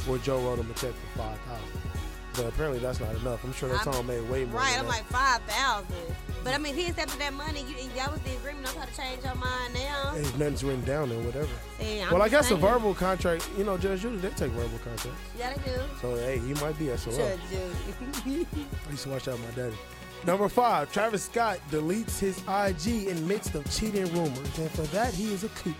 where 0.07 0.19
Joe 0.19 0.41
wrote 0.41 0.59
him 0.59 0.71
a 0.71 0.75
check 0.75 0.93
for 0.93 1.19
five 1.19 1.39
thousand. 1.41 1.98
But 2.39 2.47
apparently 2.47 2.79
that's 2.79 3.01
not 3.01 3.13
enough. 3.17 3.43
I'm 3.43 3.53
sure 3.53 3.69
that 3.69 3.85
I'm- 3.85 3.93
song 3.93 4.07
made 4.07 4.21
way 4.31 4.45
more. 4.45 4.61
Right, 4.61 4.79
I'm 4.79 4.85
that. 4.85 4.91
like 4.91 5.05
five 5.07 5.43
thousand. 5.43 6.15
But 6.45 6.55
I 6.55 6.59
mean, 6.59 6.77
he 6.77 6.87
accepted 6.87 7.19
that 7.19 7.35
money. 7.35 7.65
You, 7.69 7.89
that 7.97 8.13
was 8.13 8.21
the 8.21 8.37
agreement. 8.37 8.67
Don't 8.67 8.77
try 8.77 8.87
to 8.87 8.97
change 8.97 9.25
your 9.25 9.35
mind 9.35 9.75
now. 9.75 10.13
Hey, 10.15 10.23
nothing's 10.39 10.63
written 10.63 10.85
down 10.85 11.11
or 11.11 11.19
whatever. 11.23 11.49
See, 11.81 12.01
I'm 12.01 12.13
well, 12.13 12.23
I 12.23 12.29
guess 12.29 12.53
a 12.53 12.57
verbal 12.57 12.95
contract, 12.95 13.51
you 13.59 13.65
know, 13.65 13.77
Judge 13.77 14.03
Judy, 14.03 14.19
they 14.19 14.31
take 14.31 14.53
verbal 14.53 14.79
contracts. 14.79 15.21
Yeah, 15.37 15.53
they 15.53 15.73
do. 15.73 15.81
So, 16.01 16.15
hey, 16.15 16.39
he 16.39 16.55
might 16.55 16.79
be 16.79 16.97
SOL. 16.97 17.13
Judge 17.13 17.41
Judy. 17.51 18.47
I 18.87 18.91
used 18.93 19.03
to 19.03 19.09
watch 19.11 19.27
out 19.27 19.41
my 19.41 19.51
daddy. 19.57 19.77
Number 20.25 20.49
five, 20.49 20.93
Travis 20.93 21.25
Scott 21.25 21.59
deletes 21.71 22.19
his 22.21 22.39
IG 22.49 23.09
in 23.09 23.27
midst 23.27 23.55
of 23.57 23.69
cheating 23.71 24.07
rumors, 24.15 24.59
and 24.59 24.71
for 24.71 24.83
that 24.83 25.13
he 25.13 25.33
is 25.33 25.43
a 25.43 25.49
coot. 25.51 25.75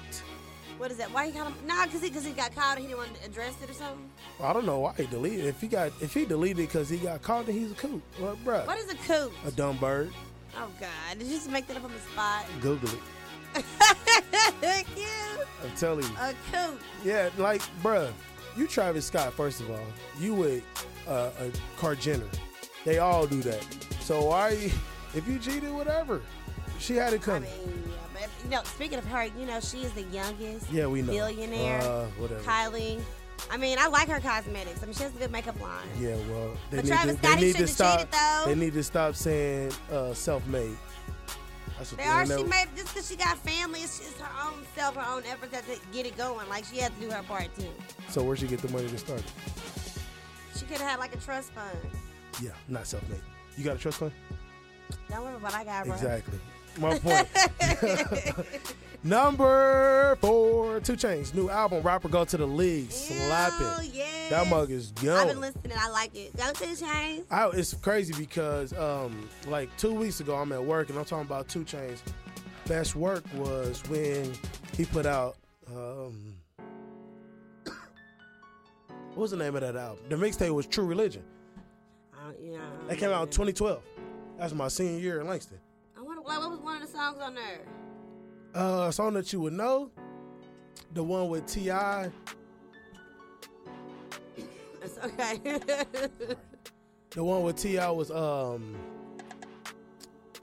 What 0.79 0.91
is 0.91 0.97
that? 0.99 1.13
Why 1.13 1.27
he 1.27 1.33
called 1.33 1.49
him? 1.49 1.67
Nah, 1.67 1.85
cause 1.87 2.01
he, 2.03 2.11
cause 2.11 2.25
he 2.25 2.33
got 2.33 2.55
caught 2.55 2.77
and 2.77 2.81
he 2.81 2.87
didn't 2.87 2.99
want 2.99 3.15
to 3.21 3.27
address 3.27 3.55
it 3.63 3.69
or 3.71 3.75
something. 3.75 4.09
I 4.43 4.53
don't 4.53 4.67
know 4.67 4.79
why 4.81 4.95
he 4.97 5.07
deleted. 5.07 5.45
If 5.47 5.61
he 5.61 5.67
got, 5.69 5.93
if 6.01 6.15
he 6.15 6.25
deleted 6.25 6.57
because 6.57 6.89
he 6.89 6.99
got 6.99 7.23
caught, 7.23 7.47
then 7.47 7.55
he's 7.57 7.73
a 7.73 7.75
coot. 7.75 8.03
Well, 8.21 8.37
bruh, 8.45 8.67
What 8.67 8.79
is 8.79 8.91
a 8.91 8.97
coot? 8.97 9.33
a 9.47 9.51
dumb 9.51 9.77
bird. 9.79 10.11
Oh 10.57 10.69
God, 10.81 11.19
did 11.19 11.27
you 11.27 11.35
just 11.37 11.51
make 11.51 11.67
that 11.69 11.77
up 11.77 11.85
on 11.85 11.93
the 11.93 12.01
spot? 12.01 12.45
Google 12.61 12.89
it. 12.91 13.65
Thank 14.61 14.87
you. 14.97 15.05
I'm 15.65 15.71
telling 15.77 16.05
you. 16.05 16.11
A 16.21 16.35
coot. 16.53 16.81
Yeah, 17.05 17.31
like, 17.39 17.63
bruh, 17.83 18.11
you 18.57 18.67
Travis 18.67 19.07
Scott. 19.07 19.33
First 19.35 19.61
of 19.61 19.71
all, 19.71 19.85
you 20.21 20.35
with 20.35 20.63
uh, 21.07 21.31
a 21.41 21.51
Car 21.81 21.95
Jenner. 21.95 22.27
They 22.85 22.99
all 22.99 23.27
do 23.27 23.41
that. 23.43 23.65
So 24.01 24.25
why, 24.27 24.71
if 25.15 25.25
you 25.29 25.39
cheated, 25.39 25.73
whatever. 25.73 26.21
She 26.79 26.95
had 26.95 27.13
it 27.13 27.23
I 27.23 27.25
coming. 27.25 27.43
mean, 27.43 27.83
yeah, 27.89 28.08
but 28.19 28.29
you 28.45 28.51
know, 28.51 28.63
speaking 28.65 28.99
of 28.99 29.05
her, 29.07 29.25
you 29.25 29.47
know, 29.47 29.61
she 29.61 29.79
is 29.83 29.93
the 29.93 30.03
youngest 30.05 30.71
yeah, 30.71 30.87
we 30.87 31.03
know. 31.03 31.13
billionaire. 31.13 31.81
Uh, 31.83 32.07
whatever. 32.19 32.41
Kylie. 32.41 33.01
I 33.51 33.57
mean, 33.57 33.79
I 33.81 33.87
like 33.87 34.09
her 34.09 34.21
cosmetics. 34.21 34.83
I 34.83 34.87
mean, 34.87 34.95
she 34.95 35.05
has 35.05 35.15
a 35.15 35.19
good 35.19 35.31
makeup 35.31 35.61
line. 35.61 35.87
Yeah, 35.99 36.17
well, 36.29 36.57
they 36.71 36.79
But 36.79 36.85
need 36.85 36.91
Travis 36.91 37.17
to, 37.17 37.23
Scott, 37.23 37.39
they 37.39 37.47
need 37.47 37.57
to 37.57 37.67
stop. 37.69 37.99
cheated, 38.01 38.13
though. 38.13 38.43
They 38.47 38.55
need 38.57 38.73
to 38.75 38.83
stop 38.83 39.15
saying 39.15 39.73
uh, 39.93 40.13
self-made. 40.13 40.77
That's 41.79 41.93
what 41.93 42.01
They 42.01 42.07
are. 42.09 42.27
She 42.27 42.43
made 42.45 42.67
just 42.77 42.93
because 42.93 43.09
she 43.09 43.17
got 43.17 43.39
family. 43.39 43.81
It's 43.81 43.99
just 44.01 44.19
her 44.19 44.49
own 44.49 44.65
self, 44.75 44.97
her 44.97 45.15
own 45.15 45.23
efforts 45.25 45.53
that 45.53 45.65
to 45.67 45.79
get 45.93 46.07
it 46.07 46.17
going. 46.17 46.49
Like 46.49 46.65
she 46.65 46.79
had 46.79 46.93
to 46.97 47.01
do 47.01 47.11
her 47.11 47.23
part 47.23 47.49
too. 47.57 47.69
So 48.09 48.25
where'd 48.25 48.41
she 48.41 48.49
get 48.49 48.61
the 48.61 48.69
money 48.71 48.89
to 48.89 48.99
start? 48.99 49.21
it? 49.21 49.27
She 50.57 50.65
could 50.65 50.79
have 50.79 50.91
had 50.91 50.99
like 50.99 51.15
a 51.15 51.19
trust 51.19 51.53
fund. 51.53 51.79
Yeah, 52.43 52.51
not 52.69 52.87
self-made. 52.89 53.21
You 53.57 53.65
got 53.65 53.77
a 53.77 53.79
trust 53.79 53.99
fund? 53.99 54.13
Don't 55.09 55.23
worry 55.23 55.37
about 55.37 55.43
what 55.43 55.55
I 55.55 55.65
got, 55.65 55.85
bro. 55.85 55.95
Exactly. 55.95 56.39
My 56.79 56.99
point. 56.99 57.29
Number 59.05 60.17
four, 60.21 60.81
2 60.81 60.93
Chainz 60.95 61.33
new 61.33 61.49
album. 61.49 61.83
Rap 61.83 62.05
or 62.05 62.09
Go 62.09 62.25
to 62.25 62.37
the 62.37 62.47
League, 62.47 62.91
slap 62.91 63.53
it. 63.83 63.95
yes. 63.95 64.31
That 64.31 64.49
mug 64.49 64.71
is 64.73 64.93
young. 65.01 65.17
I've 65.19 65.29
been 65.29 65.41
listening. 65.41 65.73
I 65.79 65.89
like 65.91 66.15
it. 66.17 66.37
Go 66.37 66.51
to 66.53 66.61
the 66.61 66.77
chains. 66.77 67.25
I, 67.31 67.49
it's 67.55 67.75
crazy 67.75 68.13
because 68.19 68.73
um, 68.77 69.29
like 69.47 69.75
two 69.77 69.95
weeks 69.95 70.19
ago 70.21 70.35
I'm 70.37 70.51
at 70.53 70.63
work 70.63 70.89
and 70.91 70.99
I'm 70.99 71.05
talking 71.05 71.27
about 71.27 71.49
2 71.49 71.61
Chainz. 71.65 72.01
Best 72.67 72.97
work 72.97 73.23
was 73.35 73.83
when 73.89 74.33
he 74.77 74.85
put 74.85 75.07
out 75.07 75.37
um, 75.75 76.35
what 77.65 79.17
was 79.17 79.31
the 79.31 79.37
name 79.37 79.55
of 79.55 79.61
that 79.61 79.77
album? 79.77 80.05
The 80.09 80.17
mixtape 80.17 80.53
was 80.53 80.67
True 80.67 80.87
Religion. 80.87 81.23
You 82.43 82.53
know, 82.59 82.61
That 82.89 82.99
came 82.99 83.11
out 83.11 83.23
in 83.23 83.29
2012. 83.29 83.81
That's 84.39 84.53
my 84.53 84.69
senior 84.69 84.99
year 84.99 85.21
in 85.21 85.27
Langston. 85.29 85.59
Like, 86.29 86.39
what 86.41 86.51
was 86.51 86.61
one 86.61 86.83
of 86.83 86.83
the 86.83 86.97
songs 86.97 87.19
on 87.21 87.35
there. 87.35 87.61
Uh, 88.55 88.87
a 88.89 88.93
song 88.93 89.15
that 89.15 89.33
you 89.33 89.41
would 89.41 89.53
know, 89.55 89.91
the 90.93 91.03
one 91.03 91.29
with 91.29 91.47
Ti. 91.47 91.71
It's 94.83 94.99
okay. 95.05 95.41
The 97.11 97.25
one 97.25 97.43
with 97.43 97.57
T.I. 97.57 97.91
was 97.91 98.11
um. 98.11 98.77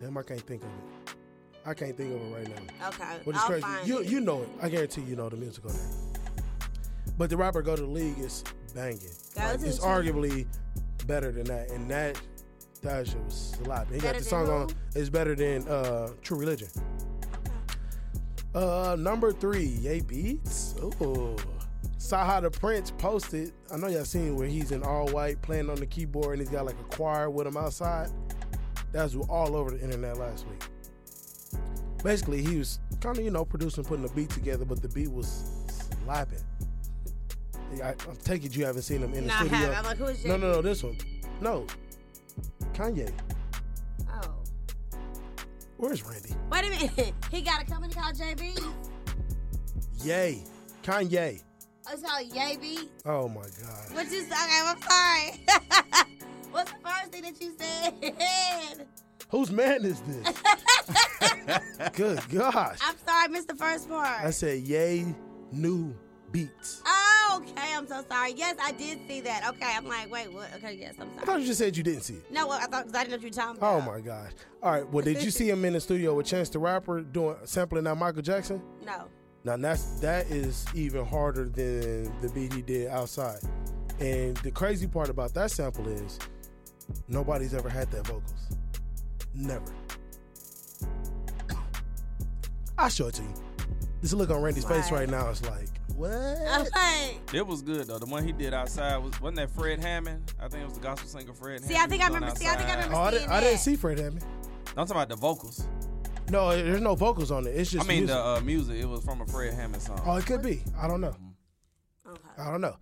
Damn, 0.01 0.17
I 0.17 0.23
can't 0.23 0.41
think 0.41 0.63
of 0.63 0.69
it. 0.69 1.13
I 1.63 1.73
can't 1.75 1.95
think 1.95 2.13
of 2.15 2.21
it 2.21 2.33
right 2.35 2.47
now. 2.49 2.87
okay. 2.89 3.19
But 3.23 3.35
it's 3.35 3.39
I'll 3.43 3.47
crazy. 3.49 3.61
find 3.61 3.87
You 3.87 3.99
it. 3.99 4.07
you 4.07 4.19
know 4.19 4.41
it. 4.41 4.49
I 4.61 4.69
guarantee 4.69 5.01
you 5.01 5.15
know 5.15 5.29
the 5.29 5.37
musical. 5.37 5.71
But 7.19 7.29
the 7.29 7.37
Rap 7.37 7.55
or 7.55 7.61
Go 7.61 7.75
to 7.75 7.81
the 7.83 7.87
League 7.87 8.17
is 8.17 8.43
banging. 8.73 8.99
Like, 9.37 9.61
it's 9.61 9.79
arguably 9.79 10.47
better 11.05 11.31
than 11.31 11.43
that, 11.45 11.69
and 11.69 11.89
that 11.91 12.19
that 12.85 13.07
shit 13.07 13.23
was 13.23 13.55
slapping. 13.63 13.95
He 13.95 13.99
got 14.01 14.15
the 14.17 14.23
song 14.23 14.49
on. 14.49 14.69
It's 14.95 15.09
better 15.09 15.35
than 15.35 15.67
uh, 15.67 16.09
True 16.21 16.37
Religion. 16.37 16.69
Uh, 18.53 18.95
number 18.97 19.31
three, 19.33 19.65
Yay 19.65 19.99
Beats. 20.01 20.75
Ooh. 21.01 21.35
Saw 21.97 22.23
how 22.25 22.39
the 22.39 22.51
Prince 22.51 22.91
posted. 22.91 23.51
I 23.71 23.77
know 23.77 23.87
y'all 23.87 24.05
seen 24.05 24.35
where 24.35 24.47
he's 24.47 24.71
in 24.71 24.83
all 24.83 25.07
white 25.09 25.41
playing 25.41 25.69
on 25.69 25.75
the 25.75 25.85
keyboard 25.85 26.33
and 26.33 26.41
he's 26.41 26.49
got 26.49 26.65
like 26.65 26.79
a 26.79 26.95
choir 26.95 27.29
with 27.29 27.47
him 27.47 27.57
outside. 27.57 28.09
That 28.91 29.03
was 29.03 29.15
all 29.27 29.55
over 29.55 29.71
the 29.71 29.81
internet 29.83 30.17
last 30.17 30.45
week. 30.47 30.63
Basically, 32.03 32.43
he 32.43 32.57
was 32.59 32.79
kind 33.01 33.17
of, 33.17 33.23
you 33.25 33.31
know, 33.31 33.43
producing, 33.43 33.83
putting 33.83 34.05
a 34.05 34.09
beat 34.09 34.29
together, 34.29 34.63
but 34.63 34.81
the 34.81 34.87
beat 34.89 35.11
was 35.11 35.49
slapping. 36.05 36.43
I, 37.83 37.89
I'm 38.07 38.15
taking 38.23 38.51
it 38.51 38.55
you 38.55 38.65
haven't 38.65 38.83
seen 38.83 39.01
him 39.01 39.13
in 39.15 39.23
the 39.23 39.27
Nah, 39.27 39.39
studio. 39.39 39.81
like, 39.83 40.25
no, 40.25 40.37
no, 40.37 40.51
no, 40.53 40.61
this 40.61 40.83
one. 40.83 40.97
No. 41.41 41.65
Kanye. 42.73 43.11
Oh. 44.09 44.35
Where's 45.77 46.03
Randy? 46.03 46.33
Wait 46.51 46.65
a 46.65 46.69
minute. 46.69 47.13
He 47.31 47.41
got 47.41 47.61
a 47.61 47.65
company 47.65 47.93
called 47.93 48.15
JB. 48.15 48.57
Yay. 50.03 50.43
Kanye. 50.83 51.41
Oh, 51.87 51.91
It's 51.93 52.01
called 52.01 52.25
Yay 52.33 52.57
Beat. 52.57 52.91
Oh 53.05 53.27
my 53.27 53.41
God. 53.41 53.93
What 53.93 54.11
you? 54.11 54.21
Okay, 54.23 54.61
I'm 54.63 54.81
sorry. 54.81 56.05
What's 56.51 56.71
the 56.71 56.77
first 56.83 57.11
thing 57.11 57.21
that 57.23 57.41
you 57.41 57.53
said? 57.59 58.87
Whose 59.29 59.51
man 59.51 59.83
is 59.83 59.99
this? 60.01 60.41
Good 61.93 62.21
gosh. 62.29 62.77
I'm 62.81 62.95
sorry, 63.05 63.25
I 63.25 63.27
missed 63.27 63.47
the 63.47 63.55
first 63.55 63.89
part. 63.89 64.23
I 64.23 64.29
said, 64.29 64.61
yay, 64.61 65.05
new 65.51 65.93
beats. 66.35 66.81
Oh, 66.85 67.41
okay. 67.41 67.73
I'm 67.73 67.87
so 67.87 68.03
sorry. 68.09 68.33
Yes, 68.35 68.57
I 68.61 68.71
did 68.73 68.99
see 69.07 69.21
that. 69.21 69.47
Okay, 69.49 69.73
I'm 69.75 69.87
like, 69.87 70.11
wait, 70.11 70.31
what? 70.31 70.49
Okay, 70.55 70.73
yes, 70.73 70.95
I'm 70.99 71.09
sorry. 71.09 71.21
I 71.21 71.25
thought 71.25 71.39
you 71.39 71.45
just 71.47 71.59
said 71.59 71.77
you 71.77 71.83
didn't 71.83 72.01
see 72.01 72.15
it. 72.15 72.29
No, 72.29 72.47
well, 72.47 72.59
I 72.61 72.65
thought 72.65 72.85
because 72.85 72.95
I 72.95 73.03
didn't 73.03 73.11
know 73.11 73.15
what 73.15 73.21
you 73.23 73.29
were 73.29 73.55
talking 73.55 73.63
Oh 73.63 73.81
my 73.81 74.01
gosh. 74.01 74.31
All 74.61 74.71
right. 74.71 74.89
Well, 74.89 75.03
did 75.05 75.23
you 75.23 75.31
see 75.31 75.49
him 75.49 75.63
in 75.63 75.73
the 75.73 75.79
studio 75.79 76.13
with 76.13 76.25
Chance 76.25 76.49
the 76.49 76.59
Rapper 76.59 77.01
doing 77.01 77.37
sampling 77.45 77.85
that 77.85 77.95
Michael 77.95 78.21
Jackson? 78.21 78.61
No. 78.85 79.05
Now 79.45 79.57
that's 79.57 79.99
that 79.99 80.29
is 80.31 80.65
even 80.73 81.05
harder 81.05 81.45
than 81.45 82.11
the 82.21 82.29
beat 82.33 82.51
he 82.51 82.61
did 82.61 82.89
outside. 82.89 83.39
And 83.99 84.35
the 84.37 84.51
crazy 84.51 84.87
part 84.87 85.09
about 85.09 85.33
that 85.35 85.51
sample 85.51 85.87
is 85.87 86.19
nobody's 87.07 87.53
ever 87.53 87.69
had 87.69 87.89
that 87.91 88.07
vocals. 88.07 88.49
Never. 89.33 89.71
I'll 92.77 92.89
show 92.89 93.07
it 93.07 93.13
to 93.15 93.21
you. 93.21 93.33
This 94.01 94.13
look 94.13 94.29
on 94.29 94.41
Randy's 94.41 94.65
face 94.65 94.91
right 94.91 95.09
now 95.09 95.29
is 95.29 95.41
like, 95.45 95.69
what? 95.95 96.11
I'm 96.11 96.61
like, 96.61 97.33
It 97.33 97.45
was 97.45 97.61
good 97.61 97.87
though. 97.87 97.99
The 97.99 98.05
one 98.05 98.23
he 98.25 98.31
did 98.31 98.53
outside 98.53 98.97
was 98.97 99.19
wasn't 99.21 99.37
that 99.37 99.49
Fred 99.51 99.79
Hammond? 99.79 100.33
I 100.39 100.47
think 100.47 100.63
it 100.63 100.65
was 100.65 100.75
the 100.75 100.83
gospel 100.83 101.07
singer 101.09 101.33
Fred. 101.33 101.63
See, 101.63 101.73
Hammond. 101.73 101.85
I 101.85 101.87
think 101.89 102.03
I 102.03 102.07
remember- 102.07 102.27
on 102.29 102.35
see, 102.35 102.47
I 102.47 102.55
think 102.55 102.69
I 102.69 102.73
outside. 102.81 102.93
Oh, 102.93 102.99
I, 103.01 103.11
didn't, 103.11 103.29
I 103.31 103.39
didn't 103.41 103.59
see 103.59 103.75
Fred 103.75 103.99
Hammond. 103.99 104.23
I'm 104.77 104.85
talking 104.87 104.91
about 104.91 105.09
the 105.09 105.15
vocals. 105.15 105.67
No, 106.29 106.49
there's 106.55 106.81
no 106.81 106.95
vocals 106.95 107.31
on 107.31 107.45
it. 107.47 107.51
It's 107.51 107.69
just 107.71 107.85
I 107.85 107.87
mean 107.87 107.99
music. 107.99 108.15
the 108.15 108.25
uh, 108.25 108.39
music. 108.41 108.75
It 108.77 108.85
was 108.85 109.03
from 109.03 109.21
a 109.21 109.25
Fred 109.27 109.53
Hammond 109.53 109.81
song. 109.83 110.01
oh, 110.05 110.15
it 110.15 110.25
could 110.25 110.41
be. 110.41 110.63
I 110.79 110.87
don't 110.87 110.99
know. 111.01 111.15
okay. 112.07 112.19
I 112.37 112.51
don't 112.51 112.61
know. 112.61 112.75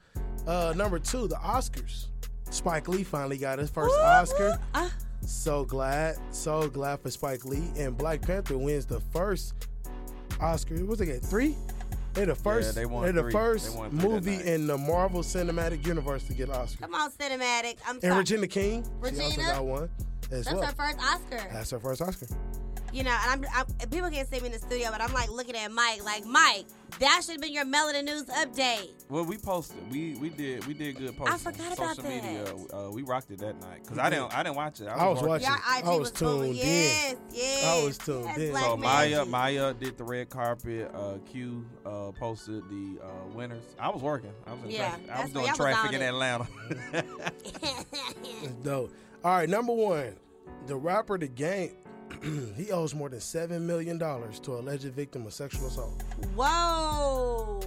Uh, 0.47 0.73
number 0.75 0.97
two, 0.99 1.27
the 1.27 1.35
Oscars. 1.35 2.07
Spike 2.49 2.87
Lee 2.87 3.03
finally 3.03 3.37
got 3.37 3.59
his 3.59 3.69
first 3.69 3.95
Oscar. 3.95 4.59
Uh, 4.73 4.89
So 5.25 5.63
glad, 5.65 6.17
so 6.31 6.67
glad 6.69 6.99
for 6.99 7.09
Spike 7.09 7.45
Lee. 7.45 7.71
And 7.77 7.97
Black 7.97 8.21
Panther 8.21 8.57
wins 8.57 8.85
the 8.85 8.99
first 9.11 9.53
Oscar. 10.41 10.75
What 10.85 10.97
they 10.99 11.05
get? 11.05 11.21
Three? 11.21 11.55
They're 12.13 12.25
the 12.27 12.35
first. 12.35 12.75
they 12.75 12.85
won 12.85 13.05
are 13.05 13.11
the 13.11 13.21
three. 13.23 13.31
first 13.31 13.71
They 13.71 13.77
won 13.77 13.89
three 13.91 14.09
movie 14.09 14.37
night. 14.37 14.45
in 14.45 14.67
the 14.67 14.77
Marvel 14.77 15.21
Cinematic 15.21 15.85
Universe 15.85 16.23
to 16.25 16.33
get 16.33 16.49
an 16.49 16.55
Oscar. 16.55 16.83
come 16.85 16.93
on, 16.95 17.11
cinematic. 17.11 17.77
I'm 17.87 17.95
And 17.95 18.01
sorry. 18.03 18.17
Regina 18.17 18.47
King, 18.47 18.83
she 18.83 18.89
also 19.09 19.23
Regina? 19.23 19.43
got 19.43 19.65
one 19.65 19.89
as 20.31 20.45
That's 20.45 20.53
well. 20.55 20.63
her 20.65 20.71
first 20.73 20.97
Oscar. 20.99 21.49
That's 21.51 21.71
her 21.71 21.79
first 21.79 22.01
Oscar. 22.01 22.27
You 22.93 23.03
know, 23.03 23.17
and 23.27 23.45
I'm, 23.45 23.65
I'm 23.81 23.89
people 23.89 24.09
can't 24.11 24.29
see 24.31 24.39
me 24.39 24.45
in 24.47 24.51
the 24.51 24.59
studio, 24.59 24.89
but 24.91 25.01
I'm 25.01 25.11
like 25.13 25.31
looking 25.31 25.55
at 25.55 25.71
Mike, 25.71 26.03
like 26.03 26.25
Mike, 26.25 26.65
that 26.99 27.21
should 27.23 27.33
have 27.33 27.41
been 27.41 27.53
your 27.53 27.65
Melanin 27.65 28.05
News 28.05 28.23
update. 28.25 28.89
Well, 29.09 29.25
we 29.25 29.37
posted. 29.37 29.77
We 29.91 30.15
we 30.15 30.29
did 30.29 30.65
we 30.65 30.73
did 30.73 30.95
good 30.97 31.15
posting. 31.17 31.33
I 31.33 31.37
forgot 31.37 31.73
about 31.77 31.95
Social 31.95 32.09
media. 32.09 32.43
that. 32.43 32.73
Uh, 32.75 32.91
we 32.91 33.03
rocked 33.03 33.29
it 33.31 33.39
that 33.39 33.59
night 33.61 33.83
because 33.83 33.97
I 33.99 34.09
didn't 34.09 34.33
I 34.35 34.43
didn't 34.43 34.55
watch 34.55 34.81
it. 34.81 34.87
I 34.87 35.07
was 35.07 35.21
working. 35.21 35.29
watching. 35.29 35.47
Your 35.47 35.55
IG 35.79 35.85
I 35.85 35.89
was 35.89 35.99
was 35.99 36.11
full. 36.11 36.39
tuned 36.43 36.49
in. 36.51 36.55
Yes, 36.65 37.15
yes. 37.31 37.65
I 37.65 37.83
was 37.85 37.97
tuned 37.97 38.25
That's 38.25 38.37
in. 38.39 38.51
Black 38.51 38.63
So 38.63 38.77
Maya. 38.77 39.25
Maya 39.25 39.73
did 39.73 39.97
the 39.97 40.03
red 40.03 40.29
carpet. 40.29 40.91
Uh, 40.93 41.17
Q 41.31 41.65
uh, 41.85 42.11
posted 42.11 42.63
the 42.69 42.99
uh, 43.03 43.07
winners. 43.33 43.63
I 43.79 43.89
was 43.89 44.01
working. 44.01 44.31
I 44.47 44.53
was 44.53 44.63
in 44.63 44.71
Yeah, 44.71 44.89
traffic. 44.89 45.09
I 45.11 45.21
was 45.23 45.31
doing 45.31 45.45
y'all 45.45 45.51
was 45.51 45.57
traffic 45.57 45.93
in. 45.93 46.01
Atlanta. 46.01 46.47
That's 47.61 48.53
dope. 48.63 48.91
All 49.23 49.35
right, 49.37 49.49
number 49.49 49.73
one, 49.73 50.15
the 50.67 50.75
rapper 50.75 51.17
The 51.17 51.27
Game. 51.27 51.71
he 52.55 52.71
owes 52.71 52.93
more 52.93 53.09
than 53.09 53.19
seven 53.19 53.65
million 53.65 53.97
dollars 53.97 54.39
to 54.41 54.53
alleged 54.53 54.85
victim 54.85 55.25
of 55.25 55.33
sexual 55.33 55.67
assault. 55.67 56.03
Whoa. 56.35 57.59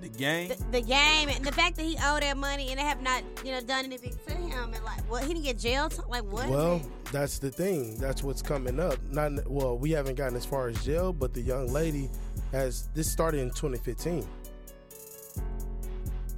the 0.00 0.08
game. 0.08 0.48
The, 0.48 0.56
the 0.70 0.80
game 0.80 1.28
and 1.28 1.44
the 1.44 1.52
fact 1.52 1.76
that 1.76 1.82
he 1.82 1.96
owed 2.04 2.22
that 2.22 2.36
money 2.36 2.70
and 2.70 2.78
they 2.78 2.84
have 2.84 3.02
not, 3.02 3.22
you 3.44 3.52
know, 3.52 3.60
done 3.60 3.84
anything 3.84 4.14
to 4.26 4.32
him 4.34 4.72
and 4.74 4.84
like, 4.84 5.00
what 5.10 5.22
he 5.24 5.34
didn't 5.34 5.44
get 5.44 5.58
jail? 5.58 5.88
T- 5.88 6.02
like 6.08 6.24
what? 6.24 6.48
Well, 6.48 6.80
that's 7.12 7.38
the 7.38 7.50
thing. 7.50 7.96
That's 7.98 8.22
what's 8.22 8.42
coming 8.42 8.80
up. 8.80 8.96
Not 9.10 9.48
well, 9.50 9.76
we 9.78 9.90
haven't 9.90 10.14
gotten 10.14 10.36
as 10.36 10.46
far 10.46 10.68
as 10.68 10.82
jail, 10.84 11.12
but 11.12 11.34
the 11.34 11.40
young 11.42 11.72
lady 11.72 12.10
has. 12.52 12.88
This 12.94 13.10
started 13.10 13.40
in 13.40 13.50
2015, 13.50 14.26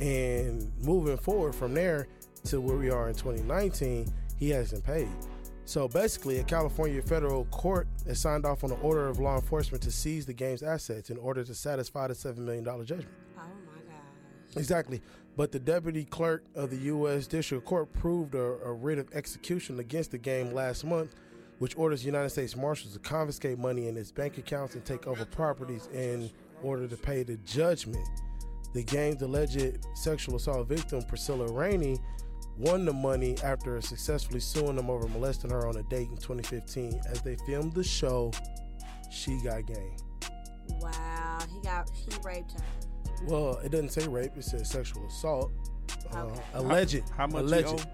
and 0.01 0.73
moving 0.83 1.17
forward 1.17 1.55
from 1.55 1.75
there 1.75 2.09
to 2.45 2.61
where 2.61 2.77
we 2.77 2.91
are 2.91 3.09
in 3.09 3.15
2019, 3.15 4.13
he 4.37 4.51
hasn't 4.51 4.83
paid. 4.85 5.09
So 5.73 5.89
basically, 5.89 6.39
a 6.39 6.45
California 6.45 7.01
federal 7.01 7.47
court 7.47 7.89
has 8.07 8.21
signed 8.21 8.45
off 8.45 8.63
on 8.63 8.73
an 8.73 8.79
order 8.83 9.09
of 9.09 9.21
law 9.21 9.37
enforcement 9.37 9.83
to 9.85 9.91
seize 9.91 10.27
the 10.27 10.35
game's 10.35 10.63
assets 10.63 11.09
in 11.09 11.17
order 11.17 11.43
to 11.45 11.55
satisfy 11.55 12.09
the 12.09 12.15
seven 12.15 12.45
million 12.45 12.63
dollar 12.63 12.85
judgment. 12.85 13.15
oh 13.39 13.41
my 13.41 13.81
god. 13.91 14.59
Exactly. 14.59 15.01
But 15.35 15.51
the 15.51 15.59
deputy 15.59 16.05
clerk 16.05 16.45
of 16.55 16.69
the 16.69 16.77
U.S. 16.77 17.27
District 17.27 17.65
Court 17.65 17.91
proved 17.95 18.35
a, 18.35 18.59
a 18.63 18.71
writ 18.71 18.99
of 18.99 19.09
execution 19.15 19.81
against 19.81 20.11
the 20.11 20.19
game 20.19 20.53
last 20.53 20.85
month, 20.85 21.15
which 21.59 21.75
orders 21.79 22.05
United 22.05 22.29
States 22.29 22.55
Marshals 22.55 22.93
to 22.93 22.99
confiscate 22.99 23.59
money 23.59 23.89
in 23.89 23.97
its 23.97 24.13
bank 24.13 24.37
accounts 24.37 24.75
and 24.75 24.85
take 24.85 25.07
over 25.07 25.25
properties 25.25 25.89
in 25.95 26.31
order 26.63 26.87
to 26.87 26.99
pay 26.99 27.23
the 27.23 27.39
judgment. 27.47 28.07
The 28.75 28.83
game's 28.83 29.23
alleged 29.23 29.79
sexual 29.95 30.37
assault 30.37 30.69
victim, 30.69 31.03
Priscilla 31.05 31.51
Rainey, 31.51 31.99
won 32.57 32.85
the 32.85 32.93
money 32.93 33.37
after 33.43 33.81
successfully 33.81 34.41
suing 34.41 34.77
them 34.77 34.91
over 34.91 35.09
molesting 35.09 35.51
her 35.51 35.67
on 35.67 35.77
a 35.77 35.83
date 35.85 36.09
in 36.09 36.17
2015. 36.17 37.01
As 37.09 37.23
they 37.23 37.37
filmed 37.47 37.75
the 37.75 37.85
show, 37.85 38.33
she 39.11 39.41
got 39.43 39.67
game. 39.67 39.97
Wow. 40.81 41.39
He 41.53 41.61
got 41.61 41.91
he 41.95 42.11
raped 42.25 42.53
her. 42.53 42.65
Well, 43.27 43.59
it 43.65 43.71
doesn't 43.71 43.91
say 43.91 44.07
rape; 44.09 44.33
it 44.37 44.45
says 44.45 44.69
sexual 44.69 45.07
assault. 45.07 45.53
Uh, 46.13 46.29
alleged. 46.55 47.03
How 47.17 47.27
much 47.27 47.43
he 47.43 47.47
Alleged. 47.47 47.87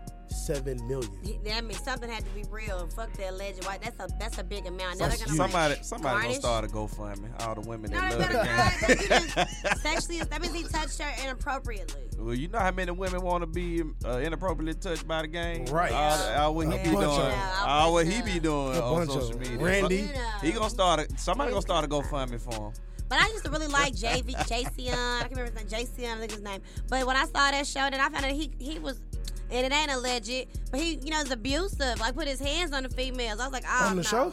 Owe? 0.51 0.55
Seven 0.55 0.87
million. 0.89 1.11
He- 1.23 1.39
That 1.45 1.65
means 1.65 1.83
something 1.83 2.09
had 2.11 2.25
to 2.25 2.31
be 2.31 2.45
real. 2.51 2.89
Fuck 2.89 3.13
the 3.15 3.31
alleged 3.31 3.65
white. 3.65 3.83
That's 3.83 3.99
a 4.01 4.09
that's 4.19 4.39
a 4.39 4.45
big 4.45 4.67
amount. 4.67 4.99
Now 4.99 5.09
That's 5.09 5.19
they're 5.19 5.27
gonna 5.29 5.39
like, 5.39 5.51
Somebody 5.51 5.83
somebody 5.83 6.23
gonna 6.29 6.35
start 6.35 6.65
a 6.65 6.69
GoFundMe. 6.69 7.47
All 7.47 7.55
the 7.55 7.61
women 7.69 7.91
No, 7.91 8.01
that 8.01 8.13
no, 8.13 8.19
love 8.19 8.31
no, 8.33 8.39
the 8.39 8.95
no, 8.95 9.19
game. 9.19 9.29
no, 9.37 9.43
no, 9.45 9.45
no. 9.65 9.77
Sexually, 9.83 10.19
that 10.21 10.41
means 10.43 10.55
he 10.55 10.63
touched 10.65 11.01
her 11.01 11.25
inappropriately. 11.25 12.03
Well, 12.19 12.35
you 12.35 12.49
know 12.49 12.59
how 12.59 12.71
many 12.73 12.91
women 12.91 13.21
want 13.23 13.43
to 13.43 13.47
be 13.47 13.83
uh, 14.05 14.19
inappropriately 14.19 14.75
touched 14.75 15.07
by 15.07 15.23
the 15.23 15.29
game? 15.29 15.67
Right. 15.67 15.93
All, 15.93 16.19
the- 16.19 16.39
all 16.41 16.55
what 16.55 16.67
he 16.69 16.75
A 16.75 16.79
be 16.85 16.91
doing. 16.91 17.05
of- 17.05 17.19
Yeah, 17.19 17.65
all 17.67 17.93
what 17.93 18.07
he 18.07 18.23
be 18.23 18.41
doing 18.41 18.77
A 18.77 18.81
on 18.83 19.07
bunch 19.07 19.17
of 19.17 19.23
social 19.23 19.39
media. 19.39 19.59
Randy. 19.59 19.97
You 19.97 20.13
know. 20.13 20.31
He 20.43 20.53
gonna 20.53 20.71
start. 20.71 21.01
A, 21.01 21.19
somebody 21.19 21.51
gonna 21.51 21.63
start 21.63 21.85
a 21.85 21.89
GoFundMe 21.89 22.41
for 22.41 22.55
him. 22.69 22.73
But 23.09 23.21
I 23.21 23.29
used 23.29 23.45
to 23.47 23.51
really 23.51 23.69
like 23.69 23.95
JV, 23.95 24.33
Jason. 24.47 24.93
I 24.93 25.21
can't 25.21 25.31
remember 25.31 25.45
his 25.51 25.55
name. 25.55 25.69
Jason, 25.69 26.05
I 26.05 26.19
think 26.19 26.31
his 26.33 26.43
name. 26.43 26.61
But 26.91 27.07
when 27.07 27.17
I 27.17 27.25
saw 27.25 27.51
that 27.51 27.67
show, 27.67 27.89
then 27.91 27.95
I 27.95 28.11
found 28.11 28.27
out 28.27 28.33
he 28.33 28.51
he 28.59 28.79
was, 28.79 29.01
and 29.51 29.67
it 29.67 29.73
ain't 29.73 29.91
alleged, 29.91 30.47
but 30.71 30.81
he 30.81 30.99
you 31.03 31.11
know 31.11 31.21
is 31.21 31.31
abusive. 31.31 31.99
Like 32.01 32.15
put 32.15 32.29
his 32.29 32.41
hands 32.41 32.73
on 32.73 32.83
the 32.83 32.89
females. 32.89 33.41
I 33.41 33.45
was 33.45 33.53
like, 33.53 33.65
oh 33.69 33.89
On 33.91 33.97
the 33.97 34.03
no. 34.03 34.09
show? 34.09 34.33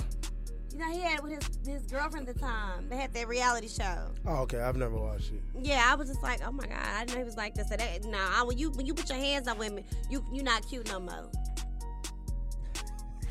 You 0.73 0.79
know 0.79 0.91
he 0.91 0.99
had 0.99 1.19
it 1.19 1.23
with 1.23 1.31
his 1.31 1.49
his 1.65 1.83
girlfriend 1.89 2.27
at 2.27 2.35
the 2.35 2.41
time. 2.41 2.89
They 2.89 2.97
had 2.97 3.13
that 3.13 3.27
reality 3.29 3.69
show. 3.69 4.11
Oh, 4.25 4.39
okay. 4.41 4.59
I've 4.59 4.75
never 4.75 4.97
watched 4.97 5.31
it. 5.31 5.41
Yeah, 5.57 5.85
I 5.87 5.95
was 5.95 6.09
just 6.09 6.21
like, 6.21 6.41
oh 6.45 6.51
my 6.51 6.65
god, 6.65 6.77
I 6.85 6.99
didn't 7.05 7.13
know 7.13 7.19
he 7.19 7.23
was 7.23 7.37
like 7.37 7.55
this. 7.55 7.69
So 7.69 7.77
that, 7.77 8.03
nah, 8.05 8.17
I, 8.41 8.43
when 8.43 8.57
you 8.57 8.71
when 8.71 8.85
you 8.85 8.93
put 8.93 9.09
your 9.09 9.17
hands 9.17 9.47
on 9.47 9.57
women, 9.57 9.85
you 10.09 10.23
you 10.33 10.43
not 10.43 10.67
cute 10.67 10.87
no 10.89 10.99
more. 10.99 11.31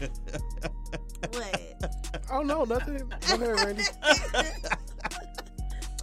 what? 1.31 1.61
Oh 2.33 2.43
no, 2.43 2.65
nothing. 2.65 2.99
Go 3.29 3.35
ahead, 3.35 3.61
Randy. 3.65 3.85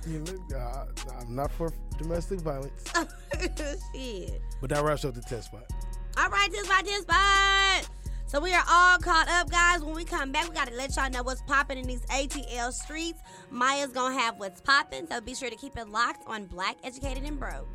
You 0.08 0.20
look, 0.20 0.41
uh, 0.54 0.86
I'm 1.20 1.36
not 1.36 1.52
for 1.52 1.72
domestic 1.97 2.39
violence, 2.41 2.84
Shit. 3.93 4.41
but 4.60 4.70
that 4.72 4.84
wraps 4.84 5.06
up 5.06 5.14
the 5.14 5.22
test 5.22 5.47
spot. 5.47 5.64
All 6.18 6.30
right, 6.30 6.52
test 6.52 6.66
spot, 6.66 6.86
test 6.86 7.02
spot. 7.04 7.89
So 8.26 8.39
we 8.39 8.54
are 8.54 8.64
all 8.70 8.97
caught 8.97 9.28
up, 9.30 9.52
guys. 9.52 9.82
When 9.84 9.93
we 9.93 10.06
come 10.06 10.32
back, 10.32 10.47
we 10.47 10.56
gotta 10.56 10.74
let 10.76 10.95
y'all 10.95 11.10
know 11.10 11.22
what's 11.22 11.41
popping 11.43 11.78
in 11.78 11.86
these 11.86 12.02
ATL 12.06 12.72
streets. 12.72 13.20
Maya's 13.52 13.91
gonna 13.91 14.18
have 14.18 14.39
what's 14.39 14.62
popping, 14.62 15.06
so 15.08 15.20
be 15.22 15.36
sure 15.36 15.49
to 15.49 15.56
keep 15.56 15.78
it 15.78 15.89
locked 15.89 16.24
on 16.28 16.45
Black, 16.45 16.78
Educated, 16.84 17.24
and 17.26 17.38
Broke. 17.38 17.68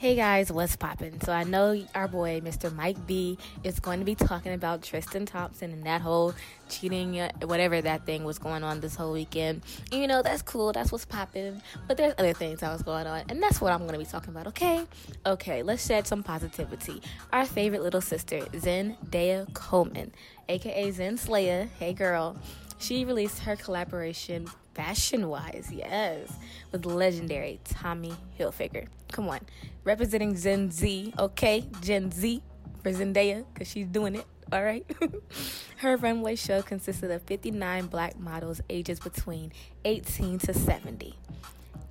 Hey 0.00 0.14
guys, 0.14 0.50
what's 0.50 0.76
poppin'? 0.76 1.20
So 1.20 1.30
I 1.30 1.44
know 1.44 1.78
our 1.94 2.08
boy 2.08 2.40
Mr. 2.40 2.74
Mike 2.74 3.06
B 3.06 3.36
is 3.62 3.78
going 3.80 3.98
to 3.98 4.06
be 4.06 4.14
talking 4.14 4.54
about 4.54 4.82
Tristan 4.82 5.26
Thompson 5.26 5.72
and 5.72 5.84
that 5.84 6.00
whole 6.00 6.34
cheating, 6.70 7.20
uh, 7.20 7.30
whatever 7.42 7.82
that 7.82 8.06
thing 8.06 8.24
was 8.24 8.38
going 8.38 8.64
on 8.64 8.80
this 8.80 8.94
whole 8.94 9.12
weekend. 9.12 9.60
And 9.92 10.00
you 10.00 10.06
know 10.06 10.22
that's 10.22 10.40
cool, 10.40 10.72
that's 10.72 10.90
what's 10.90 11.04
poppin'. 11.04 11.60
But 11.86 11.98
there's 11.98 12.14
other 12.16 12.32
things 12.32 12.60
that 12.60 12.72
was 12.72 12.80
going 12.80 13.06
on, 13.06 13.24
and 13.28 13.42
that's 13.42 13.60
what 13.60 13.74
I'm 13.74 13.80
going 13.80 13.92
to 13.92 13.98
be 13.98 14.06
talking 14.06 14.30
about. 14.30 14.46
Okay, 14.46 14.86
okay, 15.26 15.62
let's 15.62 15.84
shed 15.84 16.06
some 16.06 16.22
positivity. 16.22 17.02
Our 17.30 17.44
favorite 17.44 17.82
little 17.82 18.00
sister, 18.00 18.38
Zendaya 18.54 19.52
Coleman, 19.52 20.12
aka 20.48 20.90
Zen 20.92 21.18
Slayer. 21.18 21.68
Hey 21.78 21.92
girl, 21.92 22.38
she 22.78 23.04
released 23.04 23.40
her 23.40 23.54
collaboration 23.54 24.48
fashion 24.74 25.28
wise, 25.28 25.70
yes, 25.72 26.32
with 26.72 26.86
legendary 26.86 27.60
Tommy 27.64 28.12
Hilfiger. 28.38 28.86
Come 29.12 29.28
on, 29.28 29.40
representing 29.84 30.36
Gen 30.36 30.70
Z, 30.70 31.12
okay? 31.18 31.64
Gen 31.80 32.10
Z 32.10 32.42
for 32.82 32.90
Zendaya, 32.92 33.44
because 33.52 33.68
she's 33.68 33.86
doing 33.86 34.14
it, 34.14 34.26
all 34.52 34.62
right? 34.62 34.86
Her 35.78 35.96
runway 35.96 36.36
show 36.36 36.62
consisted 36.62 37.10
of 37.10 37.22
59 37.22 37.86
black 37.86 38.18
models 38.18 38.60
ages 38.68 39.00
between 39.00 39.52
18 39.84 40.38
to 40.40 40.54
70. 40.54 41.14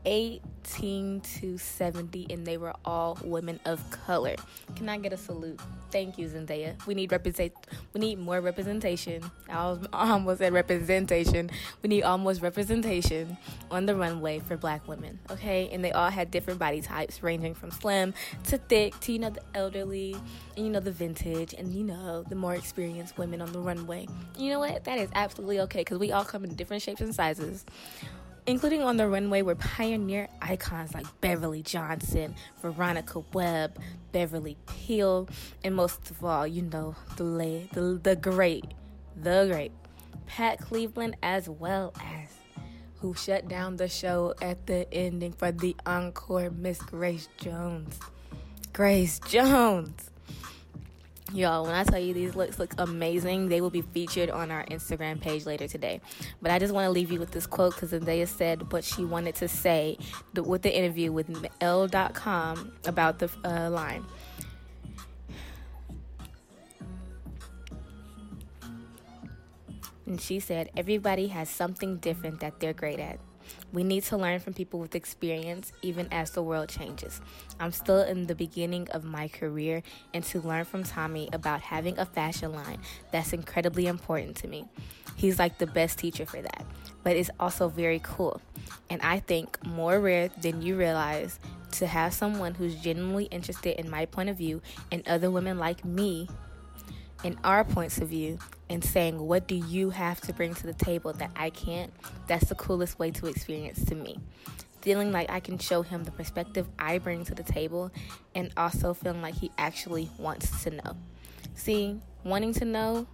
18 0.05 1.21
to 1.21 1.57
70, 1.57 2.27
and 2.29 2.45
they 2.45 2.57
were 2.57 2.73
all 2.85 3.17
women 3.23 3.59
of 3.65 3.89
color. 3.91 4.35
Can 4.75 4.89
I 4.89 4.97
get 4.97 5.13
a 5.13 5.17
salute? 5.17 5.59
Thank 5.91 6.17
you, 6.17 6.27
Zendaya. 6.27 6.75
We 6.85 6.93
need 6.93 7.11
represent. 7.11 7.53
We 7.93 8.01
need 8.01 8.19
more 8.19 8.41
representation. 8.41 9.23
I, 9.49 9.65
was, 9.65 9.87
almost 9.91 10.39
said 10.39 10.53
representation. 10.53 11.49
We 11.81 11.89
need 11.89 12.03
almost 12.03 12.41
representation 12.41 13.37
on 13.71 13.85
the 13.85 13.95
runway 13.95 14.39
for 14.39 14.55
Black 14.55 14.87
women. 14.87 15.19
Okay, 15.31 15.69
and 15.71 15.83
they 15.83 15.91
all 15.91 16.09
had 16.09 16.31
different 16.31 16.59
body 16.59 16.81
types, 16.81 17.23
ranging 17.23 17.55
from 17.55 17.71
slim 17.71 18.13
to 18.45 18.57
thick 18.57 18.99
to 19.01 19.11
you 19.11 19.19
know 19.19 19.31
the 19.31 19.41
elderly, 19.55 20.15
and 20.55 20.65
you 20.65 20.71
know 20.71 20.79
the 20.79 20.91
vintage, 20.91 21.53
and 21.53 21.73
you 21.73 21.83
know 21.83 22.23
the 22.23 22.35
more 22.35 22.55
experienced 22.55 23.17
women 23.17 23.41
on 23.41 23.51
the 23.51 23.59
runway. 23.59 24.07
You 24.37 24.51
know 24.51 24.59
what? 24.59 24.83
That 24.83 24.99
is 24.99 25.09
absolutely 25.15 25.59
okay 25.61 25.81
because 25.81 25.97
we 25.97 26.11
all 26.11 26.25
come 26.25 26.43
in 26.43 26.55
different 26.55 26.83
shapes 26.83 27.01
and 27.01 27.13
sizes. 27.13 27.65
Including 28.45 28.81
on 28.81 28.97
the 28.97 29.07
runway 29.07 29.41
were 29.41 29.55
pioneer 29.55 30.27
icons 30.41 30.93
like 30.93 31.05
Beverly 31.21 31.61
Johnson, 31.61 32.35
Veronica 32.61 33.23
Webb, 33.33 33.79
Beverly 34.11 34.57
Peele, 34.65 35.27
and 35.63 35.75
most 35.75 36.09
of 36.09 36.23
all, 36.23 36.47
you 36.47 36.63
know, 36.63 36.95
the 37.17 37.67
the, 37.73 37.99
the 38.01 38.15
great, 38.15 38.65
the 39.15 39.47
great 39.51 39.71
Pat 40.25 40.59
Cleveland, 40.59 41.15
as 41.21 41.49
well 41.49 41.93
as 42.01 42.29
who 42.97 43.13
shut 43.13 43.47
down 43.47 43.77
the 43.77 43.87
show 43.87 44.33
at 44.41 44.67
the 44.67 44.91
ending 44.93 45.31
for 45.31 45.51
the 45.51 45.75
encore, 45.85 46.49
Miss 46.49 46.81
Grace 46.81 47.29
Jones. 47.37 47.97
Grace 48.73 49.19
Jones. 49.19 50.09
Y'all, 51.33 51.63
when 51.63 51.75
I 51.75 51.83
tell 51.83 51.99
you 51.99 52.13
these 52.13 52.35
looks 52.35 52.57
look 52.57 52.73
amazing, 52.79 53.49
they 53.49 53.61
will 53.61 53.69
be 53.69 53.81
featured 53.81 54.31
on 54.31 54.49
our 54.49 54.65
Instagram 54.65 55.21
page 55.21 55.45
later 55.45 55.67
today. 55.67 56.01
But 56.41 56.49
I 56.51 56.57
just 56.57 56.73
want 56.73 56.85
to 56.85 56.89
leave 56.89 57.11
you 57.11 57.19
with 57.19 57.31
this 57.31 57.45
quote 57.45 57.75
because 57.75 57.91
Zendaya 57.91 58.27
said 58.27 58.71
what 58.71 58.83
she 58.83 59.05
wanted 59.05 59.35
to 59.35 59.47
say 59.47 59.97
with 60.33 60.63
the 60.63 60.75
interview 60.75 61.11
with 61.11 61.29
Elle.com 61.61 62.71
about 62.85 63.19
the 63.19 63.29
uh, 63.45 63.69
line. 63.69 64.05
And 70.07 70.19
she 70.19 70.39
said, 70.39 70.71
Everybody 70.75 71.27
has 71.27 71.47
something 71.47 71.97
different 71.97 72.39
that 72.39 72.59
they're 72.59 72.73
great 72.73 72.99
at. 72.99 73.19
We 73.71 73.83
need 73.83 74.03
to 74.05 74.17
learn 74.17 74.39
from 74.39 74.53
people 74.53 74.79
with 74.79 74.95
experience 74.95 75.71
even 75.81 76.07
as 76.11 76.31
the 76.31 76.41
world 76.41 76.69
changes. 76.69 77.21
I'm 77.59 77.71
still 77.71 78.01
in 78.01 78.27
the 78.27 78.35
beginning 78.35 78.89
of 78.91 79.03
my 79.03 79.27
career, 79.27 79.83
and 80.13 80.23
to 80.25 80.41
learn 80.41 80.65
from 80.65 80.83
Tommy 80.83 81.29
about 81.33 81.61
having 81.61 81.97
a 81.99 82.05
fashion 82.05 82.53
line 82.53 82.79
that's 83.11 83.33
incredibly 83.33 83.87
important 83.87 84.35
to 84.37 84.47
me. 84.47 84.65
He's 85.15 85.37
like 85.37 85.57
the 85.57 85.67
best 85.67 85.99
teacher 85.99 86.25
for 86.25 86.41
that, 86.41 86.65
but 87.03 87.15
it's 87.15 87.29
also 87.39 87.67
very 87.67 87.99
cool. 88.03 88.41
And 88.89 89.01
I 89.01 89.19
think 89.19 89.63
more 89.65 89.99
rare 89.99 90.29
than 90.41 90.61
you 90.61 90.75
realize 90.75 91.39
to 91.73 91.85
have 91.85 92.13
someone 92.13 92.55
who's 92.55 92.75
genuinely 92.75 93.25
interested 93.25 93.79
in 93.79 93.89
my 93.89 94.05
point 94.05 94.29
of 94.29 94.37
view 94.37 94.61
and 94.91 95.07
other 95.07 95.29
women 95.29 95.59
like 95.59 95.85
me 95.85 96.27
in 97.23 97.37
our 97.43 97.63
points 97.63 97.97
of 97.99 98.09
view 98.09 98.39
and 98.69 98.83
saying, 98.83 99.19
What 99.19 99.47
do 99.47 99.55
you 99.55 99.89
have 99.89 100.21
to 100.21 100.33
bring 100.33 100.53
to 100.55 100.67
the 100.67 100.73
table 100.73 101.13
that 101.13 101.31
I 101.35 101.49
can't? 101.49 101.91
That's 102.27 102.49
the 102.49 102.55
coolest 102.55 102.99
way 102.99 103.11
to 103.11 103.27
experience 103.27 103.83
to 103.85 103.95
me. 103.95 104.19
Feeling 104.81 105.11
like 105.11 105.29
I 105.29 105.41
can 105.41 105.57
show 105.57 105.81
him 105.81 106.05
the 106.05 106.11
perspective 106.11 106.67
I 106.77 106.99
bring 106.99 107.25
to 107.25 107.35
the 107.35 107.43
table 107.43 107.91
and 108.33 108.51
also 108.55 108.93
feeling 108.93 109.21
like 109.21 109.35
he 109.35 109.51
actually 109.57 110.09
wants 110.17 110.63
to 110.63 110.71
know. 110.71 110.95
See, 111.55 111.99
wanting 112.23 112.53
to 112.53 112.65
know, 112.65 113.05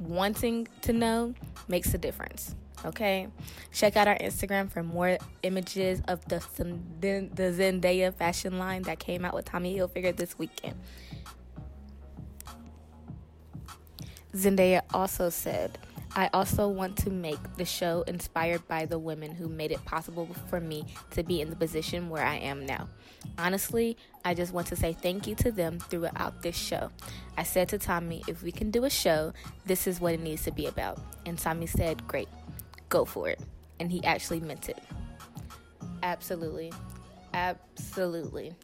wanting 0.00 0.66
to 0.82 0.92
know 0.92 1.34
makes 1.68 1.94
a 1.94 1.98
difference. 1.98 2.56
Okay, 2.84 3.26
check 3.72 3.96
out 3.96 4.06
our 4.06 4.18
Instagram 4.18 4.70
for 4.70 4.84
more 4.84 5.18
images 5.42 6.00
of 6.06 6.24
the 6.28 6.38
the 7.00 7.28
Zendaya 7.42 8.14
fashion 8.14 8.58
line 8.58 8.82
that 8.82 9.00
came 9.00 9.24
out 9.24 9.34
with 9.34 9.44
Tommy 9.44 9.76
Hilfiger 9.76 10.16
this 10.16 10.38
weekend. 10.38 10.76
Zendaya 14.38 14.82
also 14.94 15.30
said, 15.30 15.78
I 16.14 16.30
also 16.32 16.68
want 16.68 16.96
to 16.98 17.10
make 17.10 17.56
the 17.56 17.64
show 17.64 18.02
inspired 18.06 18.66
by 18.68 18.86
the 18.86 18.98
women 18.98 19.34
who 19.34 19.48
made 19.48 19.72
it 19.72 19.84
possible 19.84 20.28
for 20.48 20.60
me 20.60 20.86
to 21.10 21.22
be 21.22 21.40
in 21.40 21.50
the 21.50 21.56
position 21.56 22.08
where 22.08 22.24
I 22.24 22.36
am 22.36 22.64
now. 22.64 22.88
Honestly, 23.36 23.96
I 24.24 24.34
just 24.34 24.52
want 24.52 24.68
to 24.68 24.76
say 24.76 24.92
thank 24.92 25.26
you 25.26 25.34
to 25.36 25.50
them 25.50 25.80
throughout 25.80 26.40
this 26.42 26.56
show. 26.56 26.90
I 27.36 27.42
said 27.42 27.68
to 27.70 27.78
Tommy, 27.78 28.22
if 28.28 28.42
we 28.42 28.52
can 28.52 28.70
do 28.70 28.84
a 28.84 28.90
show, 28.90 29.32
this 29.66 29.86
is 29.86 30.00
what 30.00 30.14
it 30.14 30.20
needs 30.20 30.44
to 30.44 30.52
be 30.52 30.66
about. 30.66 31.00
And 31.26 31.36
Tommy 31.36 31.66
said, 31.66 32.06
Great, 32.06 32.28
go 32.88 33.04
for 33.04 33.28
it. 33.28 33.40
And 33.80 33.90
he 33.90 34.02
actually 34.04 34.40
meant 34.40 34.68
it. 34.68 34.78
Absolutely. 36.02 36.72
Absolutely. 37.34 38.54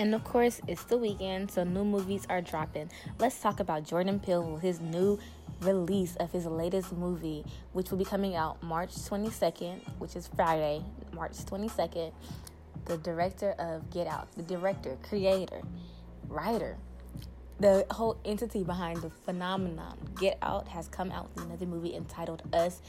And 0.00 0.14
of 0.14 0.24
course, 0.24 0.62
it's 0.66 0.84
the 0.84 0.96
weekend, 0.96 1.50
so 1.50 1.62
new 1.62 1.84
movies 1.84 2.26
are 2.30 2.40
dropping. 2.40 2.90
Let's 3.18 3.38
talk 3.38 3.60
about 3.60 3.84
Jordan 3.84 4.18
Peele, 4.18 4.56
his 4.56 4.80
new 4.80 5.18
release 5.60 6.16
of 6.16 6.32
his 6.32 6.46
latest 6.46 6.94
movie, 6.94 7.44
which 7.74 7.90
will 7.90 7.98
be 7.98 8.06
coming 8.06 8.34
out 8.34 8.62
March 8.62 8.94
22nd, 8.94 9.78
which 9.98 10.16
is 10.16 10.26
Friday, 10.34 10.82
March 11.12 11.32
22nd. 11.32 12.14
The 12.86 12.96
director 12.96 13.50
of 13.58 13.90
Get 13.90 14.06
Out, 14.06 14.32
the 14.38 14.42
director, 14.42 14.96
creator, 15.02 15.60
writer, 16.28 16.78
the 17.58 17.84
whole 17.90 18.16
entity 18.24 18.64
behind 18.64 19.02
the 19.02 19.10
phenomenon 19.10 19.98
Get 20.18 20.38
Out 20.40 20.66
has 20.68 20.88
come 20.88 21.12
out 21.12 21.28
with 21.34 21.44
another 21.44 21.66
movie 21.66 21.94
entitled 21.94 22.42
Us, 22.54 22.80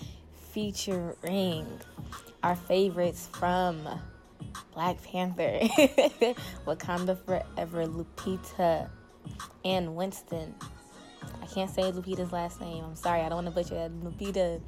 featuring 0.53 1.67
our 2.41 2.55
favorites 2.55 3.27
from 3.33 3.85
Black 4.73 5.01
Panther, 5.03 5.59
Wakanda 6.65 7.17
Forever, 7.25 7.85
Lupita, 7.87 8.89
and 9.65 9.95
Winston. 9.95 10.55
I 11.41 11.45
can't 11.45 11.69
say 11.69 11.83
Lupita's 11.83 12.31
last 12.31 12.61
name. 12.61 12.83
I'm 12.83 12.95
sorry. 12.95 13.21
I 13.21 13.29
don't 13.29 13.43
want 13.43 13.47
to 13.47 13.51
butcher 13.51 13.75
that. 13.75 13.91
Lupita 13.91 14.61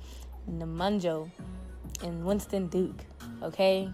Nyong'o 0.50 1.30
and 2.04 2.26
Winston 2.26 2.68
Duke. 2.68 3.06
Okay, 3.42 3.90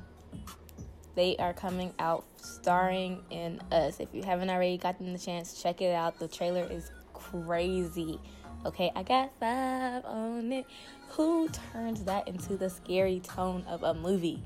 they 1.15 1.35
are 1.37 1.53
coming 1.53 1.93
out 1.99 2.25
starring 2.37 3.23
in 3.29 3.61
us. 3.71 3.99
If 3.99 4.09
you 4.13 4.23
haven't 4.23 4.49
already 4.49 4.77
gotten 4.77 5.13
the 5.13 5.19
chance, 5.19 5.61
check 5.61 5.81
it 5.81 5.93
out. 5.93 6.19
The 6.19 6.27
trailer 6.27 6.67
is 6.69 6.91
crazy. 7.13 8.19
Okay, 8.65 8.91
I 8.95 9.03
got 9.03 9.31
five 9.39 10.05
on 10.05 10.51
it. 10.51 10.65
Who 11.09 11.49
turns 11.73 12.03
that 12.03 12.27
into 12.27 12.57
the 12.57 12.69
scary 12.69 13.21
tone 13.21 13.63
of 13.67 13.83
a 13.83 13.93
movie? 13.93 14.41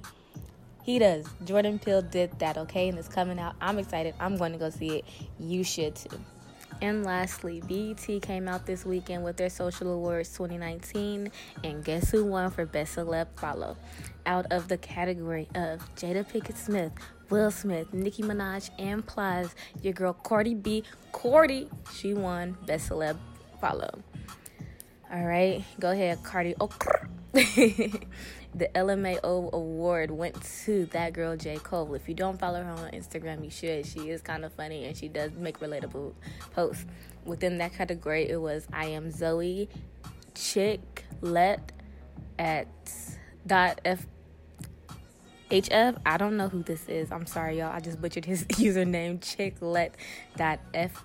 He 0.84 1.00
does. 1.00 1.26
Jordan 1.46 1.80
Peele 1.80 2.02
did 2.02 2.38
that, 2.40 2.58
okay? 2.58 2.90
And 2.90 2.98
it's 2.98 3.08
coming 3.08 3.40
out. 3.40 3.56
I'm 3.62 3.80
excited. 3.80 4.14
I'm 4.20 4.38
going 4.38 4.52
to 4.52 4.58
go 4.58 4.70
see 4.70 4.98
it. 4.98 5.06
You 5.40 5.64
should 5.64 5.96
too. 5.96 6.20
And 6.82 7.06
lastly, 7.06 7.62
BET 7.66 8.22
came 8.22 8.50
out 8.50 8.66
this 8.66 8.86
weekend 8.86 9.24
with 9.24 9.38
their 9.38 9.50
Social 9.50 9.94
Awards 9.94 10.30
2019, 10.32 11.32
and 11.64 11.86
guess 11.86 12.12
who 12.12 12.26
won 12.26 12.52
for 12.52 12.66
Best 12.66 12.98
Celeb 12.98 13.28
Follow? 13.38 13.78
Out 14.26 14.48
of 14.52 14.68
the 14.68 14.78
category 14.78 15.48
of 15.56 15.80
Jada 15.96 16.30
Pinkett 16.30 16.58
Smith, 16.58 16.92
Will 17.30 17.52
Smith, 17.52 17.94
Nicki 17.94 18.22
Minaj, 18.24 18.70
and 18.80 19.06
Plies, 19.06 19.56
your 19.82 19.94
girl 19.94 20.12
Cardi 20.12 20.56
B, 20.56 20.84
Cardi, 21.14 21.70
she 21.94 22.14
won 22.14 22.58
Best 22.66 22.90
Celeb 22.90 23.18
Follow. 23.62 23.92
All 25.10 25.24
right, 25.26 25.64
go 25.80 25.92
ahead, 25.92 26.22
Cardi. 26.24 26.56
Oh, 26.60 26.70
the 28.56 28.68
LMAO 28.76 29.52
award 29.52 30.12
went 30.12 30.42
to 30.66 30.86
that 30.88 31.14
girl 31.14 31.36
J. 31.36 31.58
Cole. 31.58 31.94
If 31.96 32.08
you 32.08 32.16
don't 32.16 32.40
follow 32.40 32.64
her 32.64 32.72
on 32.72 32.92
Instagram, 32.92 33.44
you 33.44 33.50
should. 33.50 33.86
She 33.86 34.10
is 34.10 34.22
kind 34.22 34.46
of 34.46 34.54
funny 34.54 34.86
and 34.86 34.96
she 34.96 35.08
does 35.08 35.32
make 35.34 35.60
relatable 35.60 36.14
posts. 36.54 36.86
Within 37.26 37.58
that 37.60 37.74
category, 37.74 38.30
it 38.30 38.38
was 38.38 38.68
I 38.72 38.86
am 38.86 39.10
Zoe 39.10 39.70
Chick 40.36 41.06
Let 41.22 41.72
at 42.38 42.68
dot 43.48 43.82
F 43.86 44.06
HF. 45.50 45.98
I 46.06 46.18
don't 46.18 46.38
know 46.38 46.50
who 46.50 46.64
this 46.64 46.88
is. 46.90 47.12
I'm 47.12 47.26
sorry, 47.26 47.60
y'all. 47.60 47.72
I 47.72 47.80
just 47.80 48.02
butchered 48.02 48.26
his 48.26 48.44
username. 48.46 49.20
Chicklet 49.20 49.92
dot 50.36 50.60
F 50.74 51.04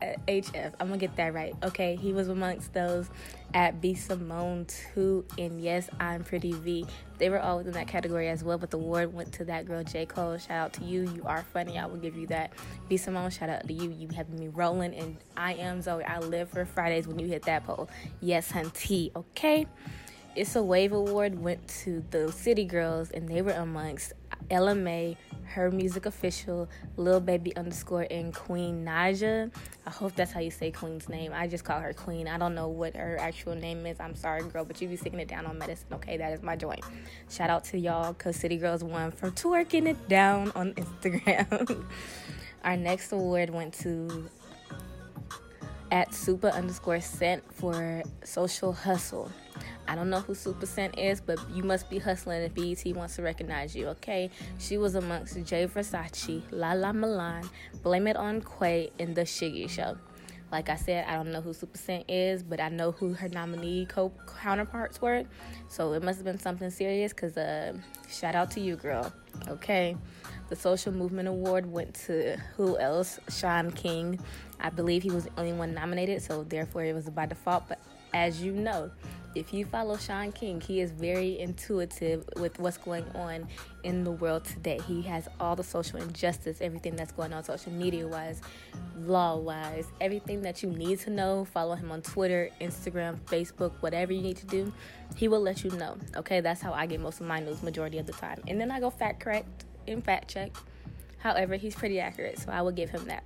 HF. 0.00 0.72
I'm 0.80 0.88
gonna 0.88 0.98
get 0.98 1.16
that 1.16 1.34
right. 1.34 1.54
Okay, 1.62 1.96
he 1.96 2.12
was 2.12 2.28
amongst 2.28 2.72
those 2.72 3.10
at 3.54 3.80
B 3.80 3.94
Simone 3.94 4.66
too, 4.66 5.24
and 5.38 5.60
yes, 5.60 5.88
I'm 5.98 6.24
Pretty 6.24 6.52
V. 6.52 6.86
They 7.18 7.28
were 7.28 7.40
all 7.40 7.58
within 7.58 7.74
that 7.74 7.88
category 7.88 8.28
as 8.28 8.42
well, 8.42 8.56
but 8.56 8.70
the 8.70 8.78
award 8.78 9.12
went 9.12 9.32
to 9.34 9.44
that 9.46 9.66
girl 9.66 9.84
J 9.84 10.06
Cole. 10.06 10.38
Shout 10.38 10.50
out 10.50 10.72
to 10.74 10.84
you. 10.84 11.02
You 11.14 11.22
are 11.26 11.42
funny. 11.52 11.78
I 11.78 11.86
will 11.86 11.98
give 11.98 12.16
you 12.16 12.26
that. 12.28 12.52
B 12.88 12.96
Simone, 12.96 13.30
shout 13.30 13.50
out 13.50 13.66
to 13.66 13.72
you. 13.72 13.90
You 13.90 14.08
have 14.16 14.28
me 14.30 14.48
rolling, 14.48 14.94
and 14.94 15.16
I 15.36 15.54
am 15.54 15.82
Zoe. 15.82 16.04
I 16.04 16.18
live 16.18 16.48
for 16.48 16.64
Fridays 16.64 17.06
when 17.06 17.18
you 17.18 17.26
hit 17.26 17.42
that 17.42 17.66
poll. 17.66 17.90
Yes, 18.20 18.50
hunty. 18.52 19.14
Okay. 19.14 19.66
It's 20.36 20.54
a 20.54 20.62
Wave 20.62 20.92
Award 20.92 21.40
went 21.40 21.66
to 21.82 22.04
the 22.10 22.30
City 22.30 22.64
Girls, 22.64 23.10
and 23.10 23.28
they 23.28 23.42
were 23.42 23.50
amongst 23.50 24.12
Ella 24.50 24.74
Mai, 24.74 25.16
her 25.44 25.70
music 25.70 26.06
official, 26.06 26.68
Lil 26.96 27.20
Baby 27.20 27.56
underscore, 27.56 28.06
and 28.10 28.34
Queen 28.34 28.84
Naja. 28.84 29.50
I 29.86 29.90
hope 29.90 30.14
that's 30.14 30.32
how 30.32 30.40
you 30.40 30.50
say 30.50 30.70
Queen's 30.70 31.08
name. 31.08 31.32
I 31.34 31.46
just 31.46 31.64
call 31.64 31.80
her 31.80 31.92
Queen. 31.92 32.28
I 32.28 32.38
don't 32.38 32.54
know 32.54 32.68
what 32.68 32.96
her 32.96 33.16
actual 33.20 33.54
name 33.54 33.86
is. 33.86 34.00
I'm 34.00 34.14
sorry, 34.14 34.42
girl, 34.42 34.64
but 34.64 34.80
you 34.80 34.88
be 34.88 34.96
sticking 34.96 35.20
it 35.20 35.28
down 35.28 35.46
on 35.46 35.58
medicine. 35.58 35.88
Okay, 35.94 36.16
that 36.16 36.32
is 36.32 36.42
my 36.42 36.56
joint. 36.56 36.84
Shout 37.28 37.50
out 37.50 37.64
to 37.64 37.78
y'all, 37.78 38.14
cause 38.14 38.36
City 38.36 38.56
Girls 38.56 38.82
won 38.82 39.10
for 39.10 39.30
twerking 39.30 39.86
it 39.86 40.08
down 40.08 40.52
on 40.54 40.72
Instagram. 40.74 41.84
Our 42.64 42.76
next 42.76 43.12
award 43.12 43.50
went 43.50 43.74
to 43.74 44.28
at 45.90 46.14
super 46.14 46.48
underscore 46.48 47.00
cent 47.00 47.42
for 47.52 48.02
social 48.24 48.72
hustle. 48.72 49.30
I 49.90 49.96
don't 49.96 50.08
know 50.08 50.20
who 50.20 50.36
Super 50.36 50.66
Cent 50.66 50.96
is, 50.96 51.20
but 51.20 51.40
you 51.52 51.64
must 51.64 51.90
be 51.90 51.98
hustling 51.98 52.42
if 52.42 52.54
BET 52.54 52.94
wants 52.94 53.16
to 53.16 53.22
recognize 53.22 53.74
you, 53.74 53.88
okay? 53.88 54.30
She 54.60 54.78
was 54.78 54.94
amongst 54.94 55.34
Jay 55.44 55.66
Versace, 55.66 56.44
Lala 56.52 56.92
Milan, 56.92 57.50
Blame 57.82 58.06
It 58.06 58.14
on 58.14 58.40
Quay, 58.40 58.92
and 59.00 59.16
The 59.16 59.22
Shiggy 59.22 59.68
Show. 59.68 59.98
Like 60.52 60.68
I 60.68 60.76
said, 60.76 61.06
I 61.08 61.14
don't 61.14 61.32
know 61.32 61.40
who 61.40 61.52
Super 61.52 61.76
Cent 61.76 62.04
is, 62.08 62.44
but 62.44 62.60
I 62.60 62.68
know 62.68 62.92
who 62.92 63.14
her 63.14 63.28
nominee 63.28 63.86
co- 63.86 64.12
counterparts 64.40 65.02
were. 65.02 65.24
So 65.66 65.92
it 65.94 66.04
must 66.04 66.18
have 66.18 66.24
been 66.24 66.38
something 66.38 66.70
serious 66.70 67.12
because 67.12 67.36
uh, 67.36 67.72
shout 68.08 68.36
out 68.36 68.52
to 68.52 68.60
you, 68.60 68.76
girl. 68.76 69.12
Okay. 69.48 69.96
The 70.50 70.54
Social 70.54 70.92
Movement 70.92 71.26
Award 71.26 71.66
went 71.66 71.94
to 72.06 72.36
who 72.56 72.78
else? 72.78 73.18
Shaun 73.28 73.72
King. 73.72 74.20
I 74.60 74.70
believe 74.70 75.02
he 75.02 75.10
was 75.10 75.24
the 75.24 75.30
only 75.36 75.52
one 75.52 75.74
nominated, 75.74 76.22
so 76.22 76.44
therefore 76.44 76.84
it 76.84 76.94
was 76.94 77.10
by 77.10 77.26
default. 77.26 77.68
But 77.68 77.80
as 78.12 78.42
you 78.42 78.52
know, 78.52 78.90
if 79.34 79.54
you 79.54 79.64
follow 79.64 79.96
Shaun 79.96 80.32
King, 80.32 80.60
he 80.60 80.80
is 80.80 80.90
very 80.90 81.38
intuitive 81.38 82.28
with 82.36 82.58
what's 82.58 82.76
going 82.76 83.04
on 83.14 83.46
in 83.84 84.02
the 84.02 84.10
world 84.10 84.44
today. 84.44 84.80
He 84.88 85.02
has 85.02 85.28
all 85.38 85.54
the 85.54 85.62
social 85.62 86.00
injustice, 86.00 86.60
everything 86.60 86.96
that's 86.96 87.12
going 87.12 87.32
on 87.32 87.44
social 87.44 87.72
media 87.72 88.08
wise, 88.08 88.40
law 88.98 89.36
wise, 89.36 89.86
everything 90.00 90.42
that 90.42 90.64
you 90.64 90.70
need 90.70 90.98
to 91.00 91.10
know. 91.10 91.44
Follow 91.44 91.76
him 91.76 91.92
on 91.92 92.02
Twitter, 92.02 92.50
Instagram, 92.60 93.20
Facebook, 93.26 93.70
whatever 93.80 94.12
you 94.12 94.20
need 94.20 94.36
to 94.38 94.46
do. 94.46 94.72
He 95.14 95.28
will 95.28 95.40
let 95.40 95.62
you 95.62 95.70
know. 95.70 95.96
Okay, 96.16 96.40
that's 96.40 96.60
how 96.60 96.72
I 96.72 96.86
get 96.86 96.98
most 96.98 97.20
of 97.20 97.26
my 97.28 97.38
news 97.38 97.62
majority 97.62 97.98
of 97.98 98.06
the 98.06 98.12
time. 98.12 98.42
And 98.48 98.60
then 98.60 98.72
I 98.72 98.80
go 98.80 98.90
fact 98.90 99.20
correct 99.20 99.64
and 99.86 100.04
fact 100.04 100.28
check. 100.28 100.50
However, 101.18 101.54
he's 101.54 101.76
pretty 101.76 102.00
accurate, 102.00 102.40
so 102.40 102.50
I 102.50 102.62
will 102.62 102.72
give 102.72 102.90
him 102.90 103.04
that. 103.04 103.22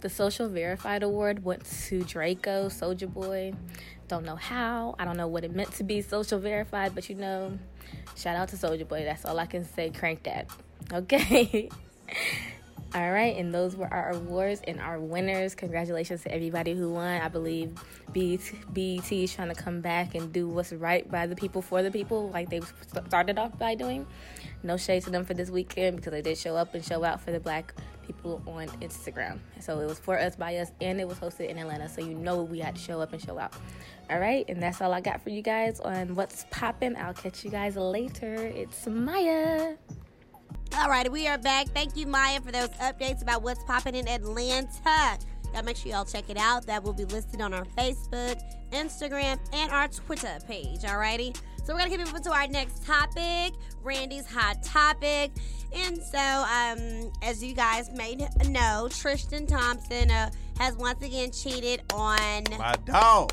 The 0.00 0.08
Social 0.08 0.48
Verified 0.48 1.02
Award 1.02 1.44
went 1.44 1.64
to 1.88 2.02
Draco, 2.04 2.68
Soulja 2.68 3.12
Boy. 3.12 3.52
Don't 4.08 4.24
know 4.24 4.36
how. 4.36 4.94
I 4.98 5.04
don't 5.04 5.16
know 5.16 5.28
what 5.28 5.44
it 5.44 5.54
meant 5.54 5.72
to 5.74 5.84
be 5.84 6.00
social 6.00 6.38
verified, 6.38 6.94
but 6.94 7.08
you 7.10 7.14
know, 7.16 7.58
shout 8.16 8.34
out 8.34 8.48
to 8.48 8.56
Soulja 8.56 8.88
Boy. 8.88 9.04
That's 9.04 9.24
all 9.26 9.38
I 9.38 9.46
can 9.46 9.64
say. 9.64 9.90
Crank 9.90 10.22
that. 10.22 10.50
Okay. 10.92 11.68
all 12.92 13.12
right, 13.12 13.36
and 13.36 13.54
those 13.54 13.76
were 13.76 13.92
our 13.92 14.10
awards 14.10 14.62
and 14.66 14.80
our 14.80 14.98
winners. 14.98 15.54
Congratulations 15.54 16.22
to 16.22 16.34
everybody 16.34 16.74
who 16.74 16.92
won. 16.92 17.20
I 17.20 17.28
believe 17.28 17.72
BET, 18.12 19.12
is 19.12 19.32
trying 19.32 19.48
to 19.48 19.54
come 19.54 19.80
back 19.80 20.16
and 20.16 20.32
do 20.32 20.48
what's 20.48 20.72
right 20.72 21.08
by 21.08 21.26
the 21.28 21.36
people 21.36 21.62
for 21.62 21.82
the 21.82 21.90
people, 21.90 22.30
like 22.30 22.50
they 22.50 22.60
started 23.06 23.38
off 23.38 23.56
by 23.58 23.76
doing. 23.76 24.06
No 24.64 24.76
shade 24.76 25.04
to 25.04 25.10
them 25.10 25.24
for 25.24 25.34
this 25.34 25.50
weekend 25.50 25.96
because 25.96 26.10
they 26.10 26.20
did 26.20 26.36
show 26.36 26.56
up 26.56 26.74
and 26.74 26.84
show 26.84 27.04
out 27.04 27.20
for 27.20 27.30
the 27.30 27.38
black 27.38 27.74
people 28.06 28.42
on 28.48 28.66
Instagram. 28.80 29.38
So 29.60 29.78
it 29.78 29.86
was 29.86 30.00
for 30.00 30.18
us, 30.18 30.34
by 30.34 30.56
us, 30.56 30.72
and 30.80 31.00
it 31.00 31.06
was 31.06 31.18
hosted 31.18 31.48
in 31.48 31.58
Atlanta. 31.58 31.88
So 31.88 32.00
you 32.00 32.14
know 32.14 32.42
we 32.42 32.58
had 32.58 32.74
to 32.74 32.80
show 32.80 33.00
up 33.00 33.12
and 33.12 33.22
show 33.22 33.38
out. 33.38 33.54
All 34.10 34.18
right, 34.18 34.44
and 34.48 34.60
that's 34.60 34.80
all 34.80 34.92
I 34.92 35.00
got 35.00 35.22
for 35.22 35.30
you 35.30 35.42
guys 35.42 35.78
on 35.78 36.16
what's 36.16 36.44
popping. 36.50 36.96
I'll 36.96 37.14
catch 37.14 37.44
you 37.44 37.52
guys 37.52 37.76
later. 37.76 38.34
It's 38.34 38.88
Maya. 38.88 39.76
All 40.76 40.88
right, 40.88 41.10
we 41.10 41.26
are 41.26 41.36
back. 41.36 41.66
Thank 41.68 41.96
you, 41.96 42.06
Maya, 42.06 42.40
for 42.40 42.52
those 42.52 42.68
updates 42.80 43.22
about 43.22 43.42
what's 43.42 43.62
popping 43.64 43.96
in 43.96 44.06
Atlanta. 44.06 45.18
Y'all 45.52 45.64
make 45.64 45.76
sure 45.76 45.90
y'all 45.90 46.04
check 46.04 46.30
it 46.30 46.36
out. 46.36 46.64
That 46.66 46.84
will 46.84 46.92
be 46.92 47.04
listed 47.06 47.40
on 47.40 47.52
our 47.52 47.64
Facebook, 47.76 48.40
Instagram, 48.70 49.38
and 49.52 49.70
our 49.72 49.88
Twitter 49.88 50.38
page. 50.46 50.80
Alrighty. 50.82 51.36
So 51.64 51.74
we're 51.74 51.80
gonna 51.80 51.90
keep 51.90 51.98
moving 51.98 52.22
to 52.22 52.32
our 52.32 52.46
next 52.46 52.86
topic, 52.86 53.52
Randy's 53.82 54.26
hot 54.26 54.62
topic. 54.62 55.32
And 55.74 55.98
so, 55.98 56.18
um, 56.18 57.12
as 57.22 57.42
you 57.42 57.52
guys 57.54 57.90
may 57.92 58.16
know, 58.48 58.88
Tristan 58.90 59.46
Thompson 59.46 60.10
uh, 60.10 60.30
has 60.58 60.76
once 60.76 61.04
again 61.04 61.32
cheated 61.32 61.82
on 61.92 62.44
My 62.58 62.76
dog. 62.84 63.32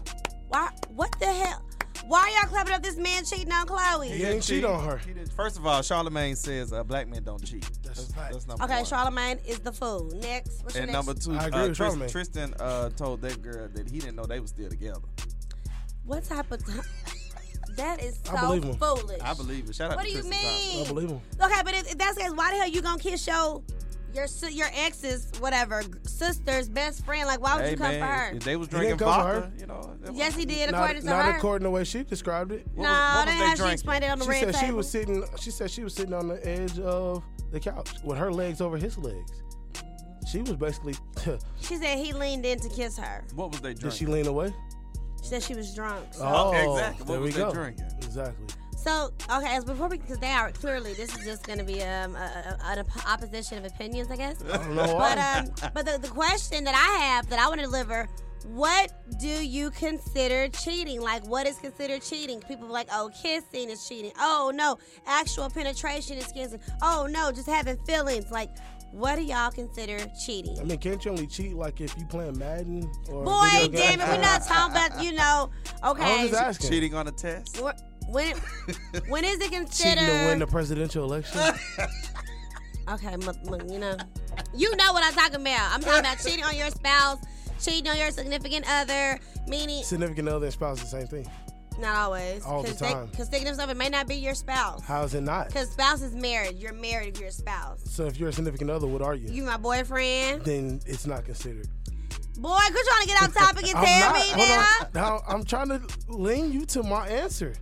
Why? 0.49 0.69
What 0.89 1.15
the 1.19 1.27
hell? 1.27 1.66
Why 2.07 2.33
y'all 2.39 2.49
clapping 2.49 2.73
up 2.73 2.81
this 2.81 2.97
man 2.97 3.25
cheating 3.25 3.51
on 3.51 3.65
Khloé? 3.67 4.11
He 4.11 4.17
didn't 4.19 4.41
cheat 4.41 4.63
on 4.63 4.83
her. 4.83 4.99
First 5.35 5.57
of 5.57 5.65
all, 5.67 5.81
Charlemagne 5.81 6.35
says 6.35 6.71
uh, 6.71 6.83
black 6.83 7.07
men 7.07 7.23
don't 7.23 7.43
cheat. 7.45 7.69
That's 7.83 8.09
a 8.09 8.13
fact. 8.13 8.33
That's 8.33 8.47
number 8.47 8.63
Okay, 8.63 8.75
one. 8.77 8.85
Charlemagne 8.85 9.39
is 9.45 9.59
the 9.59 9.71
fool. 9.71 10.09
Next, 10.21 10.63
what's 10.63 10.75
your 10.75 10.83
And 10.83 10.91
next? 10.93 11.05
number 11.07 11.13
two, 11.19 11.33
I 11.33 11.47
agree 11.47 11.59
uh, 11.59 11.67
with 11.67 11.77
Tris- 11.77 11.77
Charlemagne. 11.77 12.09
Tristan 12.09 12.53
uh, 12.59 12.89
told 12.91 13.21
that 13.21 13.41
girl 13.41 13.67
that 13.73 13.89
he 13.89 13.99
didn't 13.99 14.15
know 14.15 14.25
they 14.25 14.39
were 14.39 14.47
still 14.47 14.69
together. 14.69 14.99
What 16.05 16.23
type 16.23 16.49
of? 16.51 16.61
that 17.75 18.01
is 18.03 18.19
I 18.31 18.35
so 18.39 18.47
believe 18.47 18.63
him. 18.63 18.75
foolish. 18.75 19.21
I 19.21 19.33
believe 19.33 19.69
it. 19.69 19.75
Shout 19.75 19.91
out 19.91 19.97
What 19.97 20.05
to 20.05 20.09
do 20.11 20.17
you 20.17 20.23
Tristan 20.23 20.41
Thompson. 20.41 20.77
mean? 20.77 20.85
I 20.85 20.87
believe 20.87 21.09
him. 21.09 21.21
Okay, 21.43 21.61
but 21.65 21.73
if, 21.73 21.91
if 21.91 21.97
that's 21.97 22.15
the 22.15 22.21
case, 22.23 22.31
why 22.33 22.51
the 22.51 22.57
hell 22.57 22.69
you 22.69 22.81
gonna 22.81 22.99
kiss 22.99 23.27
your 23.27 23.61
your 24.13 24.27
si- 24.27 24.53
your 24.53 24.67
ex's 24.73 25.31
whatever 25.39 25.83
sister's 26.03 26.69
best 26.69 27.05
friend? 27.05 27.27
Like, 27.27 27.41
why 27.41 27.55
would 27.55 27.65
Hey 27.65 27.71
you 27.71 27.77
come 27.77 27.87
man, 27.91 27.99
for 27.99 28.05
her? 28.05 28.37
if 28.37 28.43
they 28.43 28.55
was 28.55 28.67
He 28.67 28.71
drinking 28.71 28.97
didn't 28.97 29.11
come 29.11 29.21
for 29.33 29.39
vodka, 29.41 29.51
you 29.59 29.65
know. 29.67 29.95
that 30.01 30.15
Yes, 30.15 30.35
he 30.35 30.45
did, 30.45 30.71
Not, 30.71 30.81
according 30.81 31.01
to 31.03 31.07
not 31.09 31.25
her. 31.25 31.31
Not 31.31 31.37
according 31.37 31.63
to 31.63 31.67
the 31.67 31.71
way 31.71 31.83
she 31.83 32.03
described 32.03 32.51
it. 32.51 32.65
no, 32.75 32.81
What 32.83 32.89
was- 32.89 32.89
what 32.89 33.25
that 33.25 33.25
they 33.57 33.61
how 33.63 33.67
she 33.67 33.73
explained 33.73 34.03
it 34.03 34.07
on 34.11 34.19
the 34.19 34.25
She 34.25 34.29
red 34.31 34.39
said 34.39 34.53
table. 34.55 34.67
she 34.67 34.71
was 34.73 34.89
sitting. 34.89 35.23
She 35.39 35.51
said 35.51 35.71
she 35.71 35.83
was 35.83 35.93
sitting 35.93 36.13
on 36.13 36.27
the 36.27 36.47
edge 36.47 36.79
of 36.79 37.23
the 37.51 37.59
couch 37.59 37.89
with 38.03 38.17
her 38.17 38.31
legs 38.31 38.61
over 38.61 38.77
his 38.77 38.97
legs. 38.97 39.31
She 40.29 40.39
was 40.41 40.55
basically. 40.55 40.95
She 41.61 41.75
said 41.77 41.97
he 41.97 42.13
leaned 42.13 42.45
in 42.45 42.59
to 42.59 42.69
kiss 42.69 42.97
her. 42.97 43.23
What 43.35 43.51
was 43.51 43.61
they 43.61 43.73
Did 43.73 43.93
she 43.93 44.05
lean 44.05 44.27
away? 44.27 44.53
She 45.21 45.29
said 45.29 45.43
she 45.43 45.55
was 45.55 45.73
drunk. 45.73 46.05
So, 46.13 46.21
Oh, 46.25 46.51
exactly. 46.73 47.05
What 47.05 47.07
There 47.07 47.19
was 47.21 47.35
we 47.35 47.41
they 47.41 47.45
go. 47.47 47.53
drinking? 47.53 47.85
Exactly. 48.03 48.45
So 48.77 49.11
okay, 49.35 49.55
as 49.55 49.65
before 49.65 49.87
we 49.89 49.97
because 49.97 50.19
they 50.19 50.31
are 50.31 50.51
clearly 50.51 50.93
this 50.93 51.15
is 51.17 51.25
just 51.25 51.45
gonna 51.45 51.63
be 51.63 51.81
um 51.83 52.15
a, 52.15 52.57
a, 52.63 52.71
an 52.79 52.85
opposition 53.07 53.57
of 53.57 53.65
opinions, 53.65 54.09
I 54.11 54.15
guess. 54.15 54.43
I 54.43 54.57
don't 54.57 54.75
know 54.75 54.97
But 54.97 55.17
um, 55.17 55.71
but 55.73 55.85
the, 55.85 55.97
the 55.99 56.07
question 56.09 56.63
that 56.63 56.75
I 56.75 57.03
have 57.05 57.29
that 57.29 57.39
I 57.39 57.47
want 57.47 57.59
to 57.59 57.65
deliver: 57.65 58.07
What 58.45 58.91
do 59.19 59.27
you 59.27 59.71
consider 59.71 60.47
cheating? 60.49 61.01
Like, 61.01 61.25
what 61.27 61.47
is 61.47 61.57
considered 61.57 62.01
cheating? 62.01 62.39
People 62.41 62.67
be 62.67 62.73
like, 62.73 62.87
oh, 62.91 63.09
kissing 63.21 63.69
is 63.69 63.87
cheating. 63.87 64.11
Oh 64.19 64.51
no, 64.53 64.77
actual 65.05 65.49
penetration 65.49 66.17
is 66.17 66.27
kissing. 66.31 66.59
Oh 66.81 67.07
no, 67.09 67.31
just 67.31 67.47
having 67.47 67.77
feelings. 67.85 68.31
Like, 68.31 68.51
what 68.91 69.15
do 69.17 69.23
y'all 69.23 69.51
consider 69.51 69.97
cheating? 70.25 70.57
I 70.59 70.63
mean, 70.63 70.77
can't 70.77 71.03
you 71.03 71.11
only 71.11 71.27
cheat 71.27 71.55
like 71.55 71.81
if 71.81 71.97
you 71.97 72.05
playing 72.05 72.37
Madden 72.37 72.89
or? 73.09 73.23
Boy, 73.25 73.67
damn 73.71 73.99
it, 73.99 74.07
we're 74.07 74.21
not 74.21 74.43
talking 74.43 74.75
about 74.75 75.03
you 75.03 75.13
know. 75.13 75.49
I 75.83 75.91
Okay, 75.91 76.29
just 76.29 76.41
asking. 76.41 76.69
Cheating 76.69 76.95
on 76.95 77.07
a 77.07 77.11
test? 77.11 77.57
Wh- 77.57 77.71
when 78.07 78.35
when 79.09 79.23
is 79.25 79.39
it 79.39 79.51
considered 79.51 79.99
Cheating 79.99 80.05
to 80.07 80.25
win 80.27 80.39
the 80.39 80.47
presidential 80.47 81.03
election. 81.03 81.39
Okay, 82.89 83.11
you 83.11 83.79
know, 83.79 83.97
you 84.55 84.73
know 84.77 84.93
what 84.93 85.03
I'm 85.03 85.11
talking 85.11 85.41
about. 85.41 85.73
I'm 85.73 85.81
talking 85.81 85.99
about 85.99 86.19
cheating 86.19 86.45
on 86.45 86.55
your 86.55 86.69
spouse, 86.69 87.17
cheating 87.59 87.91
on 87.91 87.97
your 87.97 88.11
significant 88.11 88.63
other, 88.65 89.19
meaning 89.45 89.83
Significant 89.83 90.29
other 90.29 90.45
and 90.45 90.53
spouse, 90.53 90.77
is 90.81 90.89
the 90.89 90.97
same 90.97 91.05
thing. 91.07 91.29
not 91.81 91.97
always. 91.97 92.45
All 92.45 92.63
the 92.63 92.73
time. 92.73 93.07
Because 93.07 93.27
significant 93.27 93.59
other 93.59 93.75
may 93.75 93.89
not 93.89 94.07
be 94.07 94.15
your 94.15 94.33
spouse. 94.35 94.81
How 94.83 95.03
is 95.03 95.13
it 95.15 95.19
not? 95.19 95.47
Because 95.47 95.69
spouse 95.69 96.01
is 96.01 96.15
married. 96.15 96.57
You're 96.59 96.71
married 96.71 97.15
if 97.15 97.19
you're 97.19 97.27
a 97.27 97.31
spouse. 97.33 97.81
So 97.91 98.05
if 98.05 98.17
you're 98.17 98.29
a 98.29 98.33
significant 98.33 98.69
other, 98.71 98.87
what 98.87 99.01
are 99.01 99.15
you? 99.15 99.27
You 99.27 99.43
my 99.43 99.57
boyfriend. 99.57 100.43
then 100.45 100.79
it's 100.85 101.05
not 101.05 101.25
considered. 101.25 101.67
Boy, 102.37 102.55
quit 102.71 102.85
trying 102.87 103.01
to 103.01 103.07
get 103.07 103.21
off 103.21 103.33
topic 103.33 103.67
and 103.67 103.85
tell 103.85 104.13
me 104.13 104.31
now. 104.47 104.67
Now 104.93 105.21
I'm 105.27 105.43
trying 105.43 105.67
to 105.67 105.81
lean 106.07 106.53
you 106.53 106.65
to 106.67 106.83
my 106.83 107.05
answer. 107.09 107.53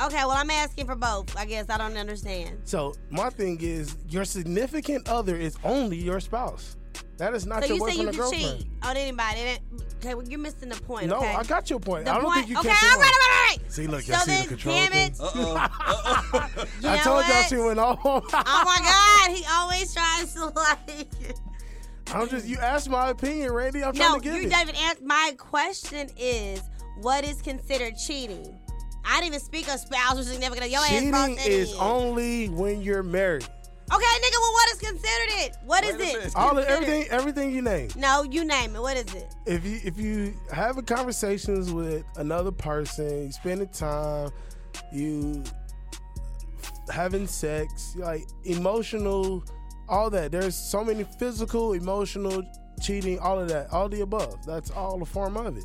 Okay, 0.00 0.16
well 0.18 0.30
I'm 0.30 0.50
asking 0.50 0.86
for 0.86 0.94
both. 0.94 1.36
I 1.36 1.44
guess 1.44 1.66
I 1.68 1.76
don't 1.78 1.96
understand. 1.96 2.58
So 2.64 2.94
my 3.10 3.30
thing 3.30 3.58
is, 3.60 3.96
your 4.08 4.24
significant 4.24 5.08
other 5.08 5.36
is 5.36 5.56
only 5.64 5.96
your 5.96 6.20
spouse. 6.20 6.76
That 7.16 7.34
is 7.34 7.46
not 7.46 7.64
So 7.64 7.74
your 7.74 7.76
you 7.88 7.90
say 7.92 7.96
you 8.02 8.06
boyfriend 8.06 8.08
or 8.08 8.30
can 8.30 8.40
girlfriend. 8.40 8.58
cheat 8.60 8.68
on 8.84 8.96
anybody? 8.96 9.42
That- 9.44 9.58
Okay, 9.98 10.14
well 10.14 10.24
you're 10.28 10.38
missing 10.38 10.68
the 10.68 10.80
point. 10.82 11.08
No, 11.08 11.16
okay? 11.16 11.34
I 11.34 11.42
got 11.42 11.68
your 11.68 11.80
point. 11.80 12.04
The 12.04 12.12
I 12.12 12.14
don't 12.14 12.26
point. 12.26 12.36
think 12.36 12.50
you 12.50 12.58
okay, 12.60 12.68
catch 12.68 12.84
all 12.84 13.00
it 13.00 13.02
right, 13.02 13.02
on. 13.02 13.02
all 13.02 13.10
right, 13.10 13.56
all 13.56 13.56
right. 13.64 13.72
See, 13.72 13.86
look, 13.88 14.02
So 14.02 14.12
y'all 14.12 14.20
see 14.20 14.42
the 14.42 14.46
control 14.48 14.76
damn 14.76 14.92
thing. 14.92 15.10
it. 15.10 15.18
I 15.20 16.66
You 16.80 16.88
know 16.88 16.96
told 17.02 17.26
y'all 17.26 17.42
she 17.42 17.56
went 17.56 17.80
off. 17.80 17.98
Oh 18.04 18.22
my 18.32 18.78
God, 19.26 19.36
he 19.36 19.44
always 19.50 19.92
tries 19.92 20.34
to 20.34 20.46
like. 20.54 21.08
I'm 22.14 22.28
just 22.28 22.46
you 22.46 22.58
asked 22.58 22.88
my 22.88 23.08
opinion, 23.08 23.50
Randy. 23.52 23.82
I'm 23.82 23.92
trying 23.92 24.12
No, 24.12 24.18
to 24.18 24.24
get 24.24 24.34
you 24.40 24.46
it. 24.46 24.50
don't 24.50 24.62
even 24.68 24.76
answer. 24.76 25.02
My 25.04 25.34
question 25.36 26.08
is, 26.16 26.62
what 27.00 27.24
is 27.24 27.42
considered 27.42 27.94
cheating? 27.96 28.56
I 29.08 29.20
didn't 29.20 29.28
even 29.34 29.40
speak 29.40 29.68
of 29.72 29.80
spouse 29.80 30.18
or 30.18 30.22
significant. 30.22 30.58
other. 30.58 30.66
Your 30.68 30.84
Cheating 30.84 31.10
brought 31.10 31.36
that 31.36 31.46
is 31.46 31.72
in. 31.72 31.78
only 31.80 32.48
when 32.50 32.82
you're 32.82 33.02
married. 33.02 33.44
Okay, 33.90 34.04
nigga. 34.04 34.40
Well, 34.40 34.52
what 34.52 34.68
is 34.72 34.78
considered 34.80 35.30
it? 35.44 35.56
What 35.64 35.84
is 35.84 35.96
Wait 35.96 36.14
a 36.14 36.26
it? 36.26 36.36
All 36.36 36.58
of, 36.58 36.66
everything, 36.66 37.06
everything 37.10 37.54
you 37.54 37.62
name. 37.62 37.88
No, 37.96 38.22
you 38.22 38.44
name 38.44 38.76
it. 38.76 38.82
What 38.82 38.98
is 38.98 39.14
it? 39.14 39.34
If 39.46 39.64
you 39.64 39.80
if 39.82 39.98
you 39.98 40.34
having 40.52 40.84
conversations 40.84 41.72
with 41.72 42.04
another 42.16 42.50
person, 42.52 43.26
you 43.26 43.32
spending 43.32 43.68
time, 43.68 44.30
you 44.92 45.42
having 46.90 47.26
sex, 47.26 47.94
like 47.96 48.24
emotional, 48.44 49.42
all 49.88 50.10
that. 50.10 50.32
There's 50.32 50.54
so 50.54 50.84
many 50.84 51.04
physical, 51.18 51.72
emotional, 51.72 52.42
cheating, 52.82 53.18
all 53.20 53.40
of 53.40 53.48
that, 53.48 53.72
all 53.72 53.88
the 53.88 54.02
above. 54.02 54.44
That's 54.44 54.70
all 54.70 55.00
a 55.00 55.06
form 55.06 55.38
of 55.38 55.56
it. 55.56 55.64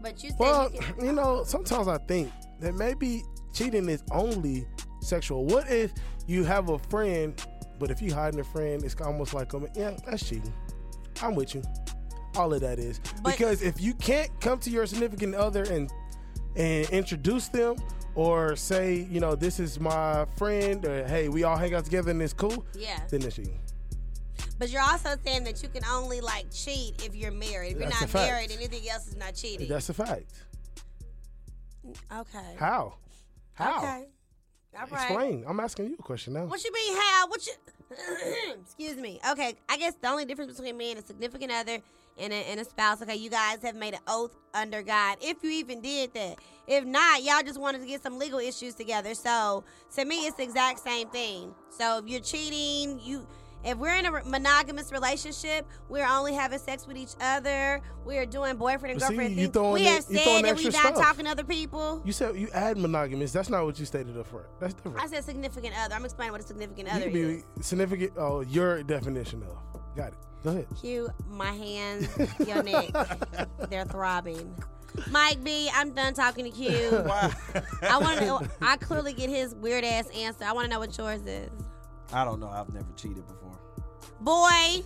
But 0.00 0.22
you 0.22 0.30
said 0.30 0.38
Well, 0.40 0.72
you 0.72 0.80
can, 0.80 1.04
you 1.06 1.12
know, 1.12 1.44
sometimes 1.44 1.86
I 1.86 1.98
think 1.98 2.32
that 2.62 2.74
maybe 2.74 3.24
cheating 3.52 3.88
is 3.88 4.02
only 4.10 4.66
sexual. 5.00 5.44
What 5.44 5.70
if 5.70 5.92
you 6.26 6.44
have 6.44 6.70
a 6.70 6.78
friend, 6.78 7.34
but 7.78 7.90
if 7.90 8.00
you 8.00 8.14
hiding 8.14 8.40
a 8.40 8.44
friend, 8.44 8.82
it's 8.82 8.98
almost 9.00 9.34
like, 9.34 9.52
um, 9.52 9.66
yeah, 9.74 9.96
that's 10.06 10.26
cheating. 10.26 10.54
I'm 11.20 11.34
with 11.34 11.54
you. 11.54 11.62
All 12.36 12.54
of 12.54 12.60
that 12.62 12.78
is 12.78 13.00
But- 13.22 13.32
because 13.36 13.60
if 13.62 13.80
you 13.80 13.94
can't 13.94 14.30
come 14.40 14.58
to 14.60 14.70
your 14.70 14.86
significant 14.86 15.34
other 15.34 15.64
and 15.64 15.90
and 16.54 16.88
introduce 16.90 17.48
them 17.48 17.76
or 18.14 18.56
say, 18.56 19.06
you 19.10 19.20
know, 19.20 19.34
this 19.34 19.58
is 19.58 19.80
my 19.80 20.26
friend, 20.36 20.84
or 20.84 21.06
hey, 21.06 21.30
we 21.30 21.44
all 21.44 21.56
hang 21.56 21.74
out 21.74 21.84
together 21.84 22.10
and 22.10 22.20
it's 22.20 22.34
cool, 22.34 22.66
yeah. 22.74 23.00
then 23.08 23.22
it's 23.22 23.36
cheating. 23.36 23.58
But 24.58 24.68
you're 24.68 24.82
also 24.82 25.16
saying 25.24 25.44
that 25.44 25.62
you 25.62 25.70
can 25.70 25.82
only 25.86 26.20
like 26.20 26.46
cheat 26.52 27.02
if 27.04 27.16
you're 27.16 27.32
married. 27.32 27.72
If 27.72 27.80
you're 27.80 27.88
not 27.88 28.14
married, 28.14 28.52
anything 28.52 28.88
else 28.88 29.08
is 29.08 29.16
not 29.16 29.34
cheating. 29.34 29.68
That's 29.68 29.88
a 29.88 29.94
fact. 29.94 30.30
Okay. 31.88 32.54
How? 32.56 32.94
How? 33.54 33.78
Okay. 33.78 34.06
All 34.74 34.86
right. 34.86 34.92
Explain. 34.92 35.44
I'm 35.46 35.60
asking 35.60 35.86
you 35.86 35.96
a 35.98 36.02
question 36.02 36.32
now. 36.32 36.46
What 36.46 36.64
you 36.64 36.72
mean 36.72 36.96
how? 36.96 37.28
What 37.28 37.46
you? 37.46 37.52
Excuse 38.62 38.96
me. 38.96 39.20
Okay, 39.30 39.54
I 39.68 39.76
guess 39.76 39.94
the 40.00 40.08
only 40.08 40.24
difference 40.24 40.52
between 40.52 40.76
me 40.76 40.92
and 40.92 41.00
a 41.00 41.02
significant 41.06 41.52
other 41.52 41.78
and 42.18 42.32
a, 42.32 42.36
and 42.36 42.60
a 42.60 42.64
spouse. 42.64 43.02
Okay, 43.02 43.16
you 43.16 43.28
guys 43.28 43.62
have 43.62 43.74
made 43.74 43.94
an 43.94 44.00
oath 44.06 44.34
under 44.54 44.82
God, 44.82 45.18
if 45.20 45.42
you 45.42 45.50
even 45.50 45.80
did 45.80 46.14
that. 46.14 46.38
If 46.66 46.84
not, 46.84 47.22
y'all 47.22 47.42
just 47.42 47.60
wanted 47.60 47.80
to 47.80 47.86
get 47.86 48.02
some 48.02 48.18
legal 48.18 48.38
issues 48.38 48.74
together. 48.74 49.14
So 49.14 49.64
to 49.96 50.04
me, 50.04 50.26
it's 50.26 50.36
the 50.36 50.44
exact 50.44 50.78
same 50.80 51.08
thing. 51.08 51.54
So 51.70 51.98
if 51.98 52.06
you're 52.06 52.20
cheating, 52.20 53.00
you. 53.02 53.26
If 53.64 53.78
we're 53.78 53.94
in 53.94 54.06
a 54.06 54.24
monogamous 54.24 54.90
relationship, 54.92 55.66
we're 55.88 56.06
only 56.06 56.34
having 56.34 56.58
sex 56.58 56.86
with 56.86 56.96
each 56.96 57.12
other. 57.20 57.80
We're 58.04 58.26
doing 58.26 58.56
boyfriend 58.56 58.92
and 58.92 59.00
But 59.00 59.08
see, 59.08 59.14
girlfriend 59.14 59.36
you 59.36 59.48
things. 59.48 59.74
We 59.74 59.84
have 59.84 60.04
you 60.08 60.18
throwing 60.18 60.44
said 60.44 60.44
that 60.44 60.56
we're 60.56 60.70
not 60.70 60.94
stuff. 60.94 60.94
talking 60.96 61.24
to 61.26 61.30
other 61.30 61.44
people. 61.44 62.02
You 62.04 62.12
said 62.12 62.36
you 62.36 62.48
add 62.52 62.76
monogamous. 62.76 63.32
That's 63.32 63.48
not 63.48 63.64
what 63.64 63.78
you 63.78 63.86
stated 63.86 64.16
up 64.18 64.26
front. 64.26 64.46
That's 64.60 64.74
different. 64.74 65.00
I 65.00 65.06
said 65.06 65.24
significant 65.24 65.74
other. 65.78 65.94
I'm 65.94 66.04
explaining 66.04 66.32
what 66.32 66.40
a 66.40 66.46
significant 66.46 66.88
You 66.88 66.94
other 66.94 67.10
can 67.10 67.16
is. 67.16 67.42
be 67.56 67.62
significant. 67.62 68.12
Oh, 68.16 68.40
your 68.40 68.82
definition 68.82 69.42
of. 69.44 69.56
Got 69.96 70.08
it. 70.08 70.18
Go 70.42 70.50
ahead. 70.50 70.66
Cue 70.80 71.08
my 71.28 71.52
hands, 71.52 72.08
your 72.48 72.64
neck, 72.64 72.90
they're 73.70 73.84
throbbing. 73.84 74.52
Mike 75.10 75.42
B, 75.44 75.70
I'm 75.72 75.92
done 75.92 76.14
talking 76.14 76.44
to 76.44 76.50
Q. 76.50 76.68
I 77.82 77.98
want 77.98 78.18
to 78.18 78.26
know. 78.26 78.42
I 78.60 78.76
clearly 78.76 79.12
get 79.12 79.30
his 79.30 79.54
weird 79.54 79.84
ass 79.84 80.08
answer. 80.10 80.44
I 80.44 80.52
want 80.52 80.64
to 80.64 80.70
know 80.70 80.80
what 80.80 80.98
yours 80.98 81.22
is. 81.26 81.50
I 82.12 82.24
don't 82.24 82.40
know. 82.40 82.48
I've 82.48 82.68
never 82.74 82.86
cheated 82.96 83.26
before. 83.26 83.41
Boy, 84.22 84.82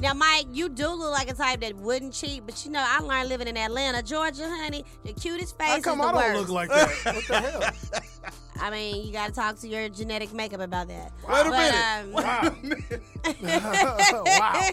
now 0.00 0.12
Mike, 0.12 0.46
you 0.52 0.68
do 0.68 0.88
look 0.88 1.12
like 1.12 1.30
a 1.30 1.34
type 1.34 1.60
that 1.60 1.74
wouldn't 1.76 2.12
cheat, 2.12 2.44
but 2.44 2.64
you 2.64 2.70
know 2.70 2.84
I 2.86 2.98
learned 3.00 3.28
living 3.28 3.48
in 3.48 3.56
Atlanta, 3.56 4.02
Georgia, 4.02 4.46
honey. 4.48 4.84
The 5.04 5.12
cutest 5.12 5.56
face 5.58 5.68
How 5.68 5.76
is 5.76 5.84
come 5.84 5.98
the 5.98 6.04
I 6.04 6.12
don't 6.12 6.34
worst. 6.36 6.40
look 6.40 6.48
like 6.50 6.68
that? 6.68 7.14
what 7.14 7.26
the 7.26 7.40
hell? 8.20 8.32
I 8.60 8.70
mean, 8.70 9.04
you 9.06 9.12
got 9.12 9.28
to 9.28 9.32
talk 9.32 9.58
to 9.60 9.68
your 9.68 9.88
genetic 9.88 10.32
makeup 10.32 10.60
about 10.60 10.88
that. 10.88 11.12
Wait 11.28 11.46
a 11.46 11.50
But, 11.50 12.52
minute. 12.52 13.02
um, 13.42 14.24
wow. 14.24 14.70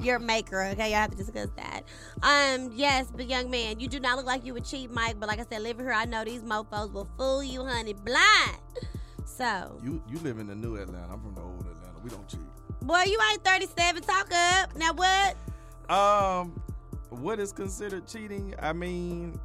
your 0.00 0.18
maker. 0.18 0.62
Okay, 0.72 0.90
y'all 0.90 1.00
have 1.00 1.10
to 1.10 1.16
discuss 1.16 1.48
that. 1.56 1.82
Um, 2.22 2.70
yes, 2.74 3.06
but 3.14 3.28
young 3.28 3.50
man, 3.50 3.80
you 3.80 3.88
do 3.88 4.00
not 4.00 4.16
look 4.16 4.26
like 4.26 4.44
you 4.46 4.54
would 4.54 4.64
cheat, 4.64 4.90
Mike. 4.90 5.16
But 5.20 5.28
like 5.28 5.38
I 5.40 5.44
said, 5.48 5.62
living 5.62 5.84
here, 5.84 5.92
I 5.92 6.04
know 6.06 6.24
these 6.24 6.42
mofo's 6.42 6.90
will 6.90 7.08
fool 7.18 7.42
you, 7.44 7.64
honey, 7.64 7.92
blind. 7.92 8.58
So, 9.24 9.78
You 9.84 10.02
you 10.08 10.18
live 10.20 10.38
in 10.38 10.46
the 10.46 10.54
new 10.54 10.76
Atlanta. 10.76 11.12
I'm 11.12 11.20
from 11.20 11.34
the 11.34 11.42
old 11.42 11.60
Atlanta. 11.60 11.98
We 12.02 12.08
don't 12.10 12.26
cheat. 12.28 12.40
Boy, 12.86 13.02
you 13.06 13.18
ain't 13.32 13.44
37. 13.44 14.02
Talk 14.02 14.32
up. 14.32 14.76
Now 14.76 14.92
what? 14.92 15.36
Um, 15.90 16.62
what 17.10 17.40
is 17.40 17.52
considered 17.52 18.06
cheating? 18.06 18.54
I 18.60 18.72
mean, 18.72 19.38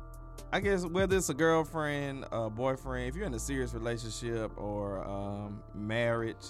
I 0.51 0.59
guess 0.59 0.85
whether 0.85 1.17
it's 1.17 1.29
a 1.29 1.33
girlfriend, 1.33 2.25
a 2.31 2.49
boyfriend, 2.49 3.07
if 3.07 3.15
you're 3.15 3.25
in 3.25 3.33
a 3.33 3.39
serious 3.39 3.73
relationship 3.73 4.51
or 4.57 5.03
um, 5.07 5.61
marriage, 5.73 6.45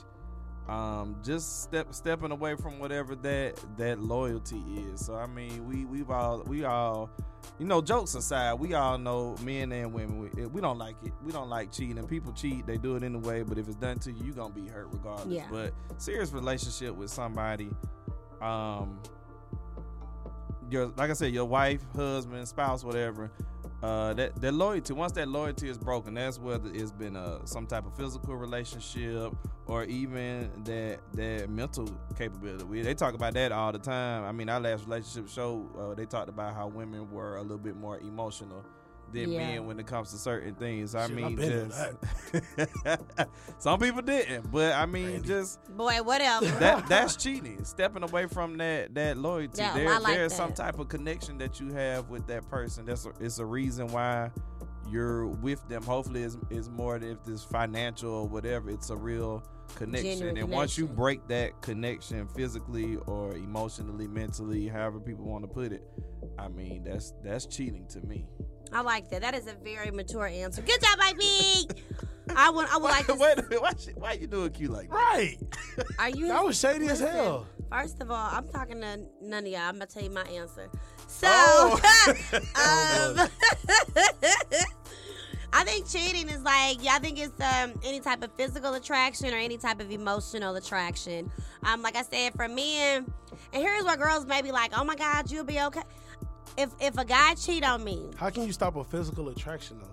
um, 0.68 1.16
just 1.24 1.64
step 1.64 1.93
stepping 1.93 2.32
away 2.32 2.55
from 2.55 2.80
whatever 2.80 3.16
that 3.16 3.59
that 3.78 3.99
loyalty 3.99 4.62
is. 4.91 5.05
So 5.05 5.16
I 5.16 5.28
mean, 5.28 5.68
we 5.68 5.86
we've 5.86 6.09
all 6.09 6.43
we 6.45 6.64
all, 6.64 7.09
you 7.59 7.66
know, 7.66 7.82
jokes 7.82 8.16
aside, 8.16 8.53
we 8.53 8.74
all 8.74 8.97
know 8.97 9.36
men 9.41 9.72
and 9.72 9.93
women 9.93 10.20
we, 10.20 10.45
we 10.45 10.62
don't 10.62 10.78
like 10.78 10.95
it. 11.03 11.14
We 11.24 11.32
don't 11.32 11.49
like 11.49 11.72
cheating. 11.72 11.97
And 11.97 12.07
People 12.07 12.32
cheat, 12.34 12.66
they 12.66 12.78
do 12.78 12.95
it 12.95 13.03
anyway. 13.03 13.43
But 13.43 13.57
if 13.57 13.68
it's 13.68 13.76
done 13.76 13.99
to 13.99 14.12
you, 14.12 14.26
you 14.26 14.32
are 14.32 14.36
gonna 14.36 14.53
be 14.53 14.68
hurt 14.68 14.88
regardless. 14.91 15.28
Yeah. 15.34 15.47
But 15.51 15.74
serious 15.97 16.32
relationship 16.32 16.95
with 16.95 17.09
somebody, 17.09 17.70
um, 18.41 18.99
your 20.70 20.88
like 20.95 21.09
I 21.09 21.14
said, 21.14 21.34
your 21.34 21.45
wife, 21.45 21.82
husband, 21.95 22.47
spouse, 22.47 22.84
whatever. 22.84 23.32
Uh, 23.82 24.14
that 24.14 24.36
that 24.40 24.54
loyalty. 24.54 24.94
Once 24.94 25.12
that 25.14 25.28
loyalty 25.28 25.68
is 25.68 25.78
broken, 25.78 26.14
that's 26.14 26.38
whether 26.38 26.70
it's 26.72 26.92
been 26.92 27.16
uh 27.16 27.44
some 27.46 27.66
type 27.66 27.86
of 27.86 27.96
physical 27.96 28.36
relationship 28.36 29.34
or 29.66 29.86
even 29.86 30.52
that 30.66 31.00
that 31.14 31.50
mental 31.50 31.90
capability. 32.16 32.64
We, 32.64 32.82
they 32.84 32.94
talk 32.94 33.16
about 33.16 33.34
that 33.34 33.52
all 33.52 33.72
the 33.72 33.80
time. 33.80 34.24
I 34.24 34.32
mean, 34.34 34.50
our 34.50 34.60
last 34.60 34.86
relationship 34.86 35.30
show, 35.30 35.68
uh, 35.80 35.96
they 35.96 36.06
talked 36.06 36.30
about 36.30 36.54
how 36.54 36.68
women 36.68 37.10
were 37.12 37.38
a 37.38 37.42
little 37.42 37.58
bit 37.58 37.76
more 37.76 37.98
emotional 38.00 38.64
than 39.12 39.32
Yeah. 39.32 39.38
men 39.39 39.66
when 39.68 39.80
it 39.80 39.88
comes 39.88 40.12
to 40.12 40.18
certain 40.18 40.55
things. 40.55 40.95
I 40.95 41.07
Shit, 41.07 41.16
mean, 41.16 41.39
I've 41.39 41.39
just 41.39 43.32
some 43.59 43.80
people 43.80 44.01
didn't, 44.01 44.51
but 44.51 44.74
I 44.74 44.86
mean, 44.86 45.24
just 45.24 45.59
Boy, 45.76 46.01
whatever. 46.03 46.45
that 46.59 46.88
that's 46.89 47.16
cheating. 47.16 47.64
Stepping 47.64 48.03
away 48.03 48.28
from 48.28 48.57
that 48.57 48.93
that 48.95 49.18
loyalty. 49.18 49.62
Yeah, 49.62 49.74
there 49.74 49.99
like 49.99 50.16
there's 50.16 50.32
that. 50.32 50.38
some 50.38 50.53
type 50.53 50.80
of 50.80 50.88
connection 50.89 51.38
that 51.39 51.59
you 51.59 51.72
have 51.74 52.09
with 52.09 52.28
that 52.28 52.47
person. 52.49 52.86
That's 52.86 53.05
a, 53.05 53.12
it's 53.20 53.39
a 53.39 53.45
reason 53.45 53.88
why 53.88 54.32
you're 54.89 55.28
with 55.28 55.68
them. 55.70 55.84
Hopefully, 55.84 56.24
it's, 56.24 56.38
it's 56.49 56.68
more 56.70 56.99
than 56.99 57.12
if 57.12 57.18
it's 57.28 57.43
financial 57.43 58.12
or 58.14 58.28
whatever. 58.28 58.70
It's 58.70 58.89
a 58.89 58.95
real 58.95 59.43
connection. 59.76 60.12
Genuine 60.18 60.38
and 60.38 60.49
once 60.49 60.78
you 60.78 60.86
break 60.86 61.26
that 61.30 61.62
connection 61.62 62.28
physically 62.28 62.97
or 63.07 63.34
emotionally, 63.36 64.07
mentally, 64.07 64.68
however 64.68 64.99
people 64.99 65.26
want 65.26 65.43
to 65.43 65.47
put 65.47 65.72
it, 65.72 65.84
I 66.38 66.47
mean 66.49 66.84
that's 66.84 67.14
that's 67.24 67.45
cheating 67.45 67.88
to 67.89 68.01
me. 68.01 68.26
I 68.74 68.82
like 68.82 69.10
that. 69.10 69.22
That 69.22 69.36
is 69.36 69.48
a 69.48 69.54
very 69.64 69.92
mature 69.92 70.28
answer. 70.28 70.62
Good 70.62 70.82
job, 70.82 70.98
Mike 70.98 71.18
I 72.36 72.50
would. 72.50 72.68
I 72.70 72.78
would 72.78 72.84
like 72.84 73.08
to. 73.08 73.16
Wait 73.16 73.38
a 73.40 73.44
minute, 73.44 73.62
why, 73.62 73.72
she- 73.78 73.92
why 73.92 74.14
you 74.14 74.28
doing 74.28 74.52
cute 74.52 74.72
like 74.72 74.90
that? 74.90 74.96
Right. 74.96 75.38
Are 76.00 76.10
you? 76.10 76.28
That 76.28 76.44
was 76.44 76.58
shady 76.60 76.88
as 76.88 77.00
hell. 77.00 77.48
First 77.70 78.02
of 78.02 78.12
all, 78.12 78.30
I'm 78.32 78.48
talking 78.48 78.82
to 78.82 79.00
none 79.22 79.44
of 79.46 79.52
y'all. 79.52 79.62
I'm 79.62 79.76
gonna 79.76 79.86
tell 79.88 80.04
you 80.04 80.10
my 80.10 80.24
answer. 80.24 80.70
So, 81.08 81.28
Oh. 81.30 81.80
um, 83.20 83.28
I 85.54 85.64
think 85.66 85.90
cheating 85.90 86.30
is 86.30 86.42
like, 86.44 86.82
yeah, 86.84 86.94
I 86.96 87.00
think 87.00 87.20
it's 87.20 87.40
um, 87.42 87.74
any 87.84 88.00
type 88.00 88.24
of 88.24 88.32
physical 88.38 88.74
attraction 88.74 89.34
or 89.34 89.38
any 89.38 89.58
type 89.58 89.82
of 89.82 89.92
emotional 89.92 90.56
attraction. 90.56 91.30
Um, 91.64 91.82
like 91.82 91.98
I 91.98 92.04
said, 92.04 92.34
for 92.34 92.48
men, 92.48 93.06
and 93.54 93.62
here's 93.62 93.84
where 93.84 93.98
girls 93.98 94.26
may 94.26 94.42
be 94.42 94.52
like, 94.54 94.72
oh 94.78 94.86
my 94.86 94.96
God, 94.96 95.30
you'll 95.30 95.44
be 95.44 95.60
okay. 95.60 95.82
If 96.58 96.70
if 96.80 96.97
a 96.97 97.06
guy 97.06 97.34
cheat 97.36 97.64
on 97.64 97.84
me, 97.84 98.10
How 98.18 98.30
can 98.30 98.43
you 98.43 98.52
stop 98.54 98.76
a 98.76 98.84
physical 98.84 99.30
attraction 99.30 99.80
though? 99.80 99.88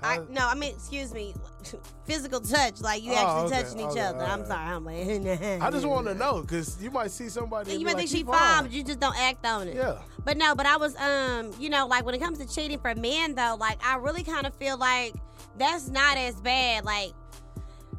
I, 0.00 0.20
no, 0.30 0.46
I 0.46 0.54
mean, 0.54 0.74
excuse 0.74 1.12
me, 1.12 1.34
physical 2.04 2.40
touch, 2.40 2.80
like 2.80 3.02
you 3.02 3.10
Oh, 3.14 3.16
actually 3.16 3.56
okay, 3.58 3.62
touching 3.64 3.80
each 3.80 3.86
okay, 3.86 4.00
other. 4.00 4.20
I'm 4.24 4.46
sorry, 4.46 4.68
I'm 4.72 4.84
like, 4.84 5.60
I 5.62 5.70
just 5.72 5.84
want 5.84 6.06
to 6.06 6.14
know 6.14 6.40
because 6.40 6.80
you 6.80 6.92
might 6.92 7.10
see 7.10 7.28
somebody. 7.28 7.72
and 7.72 7.80
you 7.80 7.84
might 7.86 7.96
like, 7.96 8.08
think 8.08 8.10
she 8.16 8.22
fine, 8.22 8.62
but 8.62 8.72
you 8.72 8.84
just 8.84 9.00
don't 9.00 9.18
act 9.18 9.44
on 9.44 9.66
it. 9.66 9.74
Yeah. 9.74 9.96
But 10.24 10.36
no, 10.36 10.54
but 10.54 10.66
I 10.66 10.76
was 10.76 10.94
um, 10.96 11.50
you 11.58 11.68
know, 11.68 11.88
like 11.88 12.04
when 12.04 12.14
it 12.14 12.20
comes 12.20 12.38
to 12.38 12.46
cheating 12.46 12.78
for 12.78 12.94
men 12.94 13.34
though, 13.34 13.56
like 13.58 13.84
I 13.84 13.96
really 13.96 14.22
kind 14.22 14.46
of 14.46 14.54
feel 14.54 14.78
like 14.78 15.14
that's 15.56 15.88
not 15.88 16.16
as 16.16 16.36
bad. 16.36 16.84
Like 16.84 17.12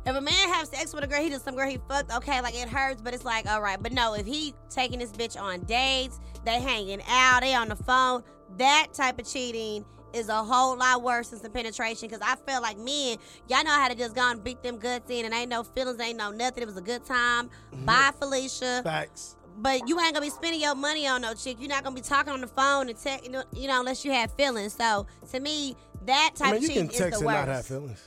if 0.06 0.16
a 0.16 0.22
man 0.22 0.34
have 0.54 0.68
sex 0.68 0.94
with 0.94 1.04
a 1.04 1.08
girl, 1.08 1.22
he 1.22 1.30
does 1.30 1.42
some 1.44 1.56
girl 1.56 1.68
he 1.70 1.78
fucked, 1.88 2.12
okay, 2.14 2.42
like 2.42 2.56
it 2.56 2.68
hurts, 2.70 3.02
but 3.02 3.14
it's 3.14 3.26
like, 3.26 3.48
all 3.50 3.62
right. 3.62 3.82
But 3.82 3.92
no, 3.92 4.14
if 4.14 4.26
he 4.26 4.54
taking 4.70 5.00
this 5.00 5.12
bitch 5.12 5.40
on 5.40 5.62
dates, 5.62 6.20
they 6.46 6.60
hanging 6.60 7.02
out, 7.08 7.42
they 7.42 7.54
on 7.54 7.70
the 7.70 7.76
phone, 7.76 8.24
that 8.58 8.88
type 8.94 9.20
of 9.20 9.28
cheating 9.28 9.86
is 10.12 10.28
a 10.30 10.44
whole 10.44 10.76
lot 10.76 11.04
worse 11.04 11.28
than 11.30 11.40
some 11.40 11.52
penetration. 11.52 12.10
Cause 12.10 12.20
I 12.24 12.36
feel 12.50 12.62
like 12.62 12.78
men, 12.80 13.18
y'all 13.48 13.64
know 13.64 13.72
how 13.72 13.88
to 13.90 13.96
just 13.96 14.16
go 14.16 14.32
and 14.32 14.44
beat 14.44 14.64
them 14.64 14.78
guts 14.80 15.10
in 15.12 15.26
and 15.26 15.34
ain't 15.34 15.50
no 15.50 15.64
feelings, 15.64 16.00
ain't 16.02 16.18
no 16.18 16.32
nothing. 16.32 16.64
It 16.64 16.66
was 16.66 16.78
a 16.78 16.82
good 16.82 17.06
time. 17.06 17.50
Mhm. 17.74 17.86
Bye, 17.86 18.12
Felicia. 18.20 18.82
Facts. 18.84 19.36
But 19.58 19.88
you 19.88 20.00
ain't 20.00 20.14
gonna 20.14 20.26
be 20.26 20.32
spending 20.32 20.62
your 20.62 20.74
money 20.74 21.06
on 21.06 21.22
no 21.22 21.34
chick. 21.34 21.58
You're 21.60 21.70
not 21.70 21.84
gonna 21.84 21.96
be 21.96 22.02
talking 22.02 22.32
on 22.34 22.42
the 22.42 22.48
phone 22.48 22.90
and 22.90 22.98
text, 22.98 23.26
you 23.26 23.68
know, 23.68 23.80
unless 23.80 24.04
you 24.06 24.12
have 24.14 24.32
feelings. 24.34 24.74
So 24.74 25.06
to 25.32 25.40
me, 25.40 25.76
that 26.06 26.32
type 26.36 26.48
I 26.48 26.52
mean, 26.54 26.58
of 26.58 26.62
you 26.64 26.68
cheating 26.70 26.88
can 26.88 26.98
text 26.98 27.16
is 27.18 27.22
and 27.22 27.30
the 27.30 27.34
not 27.34 27.48
worst. 27.48 27.70
have 27.70 27.78
feelings. 27.80 28.00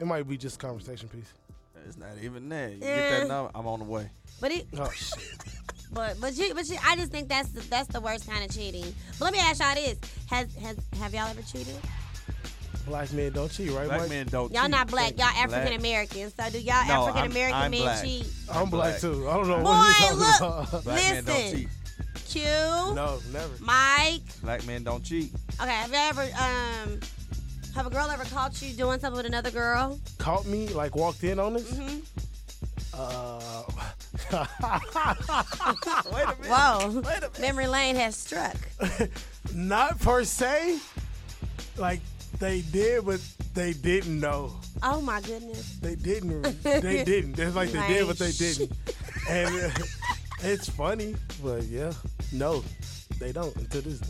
It 0.00 0.06
might 0.06 0.26
be 0.28 0.36
just 0.36 0.56
a 0.56 0.58
conversation 0.58 1.08
piece. 1.08 1.32
It's 1.86 1.96
not 1.98 2.08
even 2.22 2.48
that. 2.48 2.72
You 2.72 2.80
get 2.80 3.10
that 3.10 3.28
number, 3.28 3.50
I'm 3.54 3.66
on 3.66 3.78
the 3.80 3.84
way. 3.84 4.08
But 4.40 4.52
it, 4.52 4.66
Oh 4.78 4.90
shit. 4.94 5.18
but 5.92 6.16
but 6.20 6.34
you, 6.36 6.54
but 6.54 6.66
you, 6.68 6.76
I 6.84 6.96
just 6.96 7.12
think 7.12 7.28
that's 7.28 7.50
the, 7.50 7.60
that's 7.68 7.88
the 7.88 8.00
worst 8.00 8.28
kind 8.28 8.42
of 8.44 8.54
cheating. 8.54 8.92
But 9.18 9.26
let 9.26 9.32
me 9.34 9.38
ask 9.40 9.60
y'all 9.60 9.74
this: 9.74 9.98
Has 10.30 10.54
has 10.56 10.76
have 10.98 11.12
y'all 11.14 11.28
ever 11.28 11.42
cheated? 11.42 11.76
Black 12.86 13.10
men 13.12 13.32
don't 13.32 13.50
cheat, 13.50 13.70
right, 13.70 13.86
Black 13.86 14.00
Mike? 14.00 14.08
men 14.10 14.26
don't 14.26 14.52
Y'all 14.52 14.62
cheat. 14.62 14.70
not 14.70 14.88
black. 14.88 15.16
Y'all 15.16 15.26
African 15.28 15.72
American. 15.78 16.30
So 16.30 16.50
do 16.50 16.58
y'all 16.60 16.86
No, 16.86 16.92
African 17.08 17.22
I'm- 17.22 17.30
American 17.30 17.62
I'm 17.62 17.70
men 17.70 17.80
black. 17.82 18.04
cheat? 18.04 18.26
I'm 18.50 18.70
black 18.70 18.90
black. 18.90 19.00
too. 19.00 19.28
I 19.28 19.34
don't 19.34 19.48
know 19.48 19.56
Boy, 19.58 19.62
what 19.64 20.00
you're 20.00 20.08
talking 20.08 20.18
look. 20.18 20.68
about. 20.72 20.84
Black 20.84 20.96
men 21.02 21.24
don't 21.24 21.36
Listen. 21.36 21.58
cheat. 21.58 21.68
Q, 22.26 22.42
no, 22.42 23.20
never. 23.32 23.52
Mike. 23.60 24.22
Black 24.42 24.66
men 24.66 24.82
don't 24.82 25.02
cheat. 25.04 25.32
Okay, 25.60 25.70
have 25.70 25.90
you 25.90 25.96
ever 25.96 26.22
um 26.22 27.00
have 27.74 27.86
a 27.86 27.90
girl 27.90 28.08
ever 28.10 28.24
caught 28.24 28.60
you 28.62 28.72
doing 28.72 29.00
something 29.00 29.16
with 29.16 29.26
another 29.26 29.50
girl? 29.50 29.98
Caught 30.18 30.46
me, 30.46 30.68
like 30.68 30.94
walked 30.96 31.24
in 31.24 31.38
on 31.38 31.56
us. 31.56 31.62
Mm-hmm. 31.62 31.98
Uh, 32.96 33.62
Wait 36.12 36.22
a 36.22 36.26
minute. 36.26 36.46
Whoa. 36.46 36.88
Wait 36.88 37.06
a 37.06 37.20
minute. 37.20 37.40
Memory 37.40 37.66
lane 37.66 37.96
has 37.96 38.16
struck. 38.16 38.56
not 39.54 39.98
per 39.98 40.24
se. 40.24 40.78
Like 41.76 42.00
they 42.38 42.60
did, 42.60 43.04
but 43.04 43.20
they 43.54 43.72
didn't 43.72 44.20
know. 44.20 44.52
Oh 44.82 45.00
my 45.00 45.20
goodness. 45.20 45.76
They 45.80 45.96
didn't. 45.96 46.42
They 46.62 47.04
didn't. 47.04 47.38
It's 47.38 47.56
like 47.56 47.70
they 47.70 47.86
did, 47.88 48.06
but 48.06 48.18
they 48.18 48.32
didn't. 48.32 48.72
And 49.28 49.54
uh, 49.56 49.70
it's 50.42 50.68
funny, 50.68 51.16
but 51.42 51.64
yeah, 51.64 51.92
no, 52.32 52.62
they 53.18 53.32
don't. 53.32 53.54
Until 53.56 53.82
this, 53.82 54.00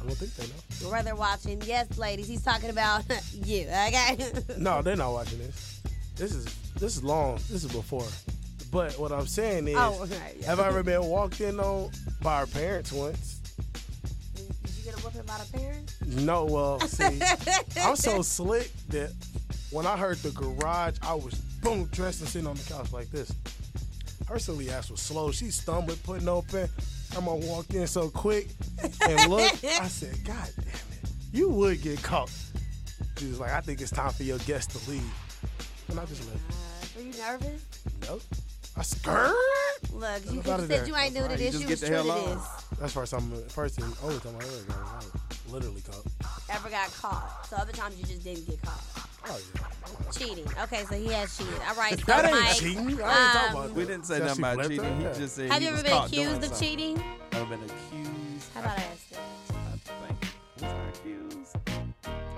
I 0.00 0.06
don't 0.06 0.16
think 0.16 0.34
they 0.34 0.46
know. 0.46 0.90
Where 0.90 1.02
they're 1.02 1.14
watching. 1.14 1.60
Yes, 1.66 1.98
ladies, 1.98 2.26
he's 2.28 2.42
talking 2.42 2.70
about 2.70 3.04
you, 3.44 3.62
okay? 3.62 4.16
No, 4.58 4.82
they're 4.82 4.96
not 4.96 5.12
watching 5.12 5.38
this. 5.38 5.80
This 6.16 6.34
is 6.34 6.44
this 6.74 6.96
is 6.96 7.04
long. 7.04 7.36
This 7.50 7.64
is 7.64 7.72
before. 7.72 8.06
But 8.70 8.98
what 8.98 9.10
I'm 9.12 9.26
saying 9.26 9.68
is, 9.68 9.74
Oh, 9.76 10.06
yeah. 10.08 10.46
have 10.46 10.60
I 10.60 10.68
ever 10.68 10.82
been 10.82 11.04
walked 11.04 11.40
in 11.40 11.58
on 11.60 11.90
by 12.22 12.36
our 12.36 12.46
parents 12.46 12.92
once? 12.92 13.40
Did 14.36 14.46
you 14.78 14.84
get 14.84 14.94
a 14.94 15.02
whooping 15.04 15.22
by 15.22 15.38
the 15.38 15.58
parents? 15.58 15.94
No, 16.06 16.44
well, 16.44 16.80
see, 16.80 17.20
I'm 17.82 17.96
so 17.96 18.22
slick 18.22 18.70
that 18.88 19.12
when 19.70 19.86
I 19.86 19.96
heard 19.96 20.18
the 20.18 20.30
garage, 20.30 20.96
I 21.02 21.14
was 21.14 21.34
boom 21.62 21.86
dressed 21.86 22.20
and 22.20 22.28
sitting 22.28 22.46
on 22.48 22.54
the 22.56 22.62
couch 22.62 22.92
like 22.92 23.10
this. 23.10 23.32
Her 24.28 24.38
silly 24.38 24.70
ass 24.70 24.90
was 24.90 25.00
slow. 25.00 25.32
She 25.32 25.50
stumbled, 25.50 26.00
putting 26.04 26.28
open. 26.28 26.68
I'm 27.16 27.24
gonna 27.24 27.46
walk 27.46 27.70
in 27.74 27.86
so 27.86 28.08
quick 28.08 28.48
and 29.06 29.30
look. 29.30 29.52
I 29.64 29.88
said, 29.88 30.16
God 30.24 30.48
damn 30.56 30.66
it, 30.66 31.10
you 31.32 31.48
would 31.48 31.82
get 31.82 32.02
caught. 32.02 32.30
She 33.18 33.26
was 33.26 33.38
like, 33.40 33.50
I 33.52 33.60
think 33.60 33.80
it's 33.80 33.90
time 33.90 34.12
for 34.12 34.22
your 34.22 34.38
guest 34.38 34.70
to 34.70 34.90
leave. 34.90 35.02
And 35.88 35.98
I 36.00 36.04
just 36.06 36.26
left. 36.28 36.40
Uh, 36.50 36.86
were 36.96 37.02
you 37.06 37.12
nervous? 37.18 37.62
Nope. 38.08 38.22
I 38.76 38.82
skirt. 38.82 39.34
Look, 39.92 40.24
you, 40.26 40.36
you 40.36 40.42
said 40.42 40.88
you 40.88 40.96
ain't 40.96 41.14
new 41.14 41.20
to 41.22 41.26
Right, 41.26 41.38
you 41.38 41.50
this. 41.50 41.52
just 41.52 41.62
You 41.62 41.68
get 41.68 41.70
was 41.70 41.80
the 41.80 41.86
true 41.88 41.96
hell 41.96 42.34
this. 42.36 42.78
That's 42.78 42.92
first 42.94 43.12
time, 43.12 43.32
first 43.48 43.78
and 43.78 43.94
only 44.02 44.18
time 44.20 44.34
I 44.40 44.44
ever 44.44 44.62
got. 44.68 45.04
I 45.50 45.52
was 45.52 45.62
literally 45.64 45.80
caught. 45.82 46.04
Ever 46.50 46.70
got 46.70 46.92
caught. 46.94 47.46
So 47.48 47.56
other 47.56 47.72
times 47.72 47.98
you 47.98 48.04
just 48.04 48.22
didn't 48.22 48.46
get 48.46 48.62
caught. 48.62 48.82
Oh 49.26 49.38
yeah. 49.54 50.10
Cheating. 50.12 50.46
Okay, 50.62 50.84
so 50.84 50.94
he 50.94 51.06
has 51.08 51.36
cheated. 51.36 51.54
All 51.68 51.74
right, 51.74 51.98
so 51.98 52.04
That 52.06 52.24
ain't 52.26 52.40
Mike, 52.40 52.54
cheating. 52.56 52.78
I 52.78 52.90
ain't 52.90 52.98
talking 53.00 53.56
um, 53.56 53.64
about 53.64 53.70
We 53.72 53.84
didn't 53.84 54.04
say 54.06 54.18
nothing 54.20 54.38
about 54.44 54.62
cheating. 54.68 54.84
her? 54.84 54.96
He 54.96 55.02
Yeah. 55.02 55.12
just 55.12 55.34
said 55.36 55.50
Have 55.50 55.58
he 55.60 55.64
you 55.66 55.72
ever 55.74 55.82
was 55.82 55.90
been 55.90 56.02
accused 56.04 56.36
of 56.36 56.44
something. 56.44 56.68
cheating? 56.68 57.02
Ever 57.32 57.44
been 57.46 57.64
accused? 57.64 58.46
How 58.54 58.60
about 58.60 58.78
I 58.78 58.82
ask 58.82 59.10
that? 59.10 59.20
I 59.50 60.06
think 60.06 60.20
was 60.56 60.62
I 60.62 60.88
accused? 60.88 61.56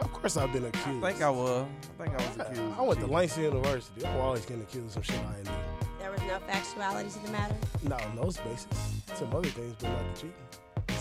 Of 0.01 0.13
course, 0.13 0.37
I've 0.39 0.53
been 0.53 0.65
accused. 0.65 1.05
I 1.05 1.11
think 1.13 1.23
I 1.23 1.31
was. 1.31 1.67
I 2.01 2.03
think 2.05 2.15
I 2.15 2.17
was 2.29 2.37
accused. 2.49 2.79
I 2.79 2.83
went 2.83 3.01
to 3.01 3.05
of 3.05 3.11
Langston 3.11 3.43
University. 3.45 4.07
I'm 4.07 4.17
always 4.21 4.47
getting 4.47 4.63
accused 4.63 4.87
of 4.87 4.93
some 4.93 5.03
shit 5.03 5.17
I 5.27 5.37
ain't 5.37 5.45
do. 5.45 5.53
There 5.99 6.11
was 6.11 6.21
no 6.23 6.39
factuality 6.51 7.13
to 7.13 7.19
the 7.27 7.31
matter. 7.33 7.57
No, 7.83 7.97
on 7.97 8.17
those 8.17 8.39
bases. 8.39 8.67
Some 9.15 9.35
other 9.35 9.49
things, 9.51 9.75
but 9.79 9.91
not 9.91 10.15
the 10.15 10.21
cheating. 10.21 10.35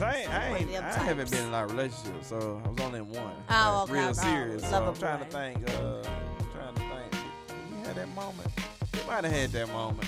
I, 0.02 0.16
ain't, 0.18 0.30
I, 0.34 0.58
ain't, 0.58 0.76
I 0.76 0.92
haven't 1.04 1.30
been 1.32 1.44
in 1.44 1.50
a 1.50 1.52
lot 1.52 1.66
of 1.66 1.72
relationships, 1.72 2.28
so 2.28 2.62
I 2.66 2.70
was 2.70 2.80
only 2.82 3.00
in 3.00 3.10
one. 3.10 3.34
Oh, 3.50 3.86
like, 3.88 3.90
okay, 3.90 3.94
Real 4.06 4.14
serious. 4.14 4.70
So 4.70 4.84
I'm 4.84 4.96
trying 4.96 5.20
to 5.20 5.26
think. 5.26 5.58
Uh, 5.70 6.04
I'm 6.40 6.46
trying 6.54 6.74
to 6.76 6.80
think. 6.80 7.24
You 7.70 7.86
had 7.86 7.96
that 7.96 8.10
moment. 8.16 8.50
You 8.94 9.00
might 9.08 9.24
have 9.24 9.34
had 9.34 9.52
that 9.52 9.70
moment. 9.70 10.08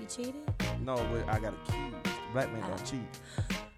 You 0.00 0.06
cheated? 0.08 0.34
No, 0.84 0.96
but 1.12 1.28
I 1.28 1.38
got 1.38 1.54
accused. 1.66 1.96
Black 2.32 2.52
men 2.52 2.62
Oh. 2.64 2.68
don't 2.70 2.84
cheat. 2.84 3.00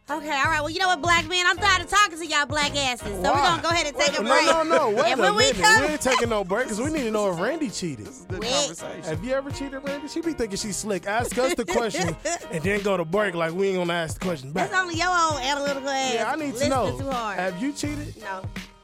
Okay, 0.08 0.30
all 0.30 0.44
right. 0.44 0.60
Well, 0.60 0.70
you 0.70 0.78
know 0.78 0.86
what, 0.86 1.02
black 1.02 1.26
man, 1.26 1.46
I'm 1.48 1.56
tired 1.56 1.82
of 1.82 1.90
talking 1.90 2.16
to 2.16 2.24
y'all 2.26 2.46
black 2.46 2.76
asses. 2.76 3.08
So 3.08 3.16
we're 3.16 3.22
gonna 3.22 3.60
go 3.60 3.70
ahead 3.70 3.88
and 3.88 3.96
take 3.96 4.16
a 4.16 4.22
break. 4.22 4.46
No, 4.46 4.62
no, 4.62 4.90
Wait 4.90 5.06
and 5.06 5.20
a 5.20 5.22
when 5.24 5.34
we 5.34 5.52
come, 5.52 5.80
we 5.82 5.88
ain't 5.88 6.00
taking 6.00 6.28
no 6.28 6.44
break 6.44 6.66
because 6.66 6.80
we 6.80 6.90
need 6.92 7.02
to 7.02 7.10
know 7.10 7.32
if 7.32 7.40
Randy 7.40 7.68
cheated. 7.68 8.06
This 8.06 8.20
is 8.20 8.24
good 8.26 8.38
Wait. 8.38 8.52
conversation. 8.52 9.02
Have 9.02 9.24
you 9.24 9.32
ever 9.32 9.50
cheated, 9.50 9.82
Randy? 9.82 10.06
She 10.06 10.20
be 10.20 10.32
thinking 10.32 10.58
she's 10.58 10.76
slick. 10.76 11.06
Ask 11.08 11.36
us 11.38 11.54
the 11.56 11.64
question 11.64 12.14
and 12.52 12.62
then 12.62 12.82
go 12.82 12.96
to 12.96 13.04
break 13.04 13.34
like 13.34 13.52
we 13.52 13.66
ain't 13.70 13.78
gonna 13.78 13.92
ask 13.94 14.20
the 14.20 14.24
question 14.24 14.52
back. 14.52 14.70
that's 14.70 14.80
only 14.80 14.94
your 14.94 15.08
old 15.08 15.40
analytical 15.40 15.88
ass. 15.88 16.14
Yeah, 16.14 16.30
I 16.30 16.36
need 16.36 16.46
to 16.46 16.52
listening 16.52 16.70
know. 16.70 16.98
Too 16.98 17.10
hard. 17.10 17.38
Have 17.40 17.60
you 17.60 17.72
cheated? 17.72 18.14
no, 18.22 18.42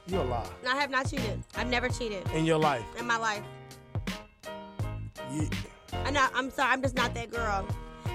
You 0.08 0.22
a 0.22 0.24
lie 0.24 0.48
no, 0.64 0.70
I 0.72 0.74
have 0.74 0.90
not 0.90 1.08
cheated. 1.08 1.40
I've 1.54 1.68
never 1.68 1.88
cheated 1.88 2.28
in 2.34 2.44
your 2.44 2.58
life. 2.58 2.82
in 2.98 3.06
my 3.06 3.16
life. 3.16 3.44
Yeah. 5.32 5.44
I'm 6.04 6.14
not. 6.14 6.32
I'm 6.34 6.50
sorry. 6.50 6.72
I'm 6.72 6.82
just 6.82 6.96
not 6.96 7.14
that 7.14 7.30
girl. 7.30 7.64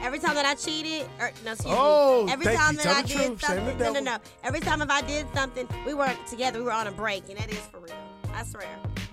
Every 0.03 0.19
time 0.19 0.35
that 0.35 0.45
I 0.45 0.55
cheated, 0.55 1.07
or 1.19 1.31
no, 1.43 1.51
excuse 1.51 1.75
Oh, 1.77 2.25
me. 2.25 2.31
Every 2.33 2.45
time 2.55 2.71
you. 2.75 2.77
that 2.77 2.83
Tell 2.83 2.95
I 2.95 3.01
did 3.01 3.17
truth. 3.17 3.41
Something, 3.41 3.77
no, 3.77 3.91
no, 3.93 3.99
no. 3.99 4.17
Every 4.43 4.59
time 4.59 4.81
if 4.81 4.89
I 4.89 5.01
did 5.01 5.25
something, 5.33 5.67
we 5.85 5.93
weren't 5.93 6.25
together. 6.27 6.59
We 6.59 6.65
were 6.65 6.71
on 6.71 6.87
a 6.87 6.91
break, 6.91 7.27
and 7.29 7.37
that 7.37 7.49
is 7.51 7.59
for 7.59 7.79
real. 7.79 7.93
I 8.33 8.43
swear. 8.43 8.67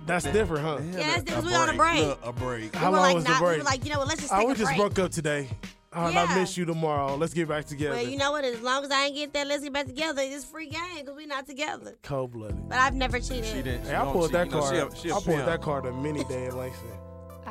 That's 0.07 0.25
different, 0.27 0.65
huh? 0.65 0.79
Yeah, 0.93 1.07
that's 1.07 1.23
because 1.25 1.45
we 1.45 1.55
on 1.55 1.71
a 1.71 1.75
break. 1.75 2.05
Look, 2.05 2.21
a 2.25 2.33
break. 2.33 2.75
How 2.77 2.91
we 2.91 2.93
were 2.93 2.99
long 2.99 3.07
like 3.07 3.15
was 3.17 3.25
the 3.25 3.31
not, 3.31 3.41
We 3.41 3.47
break? 3.47 3.59
were 3.59 3.65
like, 3.65 3.85
you 3.85 3.93
know 3.93 3.99
what? 3.99 4.09
Let's 4.09 4.21
just 4.21 4.33
Oh, 4.33 4.39
take 4.39 4.47
we 4.49 4.53
a 4.53 4.57
just 4.57 4.69
break. 4.69 4.79
broke 4.79 4.99
up 4.99 5.11
today. 5.11 5.49
Oh, 5.97 6.07
and 6.07 6.19
I 6.19 6.25
Yeah. 6.25 6.41
miss 6.41 6.57
you 6.59 6.65
tomorrow. 6.65 7.15
Let's 7.17 7.33
get 7.33 7.49
back 7.49 7.65
together. 7.67 7.95
Well, 7.97 8.05
you 8.07 8.19
know 8.19 8.33
what? 8.33 8.45
As 8.45 8.61
long 8.61 8.85
as 8.85 8.91
I 8.91 9.05
ain't 9.07 9.15
get 9.15 9.33
that, 9.33 9.47
let's 9.47 9.63
get 9.63 9.73
back 9.73 9.87
together. 9.87 10.21
It's 10.23 10.45
free 10.45 10.69
game 10.69 10.81
because 11.01 11.17
we 11.17 11.25
not 11.25 11.47
together. 11.47 11.95
Cold 12.03 12.33
blooded. 12.33 12.69
But 12.69 12.79
I've 12.79 12.95
never 12.95 13.19
cheated. 13.21 13.47
She 13.47 13.63
didn't. 13.63 13.87
Hey, 13.87 13.95
I 13.97 14.05
pulled 14.05 14.33
that 14.33 14.47
You 14.49 14.53
know, 14.53 14.61
card. 14.61 14.75
she 14.75 14.79
a- 14.99 15.01
she 15.03 15.09
a 15.09 15.13
I 15.13 15.15
pulled 15.15 15.25
pimp. 15.37 15.47
that 15.47 15.63
card 15.63 15.87
a 15.87 15.93
mini 15.93 16.25
day 16.25 16.47
in 16.47 16.57
Langston. 16.59 16.89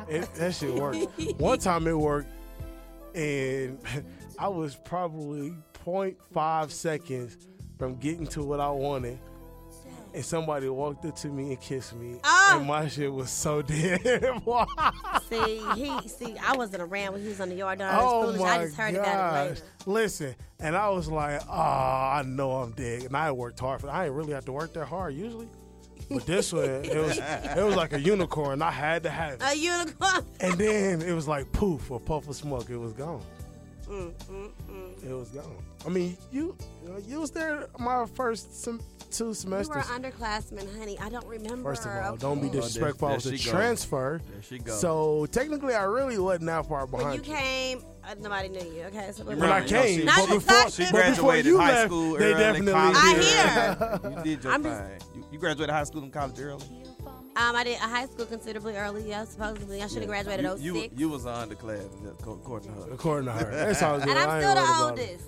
It, 0.08 0.32
that 0.34 0.54
shit 0.54 0.74
worked. 0.74 0.98
One 1.40 1.58
time 1.58 1.86
it 1.88 1.98
worked, 1.98 2.28
and 3.14 3.78
I 4.38 4.48
was 4.48 4.74
probably 4.76 5.54
0.5 5.84 6.70
seconds 6.70 7.36
from 7.78 7.96
getting 7.96 8.26
to 8.28 8.42
what 8.42 8.60
I 8.60 8.70
wanted. 8.70 9.18
And 10.12 10.24
somebody 10.24 10.68
walked 10.68 11.04
up 11.06 11.16
to 11.16 11.28
me 11.28 11.48
and 11.48 11.60
kissed 11.60 11.92
me, 11.96 12.20
Ah. 12.22 12.56
and 12.58 12.66
my 12.68 12.86
shit 12.86 13.12
was 13.12 13.30
so 13.30 13.62
dead. 13.62 14.00
See, 15.28 15.60
he 15.74 16.08
see, 16.08 16.36
I 16.38 16.56
wasn't 16.56 16.82
around 16.82 17.14
when 17.14 17.22
he 17.22 17.28
was 17.28 17.40
on 17.40 17.48
the 17.48 17.56
yard 17.56 17.80
oh 17.82 18.22
foolish. 18.26 18.40
my 18.40 18.46
I 18.60 18.64
just 18.64 18.76
heard 18.76 18.94
gosh! 18.94 19.04
about 19.04 19.46
it 19.46 19.48
later. 19.50 19.62
Listen, 19.86 20.34
and 20.60 20.76
I 20.76 20.88
was 20.90 21.08
like, 21.08 21.40
"Oh, 21.48 21.52
I 21.52 22.22
know 22.24 22.52
I'm 22.52 22.70
dead." 22.72 23.02
And 23.06 23.16
I 23.16 23.32
worked 23.32 23.58
hard 23.58 23.80
for. 23.80 23.90
I 23.90 24.04
ain't 24.06 24.14
really 24.14 24.34
have 24.34 24.44
to 24.44 24.52
work 24.52 24.72
that 24.74 24.86
hard 24.86 25.14
usually, 25.14 25.48
but 26.10 26.26
this 26.26 26.52
one 26.52 26.64
it 26.64 26.96
was 26.96 27.18
it 27.18 27.64
was 27.64 27.76
like 27.76 27.92
a 27.92 28.00
unicorn. 28.00 28.62
I 28.62 28.70
had 28.70 29.02
to 29.04 29.10
have 29.10 29.34
it. 29.34 29.42
A 29.42 29.54
unicorn. 29.56 30.24
And 30.40 30.54
then 30.58 31.02
it 31.02 31.12
was 31.12 31.26
like 31.28 31.50
poof, 31.52 31.90
a 31.90 31.98
puff 31.98 32.28
of 32.28 32.36
smoke. 32.36 32.70
It 32.70 32.76
was 32.76 32.92
gone. 32.92 33.22
Mm, 33.88 34.12
mm, 34.30 34.50
mm. 34.70 35.04
It 35.04 35.12
was 35.14 35.28
gone. 35.30 35.62
I 35.86 35.90
mean, 35.90 36.16
you 36.32 36.56
you 37.06 37.20
was 37.20 37.30
there 37.30 37.68
my 37.78 38.06
first 38.14 38.62
sem- 38.62 38.80
two 39.16 39.24
We 39.24 39.28
were 39.28 39.34
semesters. 39.34 39.84
underclassmen, 39.86 40.78
honey. 40.78 40.98
I 40.98 41.08
don't 41.08 41.26
remember. 41.26 41.70
First 41.74 41.86
of 41.86 41.92
all, 41.92 42.12
okay? 42.12 42.18
don't 42.18 42.40
be 42.40 42.48
Oh, 42.48 42.50
there- 42.50 42.60
disrespectful. 42.62 43.08
I 43.08 43.10
there 43.12 43.16
was 43.16 43.26
a 43.26 43.36
she 43.36 43.44
go. 43.50 43.56
transfer. 43.56 44.20
There 44.30 44.42
she 44.42 44.58
go. 44.58 44.72
So 44.74 45.26
technically, 45.30 45.74
I 45.74 45.84
really 45.84 46.18
wasn't 46.18 46.46
that 46.46 46.66
far 46.66 46.86
When 46.86 47.00
behind 47.02 47.26
you 47.26 47.34
came, 47.34 47.82
uh, 48.04 48.14
nobody 48.20 48.48
knew 48.48 48.60
you. 48.72 48.82
Okay, 48.84 49.10
so 49.12 49.24
we're 49.24 49.36
When 49.36 49.50
I 49.50 49.60
fine. 49.60 49.68
came, 49.68 49.98
she- 50.00 50.04
Not 50.04 50.16
but 50.16 50.26
just 50.34 50.46
before, 50.46 50.56
talking. 50.56 50.70
She 50.72 50.82
But 50.84 50.92
but 50.92 51.10
before 51.10 51.24
graduated 51.32 51.56
high 51.60 51.68
left, 51.72 51.86
school 51.90 52.12
they 52.18 52.30
definitely 52.32 52.72
college 52.72 52.96
I 52.98 54.00
hear. 54.02 54.10
You 54.18 54.22
did 54.24 54.44
your 54.44 54.52
I'm 54.52 54.62
thing. 54.62 54.72
just- 54.72 55.06
you, 55.16 55.24
you 55.32 55.38
graduated 55.38 55.74
high 55.74 55.84
school 55.84 56.02
and 56.02 56.12
college 56.12 56.40
early. 56.40 56.64
Um, 57.36 57.56
I 57.56 57.64
did 57.64 57.74
a 57.78 57.80
high 57.80 58.06
school 58.06 58.26
considerably 58.26 58.76
early. 58.76 59.08
Yeah, 59.08 59.24
supposedly 59.24 59.82
I 59.82 59.88
should 59.88 59.98
have 60.02 60.06
graduated 60.08 60.44
you, 60.44 60.52
in 60.52 60.62
you, 60.62 60.74
06. 60.82 60.94
you 61.00 61.08
was 61.08 61.24
an 61.24 61.32
underclass, 61.32 61.88
according 62.20 62.72
to 62.72 62.80
her. 62.82 62.92
According 62.92 63.26
to 63.26 63.32
her, 63.32 63.50
that 63.50 63.76
sounds 63.76 64.04
good. 64.04 64.16
and 64.16 64.30
I'm 64.30 64.40
still 64.40 64.54
worried 64.54 64.98
the 64.98 65.04
oldest. 65.08 65.24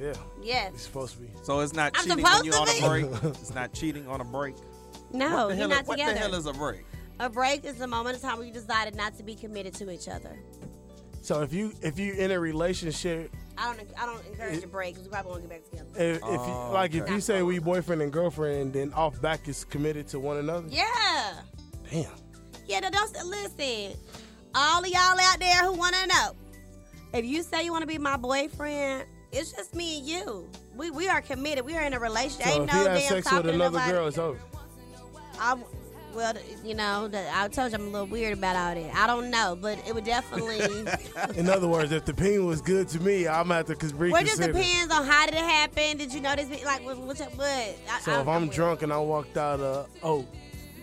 Yeah, 0.00 0.12
Yes. 0.42 0.72
it's 0.74 0.82
supposed 0.84 1.14
to 1.14 1.20
be. 1.20 1.28
So 1.42 1.60
it's 1.60 1.72
not 1.72 1.92
I'm 1.96 2.04
cheating 2.04 2.22
when 2.22 2.32
supposed 2.32 2.44
you 2.46 2.52
to 2.52 2.58
on 2.58 2.68
a 2.68 2.88
break. 2.88 3.24
It's 3.40 3.54
not 3.54 3.72
cheating 3.72 4.06
on 4.08 4.20
a 4.20 4.24
break. 4.24 4.54
No, 5.12 5.26
what 5.28 5.48
the 5.48 5.54
you're 5.54 5.56
hell, 5.56 5.68
not 5.68 5.86
what 5.86 5.94
together. 5.98 6.12
the 6.14 6.18
hell 6.20 6.34
is 6.34 6.46
a 6.46 6.52
break? 6.52 6.84
a 7.20 7.28
break 7.28 7.64
is 7.64 7.76
the 7.76 7.86
moment 7.86 8.14
of 8.16 8.22
time 8.22 8.36
where 8.38 8.46
you 8.46 8.52
decided 8.52 8.94
not 8.94 9.16
to 9.16 9.22
be 9.24 9.34
committed 9.34 9.74
to 9.74 9.90
each 9.90 10.06
other. 10.08 10.38
So 11.22 11.42
if 11.42 11.52
you 11.52 11.72
if 11.82 11.98
you 11.98 12.12
in 12.14 12.30
a 12.30 12.38
relationship, 12.38 13.34
I 13.58 13.74
don't. 13.74 13.88
I 14.00 14.06
don't 14.06 14.24
encourage 14.26 14.62
a 14.62 14.68
break 14.68 14.94
because 14.94 15.08
we 15.08 15.12
probably 15.12 15.30
won't 15.32 15.42
get 15.42 15.50
back 15.50 15.64
together. 15.64 15.88
if, 15.96 16.16
if 16.18 16.22
you, 16.22 16.28
Oh, 16.30 16.70
like 16.72 16.94
if 16.94 17.08
you 17.10 17.20
say 17.20 17.42
we 17.42 17.58
boyfriend 17.58 18.00
and 18.02 18.12
girlfriend, 18.12 18.72
then 18.72 18.92
off 18.92 19.20
back 19.20 19.48
is 19.48 19.64
committed 19.64 20.06
to 20.08 20.20
one 20.20 20.36
another. 20.36 20.68
Yeah. 20.70 21.34
Damn. 21.90 22.06
Yeah, 22.66 22.80
no, 22.80 22.90
don't 22.90 23.26
listen. 23.26 23.98
All 24.54 24.80
of 24.80 24.86
y'all 24.86 25.18
out 25.20 25.38
there 25.40 25.64
who 25.64 25.72
want 25.72 25.94
to 25.96 26.06
know, 26.06 26.30
if 27.12 27.24
you 27.24 27.42
say 27.42 27.64
you 27.64 27.72
want 27.72 27.82
to 27.82 27.86
be 27.88 27.98
my 27.98 28.16
boyfriend, 28.16 29.04
it's 29.32 29.52
just 29.52 29.74
me 29.74 29.98
and 29.98 30.06
you. 30.06 30.48
We 30.76 30.90
we 30.90 31.08
are 31.08 31.20
committed. 31.20 31.64
We 31.64 31.76
are 31.76 31.82
in 31.82 31.92
a 31.92 32.00
relationship. 32.00 32.46
So 32.46 32.62
Ain't 32.62 32.70
if 32.70 32.74
no 32.74 32.80
he 32.80 32.88
has 32.88 33.00
damn 33.00 33.08
sex 33.08 33.26
talking 33.26 33.36
with 33.38 33.46
to 33.46 33.54
another 33.54 33.78
nobody. 33.78 33.92
girl, 33.92 34.06
it's 34.08 34.18
over. 34.18 34.38
I, 35.40 35.56
well, 36.14 36.34
you 36.64 36.74
know, 36.74 37.06
the, 37.06 37.24
I 37.32 37.46
told 37.48 37.70
you 37.70 37.78
I'm 37.78 37.86
a 37.86 37.90
little 37.90 38.06
weird 38.06 38.36
about 38.36 38.56
all 38.56 38.74
that. 38.74 38.94
I 38.94 39.06
don't 39.06 39.30
know, 39.30 39.56
but 39.60 39.78
it 39.86 39.94
would 39.94 40.04
definitely. 40.04 40.58
In 41.36 41.48
other 41.48 41.68
words, 41.68 41.92
if 41.92 42.04
the 42.06 42.14
peen 42.14 42.44
was 42.46 42.60
good 42.60 42.88
to 42.88 43.00
me, 43.00 43.28
I'm 43.28 43.52
at 43.52 43.66
the 43.66 43.74
reconsider. 43.74 44.10
well, 44.10 44.22
it 44.22 44.26
just 44.26 44.40
depends 44.40 44.92
on 44.92 45.04
how 45.04 45.26
did 45.26 45.34
it 45.34 45.40
happen. 45.40 45.96
Did 45.98 46.12
you 46.12 46.20
know 46.20 46.34
this? 46.34 46.48
Like, 46.64 46.84
what? 46.84 46.98
what, 46.98 47.18
what 47.18 47.40
I, 47.40 48.00
So 48.00 48.12
I, 48.12 48.20
if 48.20 48.28
I'm 48.28 48.48
drunk 48.48 48.82
and 48.82 48.92
I 48.92 48.98
walked 48.98 49.36
out 49.36 49.60
of 49.60 49.88
oh, 50.02 50.26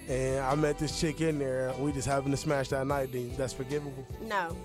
and 0.07 0.39
I 0.39 0.55
met 0.55 0.77
this 0.77 0.99
chick 0.99 1.21
in 1.21 1.39
there. 1.39 1.73
We 1.79 1.91
just 1.91 2.07
happened 2.07 2.31
to 2.31 2.37
smash 2.37 2.69
that 2.69 2.85
night. 2.85 3.11
Then 3.11 3.31
that's 3.35 3.53
forgivable. 3.53 4.05
No. 4.21 4.55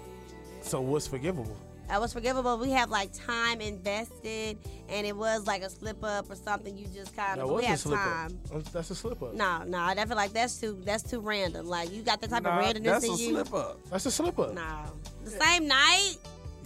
So 0.62 0.80
what's 0.80 1.06
forgivable? 1.06 1.56
That 1.90 2.00
was 2.00 2.12
forgivable. 2.12 2.56
We 2.56 2.70
have 2.70 2.88
like 2.88 3.10
time 3.12 3.60
invested, 3.60 4.58
and 4.88 5.04
it 5.04 5.16
was 5.16 5.48
like 5.48 5.62
a 5.62 5.68
slip 5.68 6.04
up 6.04 6.30
or 6.30 6.36
something. 6.36 6.78
You 6.78 6.86
just 6.94 7.16
kind 7.16 7.40
of 7.40 7.50
was 7.50 7.62
we 7.62 7.66
have 7.66 7.82
time. 7.82 8.38
up. 8.54 8.62
That's 8.72 8.92
a 8.92 8.94
slip 8.94 9.20
up. 9.20 9.34
No, 9.34 9.64
no, 9.64 9.80
I 9.80 9.96
feel 9.96 10.16
like 10.16 10.32
that's 10.32 10.60
too 10.60 10.80
that's 10.84 11.02
too 11.02 11.18
random. 11.18 11.66
Like 11.66 11.90
you 11.92 12.02
got 12.02 12.20
that 12.20 12.30
type 12.30 12.44
Nah, 12.44 12.60
of 12.60 12.64
randomness 12.64 12.84
that's 12.84 13.04
in 13.06 13.16
you. 13.16 13.34
That's 13.34 13.48
a 13.48 13.50
slip 13.50 13.54
up. 13.54 13.90
That's 13.90 14.06
a 14.06 14.10
slip 14.12 14.38
up. 14.38 14.54
No, 14.54 14.84
the 15.24 15.30
same 15.30 15.66
night. 15.66 16.14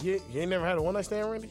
You, 0.02 0.20
you 0.30 0.42
ain't 0.42 0.50
never 0.50 0.66
had 0.66 0.76
a 0.76 0.82
one 0.82 0.92
night 0.92 1.06
stand, 1.06 1.30
Randy? 1.30 1.48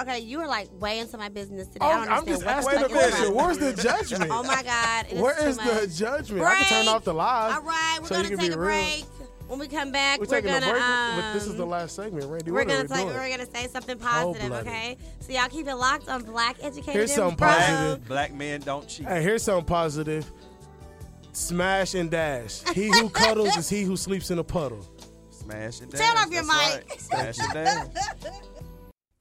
Okay, 0.00 0.18
you 0.18 0.38
were 0.38 0.48
like 0.48 0.68
way 0.80 0.98
into 0.98 1.16
my 1.16 1.28
business 1.28 1.68
today. 1.68 1.78
Oh, 1.86 1.88
I 1.88 2.04
don't 2.06 2.12
I'm 2.12 2.26
just 2.26 2.44
what 2.44 2.54
asking 2.54 2.82
the 2.82 2.88
the 2.88 2.94
fuck 2.94 3.00
you're 3.00 3.08
question. 3.10 3.34
Where's 3.34 3.58
the 3.58 3.82
judgment? 3.82 4.30
Oh 4.34 4.42
my 4.42 4.62
God! 4.64 5.06
Where 5.22 5.48
is 5.48 5.58
Where 5.58 5.74
the 5.80 5.86
much. 5.86 5.96
judgment? 5.96 6.44
I 6.44 6.54
can 6.56 6.84
turn 6.84 6.88
off 6.94 7.04
the 7.04 7.14
live. 7.14 7.54
All 7.54 7.62
right, 7.62 7.98
we're 8.02 8.08
so 8.08 8.16
gonna 8.16 8.28
take 8.30 8.38
be 8.40 8.46
a 8.48 8.58
real. 8.58 8.66
break. 8.66 9.04
When 9.48 9.58
we 9.60 9.68
come 9.68 9.92
back, 9.92 10.18
We're 10.20 10.26
we're, 10.26 10.40
gonna. 10.40 10.66
a 10.66 10.70
break. 10.70 10.82
um, 10.82 11.34
this 11.34 11.46
is 11.46 11.54
the 11.56 11.64
last 11.64 11.94
segment, 11.94 12.26
Randy. 12.26 12.50
We're 12.50 12.64
gonna 12.64 12.88
say 12.88 13.04
we're 13.04 13.30
gonna 13.30 13.46
say 13.46 13.68
something 13.68 13.96
positive, 13.98 14.40
Cold-blooded. 14.40 14.66
okay? 14.66 14.96
So 15.20 15.32
y'all 15.32 15.48
keep 15.48 15.68
it 15.68 15.74
locked 15.76 16.08
on 16.08 16.24
Black 16.24 16.56
Education. 16.62 16.92
Here's 16.92 17.10
and 17.10 17.16
something 17.16 17.36
Broke. 17.36 17.50
positive. 17.50 18.08
Black 18.08 18.34
men 18.34 18.60
don't 18.62 18.88
cheat. 18.88 19.06
Hey, 19.06 19.22
here's 19.22 19.44
something 19.44 19.64
positive. 19.66 20.30
Smash 21.32 21.94
and 21.94 22.10
dash. 22.10 22.62
He 22.74 22.88
who 22.88 23.08
cuddles 23.10 23.56
is 23.56 23.68
he 23.68 23.82
who 23.82 23.96
sleeps 23.96 24.30
in 24.30 24.38
a 24.38 24.44
puddle. 24.44 24.84
Smash 25.30 25.80
and 25.80 25.92
dash. 25.92 26.00
Turn 26.00 26.16
off 26.16 26.32
your 26.32 26.42
That's 26.44 26.76
mic. 26.76 26.88
right. 26.90 27.00
Smash 27.00 27.38
and 27.38 27.52
dash. 27.52 27.86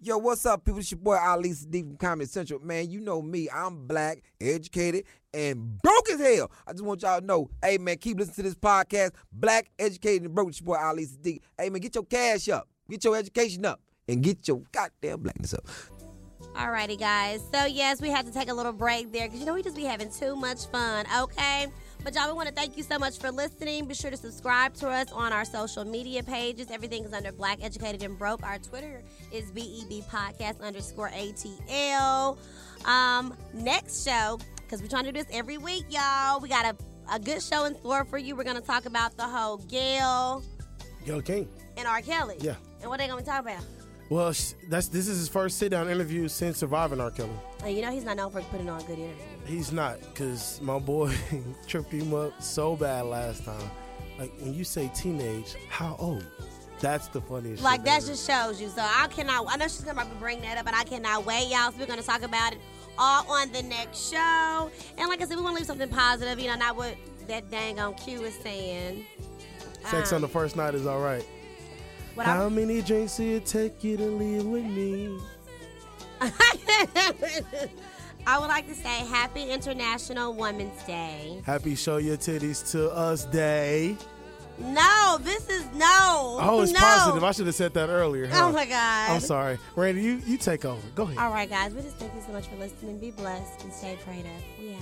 Yo, 0.06 0.20
what's 0.20 0.46
up, 0.46 0.64
people? 0.64 0.80
It's 0.80 0.92
your 0.92 1.00
boy 1.00 1.18
Ali 1.18 1.50
Siddiq 1.50 1.88
from 1.88 1.98
Comedy 1.98 2.28
Central. 2.28 2.60
Man, 2.60 2.92
you 2.92 3.00
know 3.00 3.24
me. 3.24 3.50
I'm 3.50 3.88
black, 3.88 4.22
educated, 4.40 5.06
and 5.34 5.82
broke 5.82 6.12
as 6.12 6.20
hell. 6.20 6.52
I 6.68 6.74
just 6.74 6.84
want 6.84 7.02
y'all 7.02 7.20
to 7.20 7.26
know, 7.26 7.50
hey, 7.64 7.80
man, 7.80 7.98
keep 7.98 8.20
listening 8.20 8.36
to 8.36 8.44
this 8.44 8.54
podcast. 8.54 9.14
Black, 9.32 9.72
educated, 9.80 10.26
and 10.26 10.36
broke. 10.36 10.50
It's 10.50 10.62
your 10.62 10.68
boy 10.68 10.76
Ali 10.76 11.08
Siddiq. 11.08 11.40
Hey, 11.58 11.72
man, 11.72 11.82
get 11.82 11.96
your 11.96 12.04
cash 12.04 12.48
up. 12.50 12.70
Get 12.88 13.04
your 13.04 13.16
education 13.16 13.66
up. 13.66 13.82
And 14.08 14.22
get 14.22 14.48
your 14.48 14.62
goddamn 14.72 15.22
blackness 15.22 15.56
up. 15.56 15.66
Alrighty, 16.54 17.00
guys. 17.00 17.42
So 17.52 17.66
yes, 17.66 18.00
we 18.00 18.10
had 18.10 18.28
to 18.28 18.32
take 18.32 18.50
a 18.50 18.54
little 18.54 18.74
break 18.74 19.12
there 19.12 19.26
because 19.26 19.40
you 19.40 19.48
know 19.48 19.56
we 19.56 19.64
just 19.64 19.76
be 19.76 19.86
having 19.86 20.12
too 20.12 20.36
much 20.36 20.68
fun. 20.68 21.08
Okay. 21.18 21.66
But 22.06 22.14
y'all, 22.14 22.28
we 22.28 22.34
want 22.34 22.48
to 22.48 22.54
thank 22.54 22.78
you 22.78 22.84
so 22.84 23.00
much 23.00 23.18
for 23.18 23.32
listening. 23.32 23.86
Be 23.86 23.96
sure 23.96 24.12
to 24.12 24.16
subscribe 24.18 24.76
to 24.76 24.90
us 24.90 25.12
on 25.12 25.34
our 25.34 25.44
social 25.44 25.84
media 25.84 26.22
pages. 26.22 26.70
Everything 26.70 27.04
is 27.04 27.14
under 27.14 27.32
Black 27.32 27.58
Educated 27.64 28.04
and 28.04 28.16
Broke. 28.16 28.44
Our 28.44 28.60
Twitter 28.60 29.02
is 29.32 29.50
BEB 29.50 30.04
Podcast 30.08 30.62
underscore 30.62 31.10
ATL. 31.10 32.38
Um, 32.86 33.36
next 33.56 34.06
show, 34.06 34.38
because 34.58 34.84
we're 34.84 34.88
trying 34.88 35.06
to 35.06 35.12
do 35.12 35.18
this 35.18 35.36
every 35.36 35.58
week, 35.58 35.86
y'all. 35.90 36.40
We 36.40 36.48
got 36.48 36.76
a, 36.76 37.16
a 37.16 37.18
good 37.18 37.42
show 37.42 37.66
in 37.66 37.76
store 37.80 38.06
for 38.06 38.20
you. 38.20 38.36
We're 38.36 38.44
going 38.44 38.62
to 38.62 38.62
talk 38.62 38.86
about 38.86 39.18
the 39.18 39.24
whole 39.24 39.58
Gayle 39.58 40.44
Yo, 41.08 41.22
King. 41.22 41.50
and 41.76 41.88
R. 41.88 42.02
Kelly. 42.02 42.36
Yeah. 42.40 42.54
And 42.82 42.90
what 42.92 43.00
they 43.00 43.08
going 43.08 43.24
to 43.24 43.28
talk 43.28 43.42
about? 43.42 43.64
Well, 44.12 44.28
that's 44.70 44.90
this 44.90 45.08
is 45.08 45.18
his 45.18 45.28
first 45.28 45.58
sit 45.58 45.70
down 45.70 45.90
interview 45.90 46.28
since 46.28 46.60
surviving 46.60 47.02
R. 47.02 47.10
Kelly. 47.10 47.32
And 47.64 47.76
you 47.76 47.82
know 47.82 47.90
he's 47.90 48.04
not 48.04 48.18
known 48.18 48.30
for 48.30 48.42
putting 48.44 48.70
on 48.70 48.80
good 48.82 49.00
interviews. 49.00 49.35
He's 49.46 49.72
not, 49.72 50.00
because 50.02 50.60
my 50.62 50.80
boy 50.80 51.14
tripped 51.68 51.92
him 51.92 52.14
up 52.14 52.42
so 52.42 52.76
bad 52.76 53.06
last 53.06 53.46
time. 53.46 53.70
Like, 54.18 54.32
when 54.40 54.54
you 54.54 54.64
say 54.64 54.90
teenage, 54.96 55.56
how 55.70 55.96
old? 56.00 56.26
That's 56.82 57.08
the 57.10 57.22
funniest 57.22 57.64
Like 57.64 57.84
that 57.86 58.00
ever. 58.00 58.08
just 58.08 58.28
shows 58.30 58.60
you. 58.62 58.68
So 58.70 58.82
I 58.82 59.08
cannot. 59.08 59.46
I 59.50 59.56
know 59.56 59.66
she's 59.66 59.82
gonna 59.82 59.94
probably 59.96 60.18
bring 60.18 60.42
that 60.42 60.58
up, 60.58 60.68
and 60.68 60.76
I 60.76 60.84
cannot 60.84 61.26
wait, 61.26 61.48
y'all. 61.50 61.72
So 61.72 61.78
we're 61.80 61.86
gonna 61.86 62.02
talk 62.04 62.22
about 62.22 62.54
it 62.54 62.60
all 62.98 63.26
on 63.32 63.52
the 63.52 63.64
next 63.64 64.10
show. 64.12 64.70
And 64.98 65.08
like 65.10 65.22
I 65.22 65.26
said, 65.26 65.38
we 65.38 65.44
want 65.44 65.56
to 65.56 65.60
leave 65.62 65.68
something 65.68 65.88
positive. 65.90 66.38
You 66.40 66.48
know, 66.48 66.56
not 66.58 66.76
what 66.76 66.96
that 67.28 67.50
dang 67.50 67.80
on 67.80 67.94
Q 67.96 68.24
is 68.24 68.36
saying. 68.36 69.06
Sex 69.90 70.12
Um, 70.12 70.18
on 70.18 70.22
the 70.22 70.28
first 70.28 70.56
night 70.58 70.76
is 70.76 70.86
all 70.86 71.00
right. 71.00 71.26
How 72.18 72.46
I- 72.48 72.50
many 72.50 72.82
drinks 72.82 73.16
do 73.18 73.36
it 73.38 73.46
take 73.46 73.84
you 73.84 73.96
to 73.98 74.06
leave 74.06 74.46
with 74.46 74.66
me? 74.66 75.18
I 78.28 78.40
would 78.40 78.48
like 78.48 78.68
to 78.68 78.74
say 78.76 78.90
Happy 78.90 79.50
International 79.52 80.34
Women's 80.34 80.82
Day. 80.84 81.42
Happy 81.46 81.76
Show 81.76 81.98
Your 81.98 82.18
Titties 82.18 82.72
to 82.72 82.92
Us 82.92 83.26
Day. 83.26 83.96
No, 84.58 85.18
this 85.22 85.50
is 85.50 85.66
no. 85.76 86.40
Oh, 86.42 86.62
it's 86.64 86.72
no. 86.72 86.80
positive. 86.80 87.24
I 87.24 87.32
should 87.34 87.46
have 87.46 87.56
said 87.56 87.74
that 87.74 87.90
earlier. 87.90 88.26
huh? 88.28 88.48
Oh 88.48 88.52
my 88.52 88.66
God. 88.66 89.10
I'm 89.12 89.20
sorry. 89.20 89.60
Randy, 89.76 90.02
you, 90.02 90.22
you 90.26 90.38
take 90.38 90.64
over. 90.66 90.82
Go 90.96 91.04
ahead. 91.04 91.18
All 91.18 91.30
right, 91.30 91.50
guys. 91.50 91.74
We 91.74 91.82
just 91.82 91.98
thank 91.98 92.14
you 92.16 92.22
so 92.26 92.32
much 92.32 92.48
for 92.48 92.56
listening. 92.56 92.98
Be 92.98 93.12
blessed 93.12 93.64
and 93.64 93.74
stay 93.74 93.98
prayed 94.06 94.26
up. 94.26 94.42
We 94.60 94.74
out. 94.74 94.80